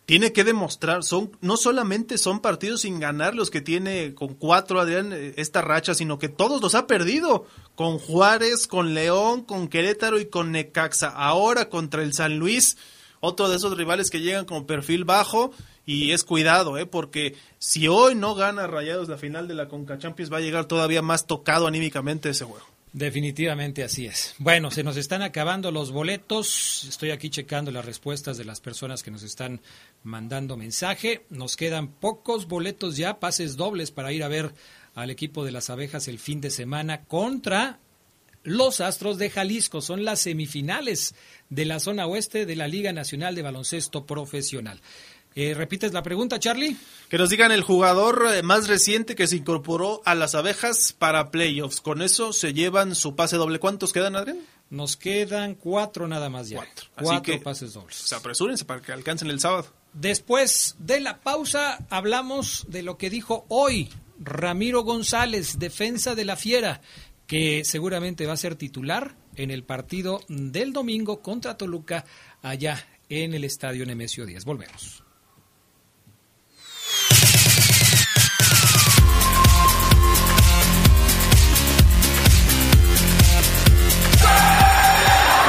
tiene 0.07 0.33
que 0.33 0.45
demostrar. 0.45 1.05
Son, 1.05 1.31
no 1.41 1.57
solamente 1.57 2.19
son 2.19 2.41
partidos 2.41 2.83
sin 2.83 3.01
ganar 3.01 3.35
los 3.35 3.51
que 3.51 3.61
tiene 3.61 4.15
con 4.15 4.35
cuatro, 4.35 4.81
Adrián, 4.81 5.13
eh, 5.13 5.35
esta 5.37 5.63
racha, 5.63 5.95
sino 5.95 6.19
que 6.19 6.29
todos 6.29 6.61
los 6.61 6.75
ha 6.75 6.87
perdido. 6.87 7.47
Con 7.75 7.99
Juárez, 7.99 8.67
con 8.67 8.95
León, 8.95 9.43
con 9.43 9.69
Querétaro 9.69 10.19
y 10.19 10.27
con 10.27 10.53
Necaxa. 10.53 11.09
Ahora 11.09 11.69
contra 11.69 12.03
el 12.03 12.13
San 12.13 12.39
Luis, 12.39 12.77
otro 13.23 13.49
de 13.49 13.57
esos 13.57 13.77
rivales 13.77 14.11
que 14.11 14.21
llegan 14.21 14.45
con 14.45 14.67
perfil 14.67 15.05
bajo 15.05 15.53
y 15.87 16.11
es 16.11 16.25
cuidado, 16.25 16.77
¿eh? 16.77 16.87
porque 16.87 17.37
si 17.61 17.87
hoy 17.87 18.17
no 18.17 18.35
gana 18.35 18.67
Rayados 18.67 19.09
la 19.09 19.17
final 19.17 19.47
de 19.47 19.55
la 19.55 19.69
Conca 19.69 19.97
Champions 19.97 20.33
va 20.33 20.39
a 20.39 20.41
llegar 20.41 20.67
todavía 20.67 21.03
más 21.03 21.27
tocado 21.27 21.69
anímicamente 21.69 22.31
ese 22.31 22.45
juego. 22.45 22.67
Definitivamente 22.93 23.85
así 23.85 24.07
es. 24.07 24.35
Bueno, 24.39 24.73
se 24.73 24.83
nos 24.83 24.97
están 24.97 25.23
acabando 25.23 25.71
los 25.71 25.93
boletos. 25.93 26.85
Estoy 26.89 27.11
aquí 27.11 27.31
checando 27.31 27.71
las 27.71 27.85
respuestas 27.85 28.37
de 28.37 28.45
las 28.45 28.61
personas 28.61 29.05
que 29.05 29.13
nos 29.13 29.23
están 29.23 29.61
mandando 30.03 30.57
mensaje. 30.57 31.25
Nos 31.31 31.57
quedan 31.57 31.89
pocos 31.89 32.49
boletos 32.49 32.97
ya, 32.97 33.21
pases 33.21 33.57
dobles 33.57 33.93
para 33.93 34.13
ir 34.13 34.25
a 34.25 34.29
ver 34.29 34.53
al 34.95 35.11
equipo 35.11 35.45
de 35.45 35.53
las 35.53 35.71
abejas 35.71 36.09
el 36.09 36.19
fin 36.19 36.41
de 36.41 36.51
semana 36.51 37.05
contra 37.05 37.79
los 38.43 38.81
Astros 38.81 39.19
de 39.19 39.31
Jalisco. 39.31 39.81
Son 39.81 40.05
las 40.05 40.21
semifinales 40.21 41.15
de 41.51 41.65
la 41.65 41.81
zona 41.81 42.07
oeste 42.07 42.47
de 42.47 42.57
la 42.57 42.69
Liga 42.69 42.93
Nacional 42.93 43.35
de 43.35 43.43
Baloncesto 43.43 44.07
Profesional. 44.07 44.81
Eh, 45.35 45.55
¿Repites 45.55 45.93
la 45.93 46.03
pregunta, 46.03 46.39
Charlie? 46.39 46.77
Que 47.09 47.17
nos 47.17 47.31
digan 47.31 47.53
el 47.53 47.63
jugador 47.63 48.27
eh, 48.35 48.43
más 48.43 48.69
reciente 48.69 49.15
que 49.15 49.27
se 49.27 49.37
incorporó 49.37 50.03
a 50.05 50.15
las 50.15 50.35
abejas 50.35 50.93
para 50.93 51.31
playoffs. 51.31 51.81
Con 51.81 52.03
eso 52.03 52.33
se 52.33 52.53
llevan 52.53 52.95
su 52.95 53.17
pase 53.17 53.37
doble. 53.37 53.59
¿Cuántos 53.59 53.93
quedan, 53.93 54.17
Adrián? 54.17 54.41
Nos 54.69 54.97
quedan 54.97 55.55
cuatro 55.55 56.07
nada 56.07 56.29
más 56.29 56.49
ya. 56.49 56.59
Cuatro, 56.59 56.87
cuatro 56.99 57.43
pases 57.43 57.73
dobles. 57.73 57.97
Se 57.97 58.15
apresúrense 58.15 58.65
para 58.65 58.83
que 58.83 58.93
alcancen 58.93 59.31
el 59.31 59.41
sábado. 59.41 59.67
Después 59.95 60.77
de 60.79 61.01
la 61.01 61.21
pausa 61.21 61.79
hablamos 61.91 62.65
de 62.69 62.83
lo 62.83 62.97
que 62.97 63.11
dijo 63.11 63.45
hoy 63.49 63.91
Ramiro 64.19 64.83
González, 64.83 65.59
defensa 65.59 66.15
de 66.15 66.25
la 66.25 66.37
Fiera, 66.37 66.81
que 67.27 67.65
seguramente 67.65 68.27
va 68.27 68.35
a 68.35 68.37
ser 68.37 68.57
titular 68.57 69.17
en 69.37 69.51
el 69.51 69.65
partido 69.65 70.21
del 70.29 70.73
domingo 70.73 71.23
contra 71.23 71.57
Toluca 71.57 72.05
allá 72.43 72.87
en 73.09 73.35
el 73.35 73.45
estadio 73.45 73.87
Nemesio 73.87 74.27
10. 74.27 74.45
Volvemos. 74.45 75.02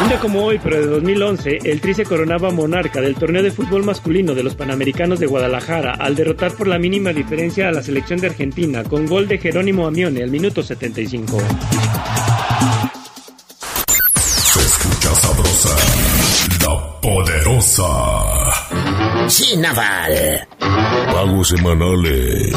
Un 0.03 0.09
día 0.09 0.19
como 0.19 0.43
hoy, 0.43 0.59
pero 0.61 0.81
de 0.81 0.87
2011, 0.87 1.59
el 1.63 1.79
Tri 1.79 1.93
se 1.93 2.03
coronaba 2.03 2.51
monarca 2.51 2.99
del 2.99 3.15
torneo 3.15 3.41
de 3.41 3.51
fútbol 3.51 3.85
masculino 3.85 4.35
de 4.35 4.43
los 4.43 4.53
Panamericanos 4.53 5.17
de 5.17 5.27
Guadalajara 5.27 5.93
al 5.93 6.13
derrotar 6.13 6.51
por 6.57 6.67
la 6.67 6.77
mínima 6.77 7.13
diferencia 7.13 7.69
a 7.69 7.71
la 7.71 7.81
selección 7.81 8.19
de 8.19 8.27
Argentina 8.27 8.83
con 8.83 9.05
gol 9.05 9.29
de 9.29 9.37
Jerónimo 9.37 9.87
Amione 9.87 10.21
al 10.21 10.29
minuto 10.29 10.61
75. 10.61 11.37
Se 14.17 14.59
escucha 14.59 15.15
sabrosa, 15.15 15.75
la 16.67 16.99
poderosa. 16.99 18.62
Sí, 19.27 19.57
Naval. 19.57 20.47
Pagos 20.59 21.49
semanales. 21.49 22.53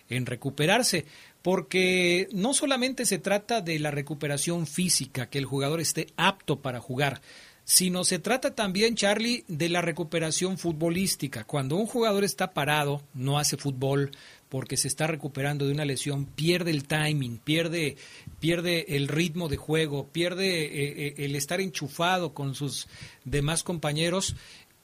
en 0.09 0.25
recuperarse, 0.25 1.05
porque 1.45 2.27
no 2.31 2.55
solamente 2.55 3.05
se 3.05 3.19
trata 3.19 3.61
de 3.61 3.77
la 3.77 3.91
recuperación 3.91 4.65
física, 4.65 5.29
que 5.29 5.37
el 5.37 5.45
jugador 5.45 5.79
esté 5.79 6.07
apto 6.17 6.59
para 6.59 6.79
jugar, 6.79 7.21
sino 7.63 8.03
se 8.03 8.17
trata 8.17 8.55
también, 8.55 8.95
Charlie, 8.95 9.43
de 9.47 9.69
la 9.69 9.83
recuperación 9.83 10.57
futbolística. 10.57 11.43
Cuando 11.43 11.75
un 11.75 11.85
jugador 11.85 12.23
está 12.23 12.55
parado, 12.55 13.03
no 13.13 13.37
hace 13.37 13.57
fútbol 13.57 14.09
porque 14.49 14.75
se 14.75 14.87
está 14.87 15.05
recuperando 15.05 15.67
de 15.67 15.73
una 15.73 15.85
lesión, 15.85 16.25
pierde 16.25 16.71
el 16.71 16.85
timing, 16.85 17.37
pierde, 17.37 17.95
pierde 18.39 18.95
el 18.95 19.07
ritmo 19.07 19.47
de 19.47 19.57
juego, 19.57 20.07
pierde 20.07 20.63
eh, 20.63 20.69
eh, 21.07 21.13
el 21.17 21.35
estar 21.35 21.61
enchufado 21.61 22.33
con 22.33 22.55
sus 22.55 22.87
demás 23.23 23.61
compañeros 23.61 24.35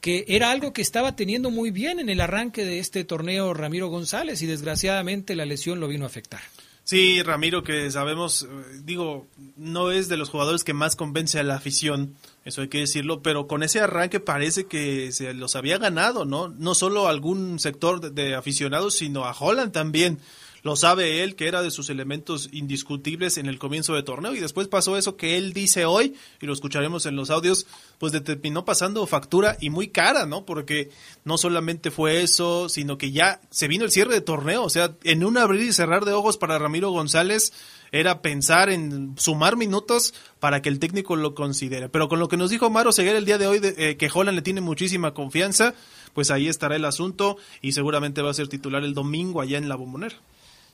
que 0.01 0.25
era 0.27 0.51
algo 0.51 0.73
que 0.73 0.81
estaba 0.81 1.15
teniendo 1.15 1.51
muy 1.51 1.71
bien 1.71 1.99
en 1.99 2.09
el 2.09 2.21
arranque 2.21 2.65
de 2.65 2.79
este 2.79 3.03
torneo 3.03 3.53
Ramiro 3.53 3.87
González 3.87 4.41
y 4.41 4.47
desgraciadamente 4.47 5.35
la 5.35 5.45
lesión 5.45 5.79
lo 5.79 5.87
vino 5.87 6.05
a 6.05 6.07
afectar. 6.07 6.41
Sí, 6.83 7.21
Ramiro, 7.21 7.63
que 7.63 7.89
sabemos, 7.91 8.47
digo, 8.83 9.27
no 9.55 9.91
es 9.91 10.09
de 10.09 10.17
los 10.17 10.29
jugadores 10.29 10.63
que 10.63 10.73
más 10.73 10.95
convence 10.95 11.39
a 11.39 11.43
la 11.43 11.55
afición, 11.55 12.15
eso 12.43 12.63
hay 12.63 12.69
que 12.69 12.79
decirlo, 12.79 13.21
pero 13.21 13.47
con 13.47 13.61
ese 13.61 13.79
arranque 13.79 14.19
parece 14.19 14.65
que 14.65 15.11
se 15.11 15.33
los 15.35 15.55
había 15.55 15.77
ganado, 15.77 16.25
¿no? 16.25 16.47
No 16.49 16.73
solo 16.73 17.07
algún 17.07 17.59
sector 17.59 18.01
de, 18.01 18.09
de 18.09 18.33
aficionados, 18.33 18.95
sino 18.95 19.25
a 19.25 19.35
Holland 19.39 19.71
también. 19.71 20.17
Lo 20.63 20.75
sabe 20.75 21.23
él, 21.23 21.35
que 21.35 21.47
era 21.47 21.63
de 21.63 21.71
sus 21.71 21.89
elementos 21.89 22.49
indiscutibles 22.51 23.37
en 23.37 23.47
el 23.47 23.57
comienzo 23.57 23.95
de 23.95 24.03
torneo. 24.03 24.35
Y 24.35 24.39
después 24.39 24.67
pasó 24.67 24.95
eso 24.95 25.17
que 25.17 25.37
él 25.37 25.53
dice 25.53 25.85
hoy, 25.85 26.15
y 26.39 26.45
lo 26.45 26.53
escucharemos 26.53 27.05
en 27.07 27.15
los 27.15 27.31
audios, 27.31 27.65
pues 27.97 28.11
terminó 28.23 28.63
pasando 28.63 29.05
factura 29.07 29.57
y 29.59 29.71
muy 29.71 29.87
cara, 29.87 30.25
¿no? 30.25 30.45
Porque 30.45 30.89
no 31.23 31.37
solamente 31.37 31.89
fue 31.89 32.21
eso, 32.21 32.69
sino 32.69 32.97
que 32.97 33.11
ya 33.11 33.41
se 33.49 33.67
vino 33.67 33.85
el 33.85 33.91
cierre 33.91 34.13
de 34.13 34.21
torneo. 34.21 34.63
O 34.63 34.69
sea, 34.69 34.95
en 35.03 35.23
un 35.23 35.37
abrir 35.37 35.61
y 35.61 35.73
cerrar 35.73 36.05
de 36.05 36.13
ojos 36.13 36.37
para 36.37 36.59
Ramiro 36.59 36.91
González 36.91 37.53
era 37.91 38.21
pensar 38.21 38.69
en 38.69 39.15
sumar 39.17 39.57
minutos 39.57 40.13
para 40.39 40.61
que 40.61 40.69
el 40.69 40.79
técnico 40.79 41.15
lo 41.15 41.35
considere. 41.35 41.89
Pero 41.89 42.07
con 42.07 42.19
lo 42.19 42.27
que 42.27 42.37
nos 42.37 42.49
dijo 42.49 42.69
Maro 42.69 42.91
Seguer 42.91 43.15
el 43.15 43.25
día 43.25 43.37
de 43.37 43.47
hoy, 43.47 43.59
de, 43.59 43.73
eh, 43.77 43.97
que 43.97 44.09
Holland 44.13 44.35
le 44.35 44.41
tiene 44.41 44.61
muchísima 44.61 45.13
confianza, 45.13 45.73
pues 46.13 46.31
ahí 46.31 46.47
estará 46.47 46.75
el 46.75 46.85
asunto 46.85 47.37
y 47.61 47.73
seguramente 47.73 48.21
va 48.21 48.31
a 48.31 48.35
ser 48.35 48.47
titular 48.47 48.83
el 48.83 48.93
domingo 48.93 49.41
allá 49.41 49.57
en 49.57 49.67
la 49.67 49.75
Bombonera. 49.75 50.15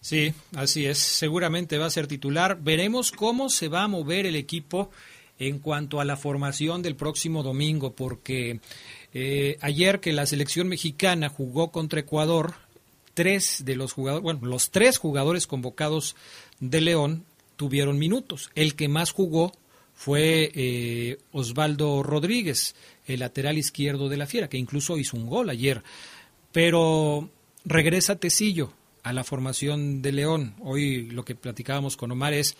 Sí, 0.01 0.33
así 0.55 0.85
es. 0.85 0.97
Seguramente 0.97 1.77
va 1.77 1.87
a 1.87 1.91
ser 1.91 2.07
titular. 2.07 2.59
Veremos 2.61 3.11
cómo 3.11 3.49
se 3.49 3.67
va 3.67 3.83
a 3.83 3.87
mover 3.87 4.25
el 4.25 4.35
equipo 4.35 4.89
en 5.39 5.59
cuanto 5.59 5.99
a 5.99 6.05
la 6.05 6.17
formación 6.17 6.81
del 6.81 6.95
próximo 6.95 7.43
domingo, 7.43 7.93
porque 7.93 8.59
eh, 9.13 9.57
ayer 9.61 9.99
que 9.99 10.13
la 10.13 10.25
selección 10.25 10.67
mexicana 10.67 11.29
jugó 11.29 11.71
contra 11.71 11.99
Ecuador, 11.99 12.55
tres 13.13 13.63
de 13.65 13.75
los 13.75 13.93
jugadores, 13.93 14.23
bueno, 14.23 14.39
los 14.43 14.71
tres 14.71 14.97
jugadores 14.97 15.47
convocados 15.47 16.15
de 16.59 16.81
León 16.81 17.25
tuvieron 17.55 17.99
minutos. 17.99 18.49
El 18.55 18.75
que 18.75 18.87
más 18.87 19.11
jugó 19.11 19.51
fue 19.93 20.51
eh, 20.53 21.17
Osvaldo 21.31 22.03
Rodríguez, 22.03 22.75
el 23.05 23.21
lateral 23.21 23.57
izquierdo 23.57 24.09
de 24.09 24.17
la 24.17 24.27
Fiera, 24.27 24.47
que 24.47 24.57
incluso 24.57 24.97
hizo 24.97 25.17
un 25.17 25.27
gol 25.27 25.49
ayer. 25.49 25.83
Pero 26.51 27.29
regresa 27.65 28.15
Tecillo, 28.15 28.73
a 29.07 29.13
la 29.13 29.23
formación 29.23 30.01
de 30.01 30.11
León. 30.11 30.55
Hoy 30.59 31.09
lo 31.09 31.25
que 31.25 31.35
platicábamos 31.35 31.97
con 31.97 32.11
Omar 32.11 32.33
es, 32.33 32.57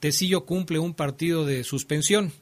Tecillo 0.00 0.44
cumple 0.44 0.78
un 0.78 0.94
partido 0.94 1.44
de 1.44 1.64
suspensión. 1.64 2.32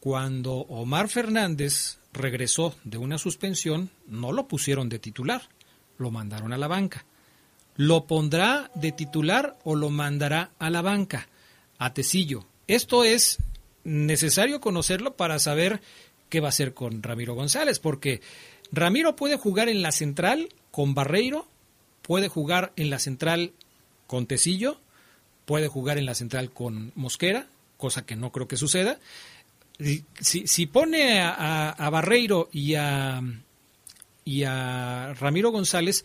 Cuando 0.00 0.54
Omar 0.54 1.08
Fernández 1.08 1.98
regresó 2.12 2.74
de 2.84 2.98
una 2.98 3.18
suspensión, 3.18 3.90
no 4.06 4.32
lo 4.32 4.48
pusieron 4.48 4.88
de 4.88 4.98
titular, 4.98 5.48
lo 5.98 6.10
mandaron 6.10 6.52
a 6.52 6.58
la 6.58 6.68
banca. 6.68 7.04
¿Lo 7.76 8.06
pondrá 8.06 8.70
de 8.74 8.92
titular 8.92 9.58
o 9.64 9.74
lo 9.74 9.90
mandará 9.90 10.52
a 10.58 10.70
la 10.70 10.80
banca? 10.80 11.28
a 11.78 11.92
Tecillo. 11.92 12.46
Esto 12.66 13.04
es 13.04 13.38
necesario 13.84 14.60
conocerlo 14.60 15.16
para 15.16 15.38
saber 15.38 15.80
qué 16.28 16.40
va 16.40 16.48
a 16.48 16.50
hacer 16.50 16.74
con 16.74 17.02
Ramiro 17.02 17.34
González, 17.34 17.78
porque 17.78 18.20
Ramiro 18.72 19.16
puede 19.16 19.36
jugar 19.36 19.68
en 19.68 19.82
la 19.82 19.92
central 19.92 20.48
con 20.70 20.94
Barreiro, 20.94 21.48
puede 22.06 22.28
jugar 22.28 22.72
en 22.76 22.88
la 22.88 22.98
central 22.98 23.52
con 24.06 24.26
Tecillo, 24.26 24.80
puede 25.44 25.68
jugar 25.68 25.98
en 25.98 26.06
la 26.06 26.14
central 26.14 26.50
con 26.50 26.92
Mosquera, 26.94 27.46
cosa 27.76 28.06
que 28.06 28.16
no 28.16 28.30
creo 28.30 28.46
que 28.46 28.56
suceda. 28.56 28.98
Si, 30.20 30.46
si 30.46 30.66
pone 30.66 31.20
a, 31.20 31.70
a, 31.70 31.90
Barreiro 31.90 32.48
y 32.52 32.76
a, 32.76 33.20
y 34.24 34.44
a 34.44 35.14
Ramiro 35.14 35.50
González, 35.50 36.04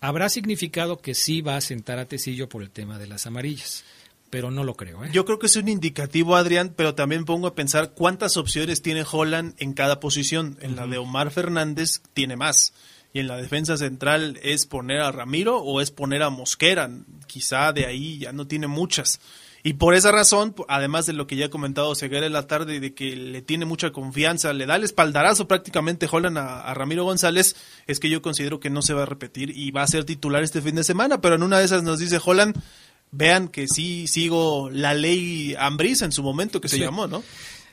habrá 0.00 0.28
significado 0.28 0.98
que 0.98 1.14
sí 1.14 1.42
va 1.42 1.56
a 1.56 1.60
sentar 1.60 1.98
a 1.98 2.06
Tecillo 2.06 2.48
por 2.48 2.62
el 2.62 2.70
tema 2.70 2.98
de 2.98 3.08
las 3.08 3.26
amarillas 3.26 3.84
pero 4.30 4.50
no 4.50 4.64
lo 4.64 4.74
creo. 4.74 5.04
¿eh? 5.04 5.10
Yo 5.12 5.24
creo 5.24 5.38
que 5.38 5.46
es 5.46 5.56
un 5.56 5.68
indicativo, 5.68 6.36
Adrián, 6.36 6.74
pero 6.76 6.94
también 6.94 7.24
pongo 7.24 7.46
a 7.46 7.54
pensar 7.54 7.92
cuántas 7.92 8.36
opciones 8.36 8.82
tiene 8.82 9.04
Holland 9.10 9.54
en 9.58 9.72
cada 9.72 10.00
posición. 10.00 10.58
En 10.60 10.76
la 10.76 10.86
de 10.86 10.98
Omar 10.98 11.30
Fernández 11.30 12.02
tiene 12.12 12.36
más. 12.36 12.72
Y 13.12 13.20
en 13.20 13.28
la 13.28 13.36
defensa 13.36 13.76
central 13.76 14.38
es 14.42 14.66
poner 14.66 15.00
a 15.00 15.12
Ramiro 15.12 15.58
o 15.58 15.80
es 15.80 15.90
poner 15.90 16.22
a 16.22 16.30
Mosquera. 16.30 16.90
Quizá 17.26 17.72
de 17.72 17.86
ahí 17.86 18.18
ya 18.18 18.32
no 18.32 18.46
tiene 18.46 18.66
muchas. 18.66 19.20
Y 19.62 19.74
por 19.74 19.94
esa 19.94 20.12
razón, 20.12 20.54
además 20.68 21.06
de 21.06 21.12
lo 21.12 21.26
que 21.26 21.36
ya 21.36 21.46
ha 21.46 21.50
comentado 21.50 21.94
Seguera 21.94 22.26
en 22.26 22.32
la 22.32 22.46
tarde, 22.46 22.80
de 22.80 22.94
que 22.94 23.16
le 23.16 23.42
tiene 23.42 23.64
mucha 23.64 23.90
confianza, 23.90 24.52
le 24.52 24.66
da 24.66 24.76
el 24.76 24.84
espaldarazo 24.84 25.48
prácticamente 25.48 26.08
Holland 26.10 26.38
a, 26.38 26.72
Ramiro 26.74 27.04
González, 27.04 27.56
es 27.86 27.98
que 27.98 28.08
yo 28.08 28.22
considero 28.22 28.60
que 28.60 28.70
no 28.70 28.82
se 28.82 28.94
va 28.94 29.02
a 29.02 29.06
repetir 29.06 29.50
y 29.56 29.70
va 29.70 29.82
a 29.82 29.88
ser 29.88 30.04
titular 30.04 30.42
este 30.42 30.62
fin 30.62 30.76
de 30.76 30.84
semana, 30.84 31.20
pero 31.20 31.34
en 31.34 31.42
una 31.42 31.58
de 31.58 31.64
esas 31.64 31.82
nos 31.82 31.98
dice 31.98 32.20
Holland, 32.24 32.56
vean 33.10 33.48
que 33.48 33.66
sí 33.66 34.06
sigo 34.06 34.70
la 34.70 34.94
ley 34.94 35.56
Ambrisa 35.58 36.04
en 36.04 36.12
su 36.12 36.22
momento 36.22 36.60
que 36.60 36.68
se 36.68 36.78
llamó, 36.78 37.06
¿no? 37.06 37.24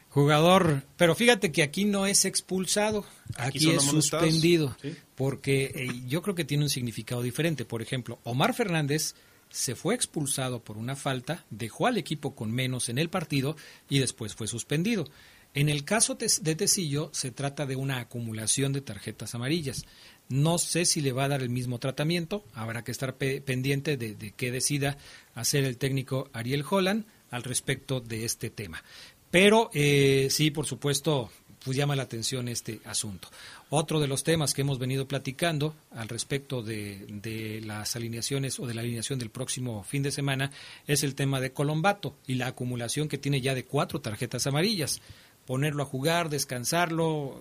Jugador, 0.09 0.83
pero 0.97 1.13
fíjate 1.13 1.51
que 1.51 1.61
aquí 1.61 1.85
no 1.85 2.05
es 2.07 2.25
expulsado, 2.25 3.05
aquí, 3.37 3.69
es 3.71 3.83
suspendido, 3.83 4.75
porque 5.15 5.71
eh, 5.73 6.01
yo 6.07 6.21
creo 6.21 6.35
que 6.35 6.45
tiene 6.45 6.63
un 6.63 6.69
significado 6.69 7.21
diferente. 7.21 7.65
Por 7.65 7.81
ejemplo, 7.81 8.19
Omar 8.23 8.53
Fernández 8.53 9.15
se 9.49 9.75
fue 9.75 9.95
expulsado 9.95 10.63
por 10.63 10.77
una 10.77 10.95
falta, 10.95 11.45
dejó 11.49 11.87
al 11.87 11.97
equipo 11.97 12.35
con 12.35 12.51
menos 12.51 12.89
en 12.89 12.97
el 12.97 13.09
partido 13.09 13.55
y 13.89 13.99
después 13.99 14.35
fue 14.35 14.47
suspendido. 14.47 15.05
En 15.53 15.69
el 15.69 15.85
caso 15.85 16.15
de 16.15 16.55
Tecillo 16.55 17.09
se 17.13 17.31
trata 17.31 17.65
de 17.65 17.77
una 17.77 17.99
acumulación 17.99 18.73
de 18.73 18.81
tarjetas 18.81 19.35
amarillas. 19.35 19.85
No 20.27 20.57
sé 20.57 20.83
si 20.83 20.99
le 20.99 21.13
va 21.13 21.25
a 21.25 21.29
dar 21.29 21.41
el 21.41 21.49
mismo 21.49 21.79
tratamiento, 21.79 22.43
habrá 22.53 22.83
que 22.83 22.91
estar 22.91 23.15
pendiente 23.15 23.95
de, 23.95 24.33
qué 24.35 24.51
decida 24.51 24.97
hacer 25.33 25.63
el 25.63 25.77
técnico 25.77 26.29
Ariel 26.33 26.65
Holland 26.69 27.05
al 27.31 27.43
respecto 27.43 28.01
de 28.01 28.25
este 28.25 28.49
tema. 28.49 28.83
Pero 29.31 29.69
eh, 29.73 30.27
sí, 30.29 30.51
por 30.51 30.65
supuesto, 30.65 31.31
pues 31.65 31.75
llama 31.75 31.95
la 31.95 32.03
atención 32.03 32.47
este 32.47 32.79
asunto. 32.85 33.27
Otro 33.71 33.99
de 33.99 34.07
los 34.07 34.23
temas 34.23 34.53
que 34.53 34.61
hemos 34.61 34.77
venido 34.77 35.07
platicando 35.07 35.75
al 35.91 36.07
respecto 36.07 36.61
de, 36.61 37.05
de, 37.09 37.59
las 37.61 37.95
alineaciones 37.95 38.59
o 38.59 38.67
de 38.67 38.75
la 38.75 38.81
alineación 38.81 39.17
del 39.17 39.31
próximo 39.31 39.83
fin 39.83 40.03
de 40.03 40.11
semana 40.11 40.51
es 40.85 41.03
el 41.03 41.15
tema 41.15 41.41
de 41.41 41.51
Colombato 41.51 42.15
y 42.27 42.35
la 42.35 42.47
acumulación 42.47 43.09
que 43.09 43.17
tiene 43.17 43.41
ya 43.41 43.55
de 43.55 43.65
cuatro 43.65 43.99
tarjetas 43.99 44.45
amarillas 44.45 45.01
ponerlo 45.45 45.83
a 45.83 45.85
jugar, 45.85 46.29
descansarlo, 46.29 47.39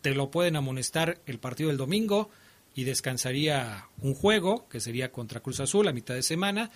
te 0.00 0.14
lo 0.14 0.30
pueden 0.30 0.56
amonestar 0.56 1.18
el 1.26 1.38
partido 1.38 1.68
del 1.68 1.76
domingo 1.76 2.30
y 2.74 2.84
descansaría 2.84 3.86
un 4.00 4.14
juego, 4.14 4.66
que 4.68 4.80
sería 4.80 5.12
contra 5.12 5.40
Cruz 5.40 5.60
Azul 5.60 5.86
a 5.86 5.92
mitad 5.92 6.14
de 6.14 6.22
semana. 6.22 6.70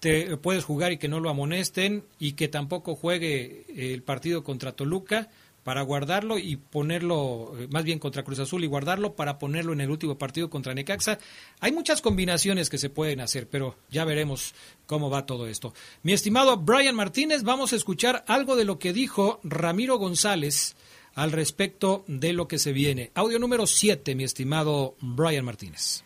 Te 0.00 0.36
puedes 0.36 0.64
jugar 0.64 0.92
y 0.92 0.98
que 0.98 1.08
no 1.08 1.20
lo 1.20 1.30
amonesten 1.30 2.04
y 2.18 2.32
que 2.32 2.48
tampoco 2.48 2.94
juegue 2.94 3.64
el 3.68 4.02
partido 4.02 4.42
contra 4.42 4.72
Toluca 4.72 5.28
para 5.62 5.82
guardarlo 5.82 6.38
y 6.38 6.56
ponerlo, 6.56 7.52
eh, 7.58 7.68
más 7.70 7.84
bien 7.84 7.98
contra 7.98 8.22
Cruz 8.22 8.38
Azul 8.38 8.64
y 8.64 8.66
guardarlo 8.66 9.14
para 9.14 9.38
ponerlo 9.38 9.72
en 9.72 9.80
el 9.80 9.90
último 9.90 10.16
partido 10.18 10.48
contra 10.48 10.74
Necaxa. 10.74 11.18
Hay 11.60 11.72
muchas 11.72 12.00
combinaciones 12.00 12.70
que 12.70 12.78
se 12.78 12.90
pueden 12.90 13.20
hacer, 13.20 13.48
pero 13.48 13.76
ya 13.90 14.04
veremos 14.04 14.54
cómo 14.86 15.10
va 15.10 15.26
todo 15.26 15.46
esto. 15.46 15.74
Mi 16.02 16.12
estimado 16.12 16.56
Brian 16.56 16.96
Martínez, 16.96 17.42
vamos 17.42 17.72
a 17.72 17.76
escuchar 17.76 18.24
algo 18.26 18.56
de 18.56 18.64
lo 18.64 18.78
que 18.78 18.92
dijo 18.92 19.40
Ramiro 19.42 19.98
González 19.98 20.76
al 21.14 21.32
respecto 21.32 22.04
de 22.06 22.32
lo 22.32 22.48
que 22.48 22.58
se 22.58 22.72
viene. 22.72 23.10
Audio 23.14 23.38
número 23.38 23.66
7, 23.66 24.14
mi 24.14 24.24
estimado 24.24 24.96
Brian 25.00 25.44
Martínez. 25.44 26.04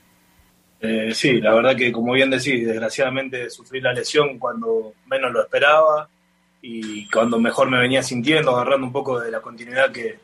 Eh, 0.81 1.15
sí, 1.15 1.41
la 1.41 1.55
verdad 1.55 1.77
que 1.77 1.93
como 1.93 2.13
bien 2.13 2.31
decís, 2.31 2.67
desgraciadamente 2.67 3.49
sufrí 3.49 3.81
la 3.81 3.93
lesión 3.93 4.39
cuando 4.39 4.93
menos 5.07 5.33
lo 5.33 5.43
esperaba 5.43 6.11
y 6.67 7.07
cuando 7.11 7.39
mejor 7.39 7.71
me 7.71 7.79
venía 7.79 8.03
sintiendo, 8.03 8.53
agarrando 8.53 8.87
un 8.87 8.93
poco 8.93 9.21
de 9.21 9.31
la 9.31 9.43
continuidad 9.43 9.93
que, 9.93 10.19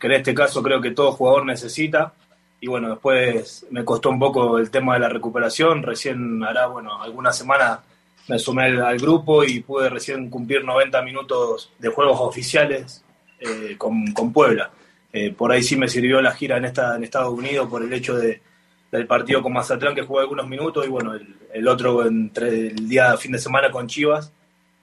en 0.00 0.12
este 0.12 0.34
caso 0.34 0.60
creo 0.60 0.80
que 0.80 0.90
todo 0.90 1.12
jugador 1.12 1.46
necesita. 1.46 2.12
Y 2.60 2.66
bueno, 2.66 2.90
después 2.90 3.64
me 3.70 3.84
costó 3.84 4.10
un 4.10 4.18
poco 4.18 4.58
el 4.58 4.72
tema 4.72 4.94
de 4.94 5.00
la 5.00 5.08
recuperación. 5.08 5.84
Recién 5.84 6.42
hará, 6.42 6.66
bueno, 6.66 7.00
algunas 7.00 7.38
semanas 7.38 7.78
me 8.26 8.40
sumé 8.40 8.64
al, 8.64 8.98
grupo 8.98 9.44
y 9.44 9.60
pude 9.60 9.88
recién 9.88 10.28
cumplir 10.30 10.64
90 10.64 11.00
minutos 11.02 11.70
de 11.78 11.88
juegos 11.90 12.18
oficiales 12.20 13.04
eh, 13.38 13.76
con, 13.78 14.12
con, 14.12 14.32
Puebla. 14.32 14.72
Eh, 15.12 15.32
por 15.32 15.52
ahí 15.52 15.62
sí 15.62 15.76
me 15.76 15.86
sirvió 15.86 16.20
la 16.20 16.32
gira 16.32 16.56
en, 16.56 16.64
esta, 16.64 16.98
Estados 16.98 17.32
Unidos 17.32 17.68
por 17.68 17.84
el 17.84 17.92
hecho 17.92 18.16
de, 18.16 18.42
del 18.90 19.06
partido 19.06 19.42
con 19.44 19.52
Mazatlán 19.52 19.94
que 19.94 20.02
jugué 20.02 20.22
algunos 20.22 20.48
minutos 20.48 20.84
y 20.84 20.88
bueno, 20.88 21.14
el, 21.14 21.36
el 21.52 21.68
otro 21.68 22.04
entre 22.04 22.48
el 22.48 22.88
día 22.88 23.16
fin 23.16 23.30
de 23.30 23.38
semana 23.38 23.70
con 23.70 23.86
Chivas. 23.86 24.32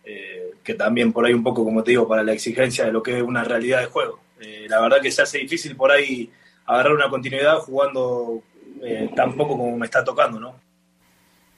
Eh, 0.05 0.50
que 0.63 0.73
también 0.75 1.11
por 1.11 1.25
ahí 1.25 1.33
un 1.33 1.43
poco, 1.43 1.63
como 1.63 1.83
te 1.83 1.91
digo, 1.91 2.07
para 2.07 2.23
la 2.23 2.33
exigencia 2.33 2.85
de 2.85 2.91
lo 2.91 3.01
que 3.01 3.17
es 3.17 3.23
una 3.23 3.43
realidad 3.43 3.81
de 3.81 3.87
juego. 3.87 4.19
Eh, 4.39 4.65
la 4.69 4.81
verdad 4.81 5.01
que 5.01 5.11
se 5.11 5.21
hace 5.21 5.39
difícil 5.39 5.75
por 5.75 5.91
ahí 5.91 6.29
agarrar 6.65 6.93
una 6.93 7.09
continuidad 7.09 7.57
jugando 7.59 8.41
eh, 8.81 9.09
tan 9.15 9.35
poco 9.35 9.57
como 9.57 9.77
me 9.77 9.85
está 9.85 10.03
tocando, 10.03 10.39
¿no? 10.39 10.55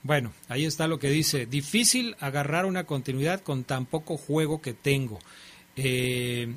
Bueno, 0.02 0.34
ahí 0.50 0.66
está 0.66 0.88
lo 0.88 1.00
que 1.00 1.10
dice. 1.10 1.46
Difícil 1.46 2.16
agarrar 2.20 2.66
una 2.66 2.86
continuidad 2.86 3.42
con 3.42 3.64
tan 3.64 3.86
poco 3.86 4.18
juego 4.18 4.62
que 4.62 4.74
tengo. 4.74 5.20
Eh, 5.78 6.56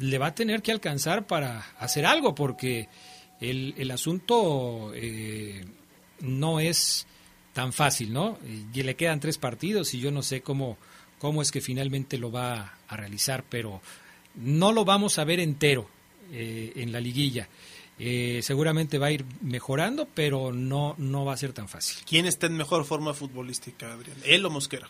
le 0.00 0.18
va 0.18 0.26
a 0.26 0.34
tener 0.34 0.60
que 0.62 0.72
alcanzar 0.72 1.26
para 1.26 1.64
hacer 1.78 2.04
algo 2.04 2.34
porque 2.34 2.88
el, 3.40 3.74
el 3.78 3.90
asunto 3.90 4.92
no 6.20 6.60
es 6.60 7.06
tan 7.58 7.72
fácil, 7.72 8.12
¿no? 8.12 8.38
Y 8.72 8.84
le 8.84 8.94
quedan 8.94 9.18
tres 9.18 9.36
partidos 9.36 9.92
y 9.92 9.98
yo 9.98 10.12
no 10.12 10.22
sé 10.22 10.42
cómo, 10.42 10.78
cómo 11.18 11.42
es 11.42 11.50
que 11.50 11.60
finalmente 11.60 12.16
lo 12.16 12.30
va 12.30 12.74
a 12.86 12.96
realizar, 12.96 13.42
pero 13.48 13.82
no 14.36 14.70
lo 14.70 14.84
vamos 14.84 15.18
a 15.18 15.24
ver 15.24 15.40
entero 15.40 15.88
eh, 16.30 16.72
en 16.76 16.92
la 16.92 17.00
liguilla. 17.00 17.48
Eh, 17.98 18.38
seguramente 18.44 18.98
va 18.98 19.08
a 19.08 19.10
ir 19.10 19.24
mejorando, 19.40 20.06
pero 20.14 20.52
no, 20.52 20.94
no 20.98 21.24
va 21.24 21.32
a 21.32 21.36
ser 21.36 21.52
tan 21.52 21.68
fácil. 21.68 21.98
¿Quién 22.06 22.26
está 22.26 22.46
en 22.46 22.56
mejor 22.56 22.84
forma 22.84 23.12
futbolística, 23.12 23.92
Adrián? 23.92 24.18
¿Él 24.24 24.46
o 24.46 24.50
Mosquera? 24.50 24.88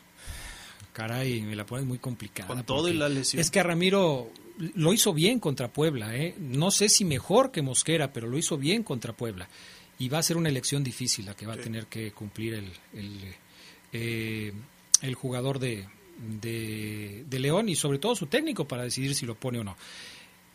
Caray, 0.93 1.41
me 1.41 1.57
la 1.57 1.65
pones 1.65 1.87
muy 1.87 1.99
complicada. 1.99 2.49
Con 2.49 2.63
todo 2.65 2.91
y 2.91 2.93
la 2.93 3.09
lesión. 3.09 3.41
Es 3.41 3.51
que 3.51 3.63
Ramiro 3.63 4.31
lo 4.59 4.93
hizo 4.93 5.15
bien 5.15 5.41
contra 5.41 5.69
Puebla, 5.69 6.15
¿eh? 6.15 6.35
No 6.39 6.71
sé 6.71 6.91
si 6.91 7.07
mejor 7.07 7.51
que 7.51 7.63
Mosquera, 7.63 8.13
pero 8.13 8.29
lo 8.29 8.37
hizo 8.37 8.59
bien 8.59 8.83
contra 8.83 9.15
Puebla 9.15 9.49
y 9.99 10.09
va 10.09 10.19
a 10.19 10.23
ser 10.23 10.37
una 10.37 10.49
elección 10.49 10.85
difícil 10.85 11.27
la 11.27 11.35
que 11.35 11.47
va 11.47 11.55
a 11.55 11.59
tener 11.59 11.87
que 11.87 12.13
cumplir 12.13 12.55
el, 12.55 12.73
el, 12.95 13.35
eh, 13.93 14.53
el 15.03 15.15
jugador 15.15 15.59
de, 15.59 15.87
de, 16.19 17.39
León 17.39 17.69
y 17.69 17.77
sobre 17.77 17.99
todo 17.99 18.15
su 18.15 18.27
técnico 18.27 18.67
para 18.67 18.85
decidir 18.85 19.15
si 19.15 19.27
lo 19.27 19.35
pone 19.35 19.61
o 19.61 19.65
no. 19.65 19.77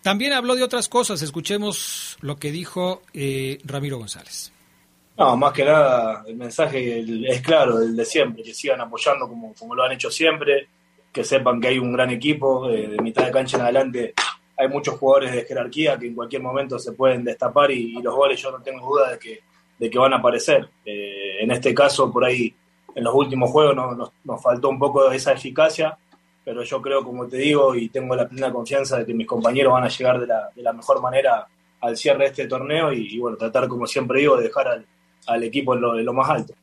También 0.02 0.34
habló 0.34 0.56
de 0.56 0.64
otras 0.64 0.90
cosas, 0.90 1.22
escuchemos 1.22 2.18
lo 2.22 2.38
que 2.38 2.52
dijo 2.52 3.02
eh, 3.14 3.60
Ramiro 3.64 3.98
González. 3.98 4.52
No, 5.18 5.38
más 5.38 5.54
que 5.54 5.64
nada 5.64 6.24
el 6.28 6.36
mensaje 6.36 7.06
es 7.28 7.42
claro, 7.42 7.82
el 7.82 7.96
de 7.96 8.04
siempre, 8.04 8.44
que 8.44 8.54
sigan 8.54 8.82
apoyando 8.82 9.28
como, 9.28 9.54
como 9.54 9.76
lo 9.76 9.84
han 9.84 9.92
hecho 9.92 10.10
siempre, 10.10 10.68
que 11.12 11.24
sepan 11.24 11.62
que 11.62 11.68
hay 11.68 11.80
un 11.80 11.94
gran 11.94 12.10
equipo, 12.10 12.70
eh, 12.70 12.88
de 12.88 12.98
mitad 13.02 13.26
de 13.26 13.32
cancha 13.32 13.58
en 13.58 13.64
adelante 13.64 14.14
hay 14.58 14.68
muchos 14.68 14.98
jugadores 15.00 15.34
de 15.34 15.46
jerarquía 15.46 15.98
que 15.98 16.08
en 16.08 16.16
cualquier 16.16 16.42
momento 16.42 16.78
se 16.78 16.92
pueden 16.92 17.24
destapar 17.24 17.72
y, 17.72 17.94
los 18.02 18.16
goles 18.16 18.42
yo 18.42 18.52
no 18.52 18.62
tengo 18.62 18.88
duda 18.88 19.12
de 19.12 19.20
que, 19.20 19.40
de 19.80 19.90
que 19.90 19.98
van 19.98 20.14
a 20.14 20.18
aparecer. 20.18 20.70
Eh, 20.86 21.38
en 21.42 21.52
este 21.52 21.74
caso, 21.74 22.12
por 22.12 22.26
ahí, 22.26 22.54
en 22.96 23.04
los 23.04 23.14
últimos 23.14 23.50
juegos 23.50 23.76
nos, 23.76 24.12
nos, 24.24 24.42
faltó 24.42 24.70
un 24.70 24.78
poco 24.78 25.10
de 25.10 25.18
esa 25.18 25.34
eficacia, 25.34 25.98
pero 26.46 26.64
yo 26.64 26.82
creo, 26.82 27.04
como 27.04 27.28
te 27.28 27.38
digo, 27.38 27.76
y 27.76 27.90
tengo 27.90 28.16
la 28.16 28.28
plena 28.28 28.52
confianza 28.52 29.00
de 29.00 29.06
que 29.06 29.14
mis 29.14 29.28
compañeros 29.28 29.74
van 29.74 29.86
a 29.86 29.90
llegar 29.90 30.20
de 30.20 30.28
la, 30.28 30.50
de 30.56 30.62
la 30.62 30.74
mejor 30.74 31.02
manera 31.02 31.48
al 31.82 31.98
cierre 31.98 32.20
de 32.20 32.30
este 32.30 32.48
torneo 32.48 32.94
y, 32.94 33.18
bueno, 33.18 33.38
tratar, 33.38 33.68
como 33.68 33.88
siempre 33.88 34.20
digo, 34.20 34.38
de 34.38 34.44
dejar 34.44 34.68
al, 34.68 34.86
al 35.28 35.44
equipo 35.44 35.74
en 35.74 35.82
lo, 35.82 35.98
en 35.98 36.06
lo 36.06 36.14
más 36.14 36.30
alto. 36.30 36.54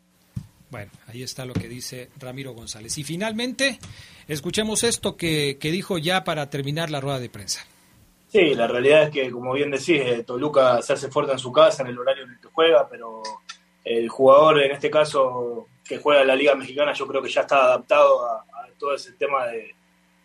Bueno, 0.70 0.92
ahí 1.08 1.22
está 1.22 1.44
lo 1.44 1.52
que 1.52 1.68
dice 1.68 2.10
Ramiro 2.18 2.52
González. 2.52 2.96
Y 2.96 3.02
finalmente, 3.02 3.80
escuchemos 4.28 4.84
esto 4.84 5.16
que, 5.16 5.58
que 5.58 5.72
dijo 5.72 5.98
ya 5.98 6.22
para 6.22 6.48
terminar 6.48 6.90
la 6.90 7.00
rueda 7.00 7.18
de 7.18 7.28
prensa. 7.28 7.66
Sí, 8.30 8.54
la 8.54 8.68
realidad 8.68 9.02
es 9.02 9.10
que, 9.10 9.28
como 9.28 9.52
bien 9.54 9.72
decís, 9.72 10.00
eh, 10.02 10.22
Toluca 10.24 10.80
se 10.82 10.92
hace 10.92 11.10
fuerte 11.10 11.32
en 11.32 11.38
su 11.40 11.50
casa, 11.50 11.82
en 11.82 11.88
el 11.88 11.98
horario 11.98 12.22
en 12.22 12.30
el 12.30 12.38
que 12.38 12.46
juega, 12.46 12.88
pero 12.88 13.22
el 13.84 14.08
jugador, 14.08 14.62
en 14.62 14.70
este 14.70 14.88
caso, 14.88 15.66
que 15.84 15.98
juega 15.98 16.24
la 16.24 16.36
Liga 16.36 16.54
Mexicana, 16.54 16.92
yo 16.92 17.08
creo 17.08 17.20
que 17.20 17.28
ya 17.28 17.40
está 17.40 17.64
adaptado 17.64 18.24
a, 18.24 18.36
a 18.36 18.68
todo 18.78 18.94
ese 18.94 19.14
tema 19.14 19.46
de, 19.46 19.74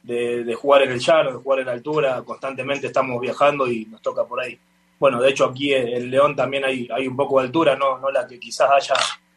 de, 0.04 0.44
de, 0.44 0.54
jugar 0.54 0.84
en 0.84 0.92
el 0.92 1.00
llano, 1.00 1.32
de 1.32 1.38
jugar 1.38 1.62
en 1.62 1.70
altura, 1.70 2.22
constantemente 2.24 2.88
estamos 2.88 3.20
viajando 3.20 3.68
y 3.68 3.86
nos 3.88 4.04
toca 4.04 4.24
por 4.24 4.40
ahí. 4.40 4.60
Bueno, 5.00 5.20
de 5.20 5.32
hecho 5.32 5.46
aquí 5.46 5.74
en 5.74 6.12
León 6.12 6.36
también 6.36 6.64
hay, 6.64 6.88
hay 6.94 7.08
un 7.08 7.16
poco 7.16 7.40
de 7.40 7.48
altura, 7.48 7.76
no, 7.76 7.98
no 7.98 8.12
la 8.12 8.28
que 8.28 8.40
quizás 8.40 8.70
haya 8.70 8.96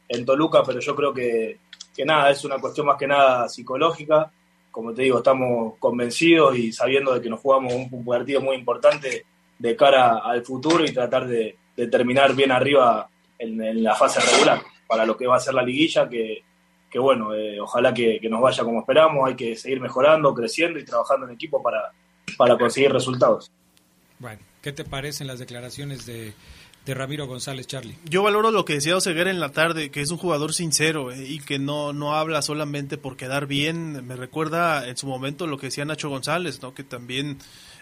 en 0.08 0.26
Toluca, 0.26 0.62
pero 0.62 0.78
yo 0.78 0.94
creo 0.94 1.14
que, 1.14 1.58
que 1.96 2.04
nada, 2.04 2.30
es 2.30 2.44
una 2.44 2.58
cuestión 2.58 2.86
más 2.86 2.98
que 2.98 3.06
nada 3.06 3.48
psicológica. 3.48 4.30
Como 4.70 4.92
te 4.94 5.02
digo, 5.02 5.18
estamos 5.18 5.74
convencidos 5.78 6.56
y 6.56 6.72
sabiendo 6.72 7.14
de 7.14 7.20
que 7.20 7.30
nos 7.30 7.40
jugamos 7.40 7.72
un, 7.72 8.04
partido 8.04 8.40
muy 8.40 8.56
importante 8.56 9.24
de 9.58 9.76
cara 9.76 10.18
al 10.18 10.44
futuro 10.44 10.84
y 10.84 10.92
tratar 10.92 11.26
de, 11.26 11.56
terminar 11.90 12.34
bien 12.34 12.50
arriba 12.50 13.08
en, 13.38 13.82
la 13.82 13.94
fase 13.94 14.20
regular 14.20 14.62
para 14.86 15.06
lo 15.06 15.16
que 15.16 15.26
va 15.26 15.36
a 15.36 15.40
ser 15.40 15.54
la 15.54 15.62
liguilla, 15.62 16.08
que, 16.08 16.42
que 16.90 16.98
bueno, 16.98 17.34
eh, 17.34 17.60
ojalá 17.60 17.92
que, 17.92 18.18
que, 18.20 18.28
nos 18.28 18.40
vaya 18.40 18.64
como 18.64 18.80
esperamos, 18.80 19.28
hay 19.28 19.36
que 19.36 19.56
seguir 19.56 19.80
mejorando, 19.80 20.34
creciendo 20.34 20.78
y 20.78 20.84
trabajando 20.84 21.26
en 21.26 21.32
equipo 21.32 21.62
para, 21.62 21.92
para 22.36 22.56
conseguir 22.56 22.92
resultados. 22.92 23.50
Bueno, 24.18 24.40
¿qué 24.62 24.72
te 24.72 24.84
parecen 24.84 25.26
las 25.26 25.38
declaraciones 25.38 26.06
de, 26.06 26.34
de 26.88 26.94
Ramiro 26.94 27.26
González, 27.26 27.66
Charlie? 27.66 27.96
Yo 28.08 28.22
valoro 28.22 28.50
lo 28.50 28.64
que 28.64 28.74
decía 28.74 28.96
Oseguera 28.96 29.30
en 29.30 29.40
la 29.40 29.52
tarde, 29.52 29.90
que 29.90 30.00
es 30.00 30.10
un 30.10 30.16
jugador 30.16 30.54
sincero 30.54 31.12
eh, 31.12 31.22
y 31.28 31.38
que 31.38 31.58
no, 31.58 31.92
no 31.92 32.16
habla 32.16 32.40
solamente 32.40 32.96
por 32.96 33.16
quedar 33.16 33.46
bien. 33.46 34.06
Me 34.06 34.16
recuerda 34.16 34.88
en 34.88 34.96
su 34.96 35.06
momento 35.06 35.46
lo 35.46 35.58
que 35.58 35.66
decía 35.66 35.84
Nacho 35.84 36.08
González, 36.08 36.62
¿no? 36.62 36.72
que 36.72 36.84
también 36.84 37.38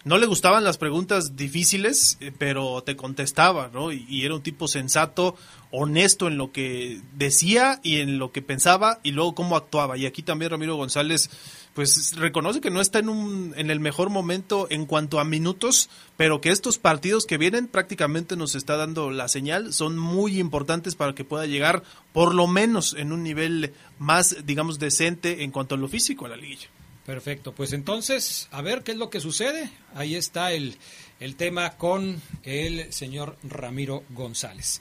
no 0.07 0.19
le 0.19 0.27
gustaban 0.27 0.63
las 0.63 0.79
preguntas 0.79 1.35
difíciles, 1.35 2.17
eh, 2.21 2.31
pero 2.39 2.81
te 2.85 2.95
contestaba, 2.95 3.71
¿no? 3.73 3.91
Y, 3.91 4.25
era 4.25 4.37
un 4.37 4.41
tipo 4.41 4.69
sensato, 4.69 5.35
honesto 5.73 6.29
en 6.29 6.39
lo 6.39 6.53
que 6.53 7.01
decía 7.15 7.81
y 7.83 7.97
en 7.97 8.21
lo 8.21 8.31
que 8.31 8.41
pensaba 8.41 9.01
y 9.03 9.11
luego 9.11 9.35
cómo 9.35 9.57
actuaba. 9.57 9.99
Y 9.99 10.07
aquí 10.07 10.23
también 10.23 10.53
Ramiro 10.53 10.77
González 10.77 11.29
pues 11.75 12.15
reconoce 12.17 12.61
que 12.61 12.71
no 12.71 12.81
está 12.81 13.01
en 13.01 13.09
un 13.09 13.53
en 13.57 13.69
el 13.69 13.81
mejor 13.81 14.09
momento 14.09 14.69
en 14.71 14.87
cuanto 14.87 15.19
a 15.19 15.25
minutos, 15.25 15.91
pero 16.17 16.41
que 16.41 16.51
estos 16.51 16.79
partidos 16.79 17.27
que 17.27 17.37
vienen 17.37 17.67
prácticamente 17.67 18.37
nos 18.37 18.55
está 18.55 18.77
dando 18.77 19.11
la 19.11 19.27
señal, 19.27 19.73
son 19.73 19.99
muy 19.99 20.39
importantes 20.39 20.95
para 20.95 21.17
que 21.17 21.25
pueda 21.25 21.47
llegar 21.47 21.83
por 22.13 22.33
lo 22.33 22.47
menos 22.47 22.95
en 22.95 23.11
un 23.11 23.25
nivel 23.25 23.75
más 23.99 24.47
digamos 24.47 24.79
decente 24.79 25.43
en 25.43 25.51
cuanto 25.51 25.75
a 25.75 25.79
lo 25.79 25.89
físico 25.89 26.27
a 26.27 26.29
la 26.29 26.37
liguilla. 26.37 26.69
Perfecto, 27.07 27.55
pues 27.55 27.73
entonces, 27.73 28.49
a 28.51 28.63
ver 28.63 28.83
qué 28.83 28.91
es 28.91 28.99
lo 28.99 29.11
que 29.11 29.21
sucede. 29.21 29.71
Ahí 29.95 30.17
está 30.17 30.51
el, 30.51 30.77
el 31.21 31.37
tema 31.37 31.77
con 31.77 32.21
el 32.43 32.93
señor 32.93 33.37
Ramiro 33.45 34.03
González. 34.11 34.81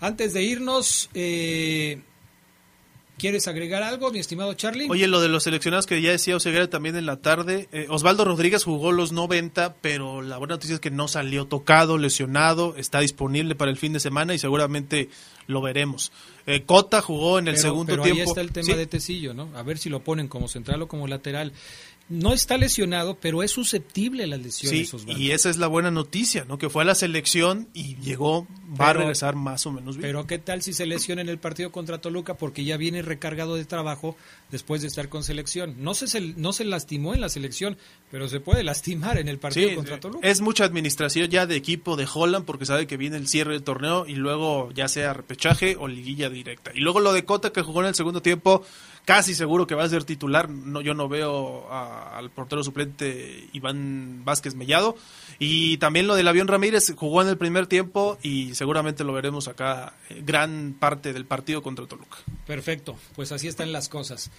Antes 0.00 0.32
de 0.32 0.42
irnos, 0.42 1.08
eh, 1.14 2.00
¿Quieres 3.20 3.46
agregar 3.48 3.82
algo, 3.82 4.10
mi 4.10 4.18
estimado 4.18 4.54
Charlie? 4.54 4.86
Oye, 4.88 5.06
lo 5.06 5.20
de 5.20 5.28
los 5.28 5.42
seleccionados 5.42 5.86
que 5.86 6.00
ya 6.00 6.10
decía 6.10 6.36
Oseguera 6.36 6.70
también 6.70 6.96
en 6.96 7.04
la 7.04 7.16
tarde. 7.16 7.68
Eh, 7.70 7.84
Osvaldo 7.90 8.24
Rodríguez 8.24 8.64
jugó 8.64 8.92
los 8.92 9.12
90, 9.12 9.74
pero 9.82 10.22
la 10.22 10.38
buena 10.38 10.54
noticia 10.54 10.74
es 10.74 10.80
que 10.80 10.90
no 10.90 11.06
salió 11.06 11.44
tocado, 11.44 11.98
lesionado, 11.98 12.76
está 12.76 13.00
disponible 13.00 13.54
para 13.54 13.70
el 13.70 13.76
fin 13.76 13.92
de 13.92 14.00
semana 14.00 14.32
y 14.32 14.38
seguramente 14.38 15.10
lo 15.48 15.60
veremos. 15.60 16.12
Eh, 16.46 16.62
Cota 16.62 17.02
jugó 17.02 17.38
en 17.38 17.48
el 17.48 17.56
pero, 17.56 17.62
segundo 17.62 17.92
pero 17.92 18.02
tiempo. 18.04 18.22
Ahí 18.22 18.26
está 18.26 18.40
el 18.40 18.52
tema 18.52 18.66
¿Sí? 18.66 18.72
de 18.72 18.86
Tecillo, 18.86 19.34
¿no? 19.34 19.50
A 19.54 19.62
ver 19.62 19.76
si 19.76 19.90
lo 19.90 20.02
ponen 20.02 20.26
como 20.26 20.48
central 20.48 20.80
o 20.80 20.88
como 20.88 21.06
lateral. 21.06 21.52
No 22.08 22.32
está 22.32 22.56
lesionado, 22.56 23.18
pero 23.20 23.42
es 23.42 23.50
susceptible 23.52 24.24
a 24.24 24.26
las 24.26 24.40
lesiones. 24.40 24.88
Sí, 24.88 24.96
Osvaldo. 24.96 25.20
y 25.20 25.30
esa 25.30 25.50
es 25.50 25.58
la 25.58 25.66
buena 25.66 25.90
noticia, 25.90 26.44
¿no? 26.48 26.56
Que 26.58 26.70
fue 26.70 26.82
a 26.82 26.86
la 26.86 26.94
selección 26.94 27.68
y 27.74 27.96
llegó, 27.96 28.48
va 28.78 28.90
a 28.90 28.92
regresar 28.92 29.34
más 29.36 29.66
o 29.66 29.72
menos 29.72 29.96
bien. 29.96 30.08
Pero 30.08 30.26
qué 30.26 30.38
tal 30.38 30.62
si 30.62 30.72
se 30.72 30.86
lesiona 30.86 31.22
en 31.22 31.28
el 31.28 31.38
partido 31.38 31.72
contra 31.72 32.00
Toluca 32.00 32.34
porque 32.34 32.64
ya 32.64 32.76
viene 32.76 33.02
recargado 33.02 33.56
de 33.56 33.64
trabajo 33.64 34.16
después 34.50 34.82
de 34.82 34.88
estar 34.88 35.08
con 35.08 35.24
selección. 35.24 35.74
No 35.78 35.94
se, 35.94 36.06
se- 36.06 36.20
no 36.20 36.52
se 36.52 36.64
lastimó 36.64 37.14
en 37.14 37.20
la 37.20 37.28
selección, 37.28 37.76
pero 38.10 38.28
se 38.28 38.40
puede 38.40 38.62
lastimar 38.62 39.18
en 39.18 39.28
el 39.28 39.38
partido 39.38 39.68
Sí, 39.70 39.74
contra 39.76 39.98
Toluca. 40.00 40.28
es 40.28 40.40
mucha 40.40 40.64
administración 40.64 41.28
ya 41.30 41.46
de 41.46 41.56
equipo 41.56 41.96
de 41.96 42.06
Holland 42.12 42.44
porque 42.44 42.66
sabe 42.66 42.86
que 42.86 42.96
viene 42.96 43.16
el 43.16 43.28
cierre 43.28 43.52
del 43.54 43.62
torneo 43.62 44.06
y 44.06 44.14
luego 44.14 44.70
ya 44.72 44.88
sea 44.88 45.12
repechaje 45.14 45.76
o 45.78 45.88
liguilla 45.88 46.30
directa. 46.30 46.70
Y 46.74 46.80
luego 46.80 47.00
lo 47.00 47.12
de 47.12 47.24
Cota 47.24 47.52
que 47.52 47.62
jugó 47.62 47.80
en 47.82 47.88
el 47.88 47.94
segundo 47.94 48.22
tiempo, 48.22 48.64
casi 49.14 49.34
seguro 49.34 49.66
que 49.66 49.74
va 49.74 49.84
a 49.84 49.88
ser 49.88 50.04
titular. 50.04 50.48
No, 50.48 50.80
yo 50.80 50.94
no 50.94 51.08
veo 51.08 51.68
a- 51.70 52.16
al 52.16 52.30
portero 52.30 52.62
suplente 52.62 53.48
Iván 53.52 54.22
Vázquez 54.24 54.54
Mellado. 54.54 54.96
Y 55.38 55.78
también 55.78 56.06
lo 56.06 56.14
del 56.14 56.28
avión 56.28 56.48
Ramírez 56.48 56.92
jugó 56.96 57.22
en 57.22 57.28
el 57.28 57.36
primer 57.38 57.66
tiempo 57.66 58.18
y 58.22 58.54
seguramente 58.54 59.04
lo 59.04 59.12
veremos 59.12 59.48
acá 59.48 59.94
eh, 60.10 60.22
gran 60.24 60.76
parte 60.78 61.12
del 61.12 61.24
partido 61.24 61.62
contra 61.62 61.86
Toluca. 61.86 62.18
Perfecto, 62.46 62.96
pues 63.16 63.32
así 63.32 63.48
están 63.48 63.72
las 63.72 63.88
cosas. 63.88 64.30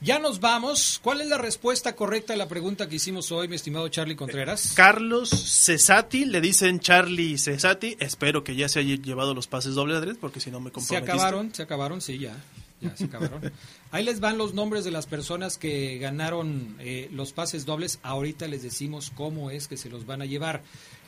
Ya 0.00 0.18
nos 0.18 0.40
vamos. 0.40 1.00
¿Cuál 1.02 1.20
es 1.22 1.28
la 1.28 1.38
respuesta 1.38 1.96
correcta 1.96 2.32
a 2.32 2.36
la 2.36 2.46
pregunta 2.48 2.88
que 2.88 2.96
hicimos 2.96 3.32
hoy, 3.32 3.48
mi 3.48 3.56
estimado 3.56 3.88
Charlie 3.88 4.14
Contreras? 4.16 4.72
Carlos 4.76 5.28
Cesati, 5.30 6.24
le 6.24 6.40
dicen 6.40 6.80
Charlie 6.80 7.36
Cesati. 7.38 7.96
Espero 7.98 8.44
que 8.44 8.54
ya 8.54 8.68
se 8.68 8.78
haya 8.80 8.94
llevado 8.96 9.34
los 9.34 9.46
pases 9.48 9.74
doble 9.74 9.96
Andrés, 9.96 10.16
porque 10.20 10.38
si 10.40 10.50
no 10.50 10.60
me 10.60 10.70
Se 10.70 10.74
comprometiste. 10.74 11.12
acabaron, 11.12 11.54
se 11.54 11.62
acabaron, 11.62 12.00
sí, 12.00 12.18
ya. 12.18 12.36
Ya 12.80 12.96
se 12.96 13.04
acabaron. 13.06 13.52
Ahí 13.90 14.04
les 14.04 14.20
van 14.20 14.36
los 14.36 14.52
nombres 14.52 14.84
de 14.84 14.90
las 14.90 15.06
personas 15.06 15.56
que 15.56 15.96
ganaron 15.96 16.76
eh, 16.78 17.08
los 17.10 17.32
pases 17.32 17.64
dobles. 17.64 18.00
Ahorita 18.02 18.46
les 18.46 18.62
decimos 18.62 19.10
cómo 19.14 19.50
es 19.50 19.66
que 19.66 19.78
se 19.78 19.88
los 19.88 20.04
van 20.04 20.20
a 20.20 20.26
llevar. 20.26 20.62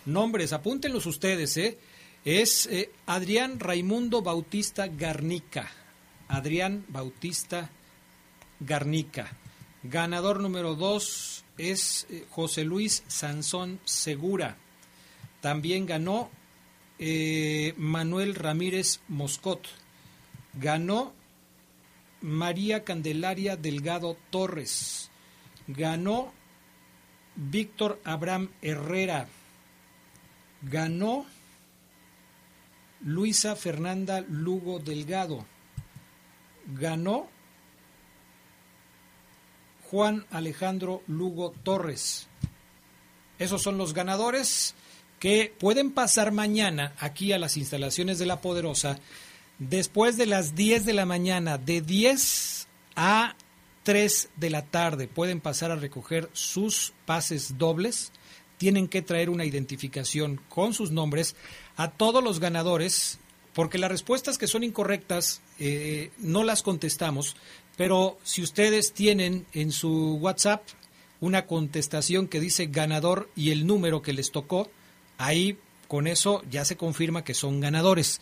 Nombres, 0.07 0.55
apúntenlos 0.55 1.05
ustedes, 1.05 1.59
¿eh? 1.59 1.77
Es 2.25 2.67
eh, 2.67 2.91
Adrián 3.05 3.61
Raimundo 3.61 4.23
Bautista 4.23 4.87
Garnica. 4.87 5.71
Adrián 6.29 6.87
Bautista 6.89 7.69
Garnica. 8.61 9.31
Ganador 9.83 10.41
número 10.41 10.75
dos 10.75 11.45
es 11.59 12.07
José 12.31 12.65
Luis 12.65 13.03
Sansón 13.09 13.79
Segura. 13.85 14.57
También 15.43 15.85
ganó 15.85 16.31
Manuel 17.77 18.35
Ramírez 18.35 19.01
Moscot. 19.09 19.67
Ganó 20.55 21.15
María 22.21 22.85
Candelaria 22.85 23.57
Delgado 23.57 24.17
Torres. 24.31 25.11
Ganó 25.67 26.33
Víctor 27.37 28.01
Abraham 28.05 28.51
Herrera. 28.63 29.29
Ganó 30.63 31.27
Luisa 33.01 33.57
Fernanda 33.57 34.21
Lugo 34.29 34.79
Delgado. 34.79 35.47
Ganó 36.67 37.29
Juan 39.91 40.27
Alejandro 40.31 41.03
Lugo 41.07 41.53
Torres. 41.63 42.29
Esos 43.39 43.63
son 43.63 43.79
los 43.79 43.95
ganadores 43.95 44.75
que 45.19 45.55
pueden 45.59 45.93
pasar 45.93 46.31
mañana 46.33 46.95
aquí 46.99 47.33
a 47.33 47.39
las 47.39 47.57
instalaciones 47.57 48.19
de 48.19 48.27
La 48.27 48.41
Poderosa 48.41 48.99
después 49.61 50.17
de 50.17 50.27
las 50.27 50.57
10 50.57 50.85
de 50.85 50.95
la 50.95 51.07
mañana, 51.07 51.59
de 51.59 51.81
10 51.81 52.67
a 52.97 53.37
3 53.85 54.31
de 54.37 54.51
la 54.51 54.63
tarde. 54.63 55.07
Pueden 55.07 55.41
pasar 55.41 55.71
a 55.71 55.77
recoger 55.77 56.29
sus 56.33 56.93
pases 57.07 57.57
dobles. 57.59 58.11
Tienen 58.59 58.89
que 58.89 59.03
traer 59.03 59.31
una 59.31 59.45
identificación 59.45 60.41
con 60.49 60.75
sus 60.75 60.91
nombres 60.91 61.37
a 61.77 61.91
todos 61.91 62.25
los 62.25 62.41
ganadores, 62.41 63.19
porque 63.55 63.79
las 63.79 63.91
respuestas 63.91 64.39
que 64.39 64.47
son 64.47 64.65
incorrectas 64.65 65.41
eh, 65.59 66.11
no 66.19 66.43
las 66.43 66.63
contestamos, 66.63 67.37
pero 67.77 68.19
si 68.23 68.43
ustedes 68.43 68.93
tienen 68.93 69.47
en 69.53 69.73
su 69.73 70.17
WhatsApp 70.17 70.63
una 71.21 71.47
contestación 71.47 72.29
que 72.29 72.41
dice 72.41 72.67
ganador 72.67 73.31
y 73.37 73.51
el 73.51 73.67
número 73.67 74.03
que 74.03 74.13
les 74.13 74.31
tocó, 74.31 74.71
ahí 75.17 75.59
con 75.89 76.07
eso 76.07 76.43
ya 76.51 76.65
se 76.65 76.77
confirma 76.77 77.25
que 77.25 77.35
son 77.35 77.61
ganadores. 77.61 78.21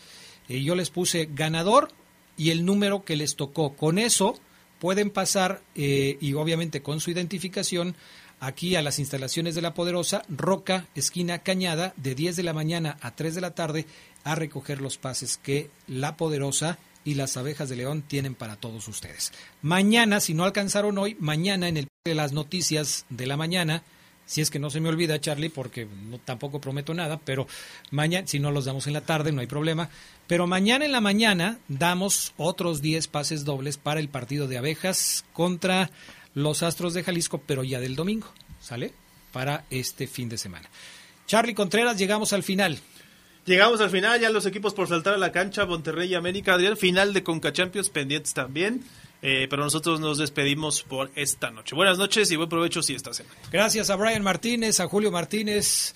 Yo 0.48 0.74
les 0.74 0.90
puse 0.90 1.28
ganador 1.32 1.90
y 2.36 2.50
el 2.50 2.64
número 2.64 3.04
que 3.04 3.16
les 3.16 3.36
tocó. 3.36 3.76
Con 3.76 3.98
eso 3.98 4.38
pueden 4.78 5.10
pasar, 5.10 5.62
eh, 5.74 6.16
y 6.20 6.34
obviamente 6.34 6.82
con 6.82 7.00
su 7.00 7.10
identificación, 7.10 7.96
aquí 8.40 8.76
a 8.76 8.82
las 8.82 8.98
instalaciones 8.98 9.54
de 9.54 9.62
La 9.62 9.74
Poderosa, 9.74 10.22
Roca, 10.28 10.86
esquina 10.94 11.40
Cañada, 11.40 11.92
de 11.96 12.14
10 12.14 12.36
de 12.36 12.42
la 12.42 12.52
mañana 12.52 12.96
a 13.00 13.14
3 13.14 13.34
de 13.34 13.40
la 13.40 13.54
tarde, 13.54 13.86
a 14.24 14.34
recoger 14.34 14.80
los 14.80 14.96
pases 14.96 15.36
que 15.36 15.70
La 15.86 16.16
Poderosa 16.16 16.78
y 17.04 17.14
las 17.14 17.36
abejas 17.36 17.68
de 17.68 17.76
León 17.76 18.02
tienen 18.02 18.34
para 18.34 18.56
todos 18.56 18.86
ustedes. 18.88 19.32
Mañana, 19.62 20.20
si 20.20 20.34
no 20.34 20.44
alcanzaron 20.44 20.98
hoy, 20.98 21.16
mañana 21.18 21.68
en 21.68 21.76
el 21.76 21.88
de 22.04 22.14
las 22.14 22.32
noticias 22.32 23.06
de 23.08 23.26
la 23.26 23.36
mañana, 23.36 23.82
si 24.28 24.42
es 24.42 24.50
que 24.50 24.58
no 24.58 24.68
se 24.68 24.78
me 24.78 24.90
olvida, 24.90 25.18
Charlie, 25.18 25.48
porque 25.48 25.88
tampoco 26.26 26.60
prometo 26.60 26.92
nada, 26.92 27.18
pero 27.18 27.48
mañana, 27.90 28.26
si 28.26 28.38
no 28.38 28.50
los 28.50 28.66
damos 28.66 28.86
en 28.86 28.92
la 28.92 29.00
tarde, 29.00 29.32
no 29.32 29.40
hay 29.40 29.46
problema. 29.46 29.88
Pero 30.26 30.46
mañana 30.46 30.84
en 30.84 30.92
la 30.92 31.00
mañana 31.00 31.58
damos 31.68 32.34
otros 32.36 32.82
10 32.82 33.08
pases 33.08 33.46
dobles 33.46 33.78
para 33.78 34.00
el 34.00 34.10
partido 34.10 34.46
de 34.46 34.58
abejas 34.58 35.24
contra 35.32 35.90
los 36.34 36.62
Astros 36.62 36.92
de 36.92 37.04
Jalisco, 37.04 37.40
pero 37.46 37.64
ya 37.64 37.80
del 37.80 37.96
domingo, 37.96 38.28
¿sale? 38.60 38.92
Para 39.32 39.64
este 39.70 40.06
fin 40.06 40.28
de 40.28 40.36
semana. 40.36 40.68
Charlie 41.26 41.54
Contreras, 41.54 41.96
llegamos 41.96 42.34
al 42.34 42.42
final. 42.42 42.78
Llegamos 43.48 43.80
al 43.80 43.88
final, 43.88 44.20
ya 44.20 44.28
los 44.28 44.44
equipos 44.44 44.74
por 44.74 44.88
saltar 44.88 45.14
a 45.14 45.16
la 45.16 45.32
cancha, 45.32 45.64
Monterrey 45.64 46.12
y 46.12 46.14
América, 46.14 46.52
Adrián, 46.52 46.76
final 46.76 47.14
de 47.14 47.22
Conca 47.22 47.50
Champions 47.50 47.88
pendientes 47.88 48.34
también. 48.34 48.84
Eh, 49.22 49.46
pero 49.48 49.64
nosotros 49.64 50.00
nos 50.00 50.18
despedimos 50.18 50.82
por 50.82 51.10
esta 51.14 51.50
noche. 51.50 51.74
Buenas 51.74 51.96
noches 51.96 52.30
y 52.30 52.36
buen 52.36 52.50
provecho 52.50 52.82
si 52.82 52.94
esta 52.94 53.14
semana. 53.14 53.34
Gracias 53.50 53.88
a 53.88 53.96
Brian 53.96 54.22
Martínez, 54.22 54.80
a 54.80 54.86
Julio 54.86 55.10
Martínez. 55.10 55.94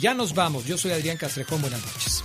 Ya 0.00 0.14
nos 0.14 0.34
vamos. 0.34 0.66
Yo 0.66 0.76
soy 0.76 0.90
Adrián 0.90 1.16
Castrejón. 1.16 1.60
Buenas 1.60 1.80
noches. 1.80 2.24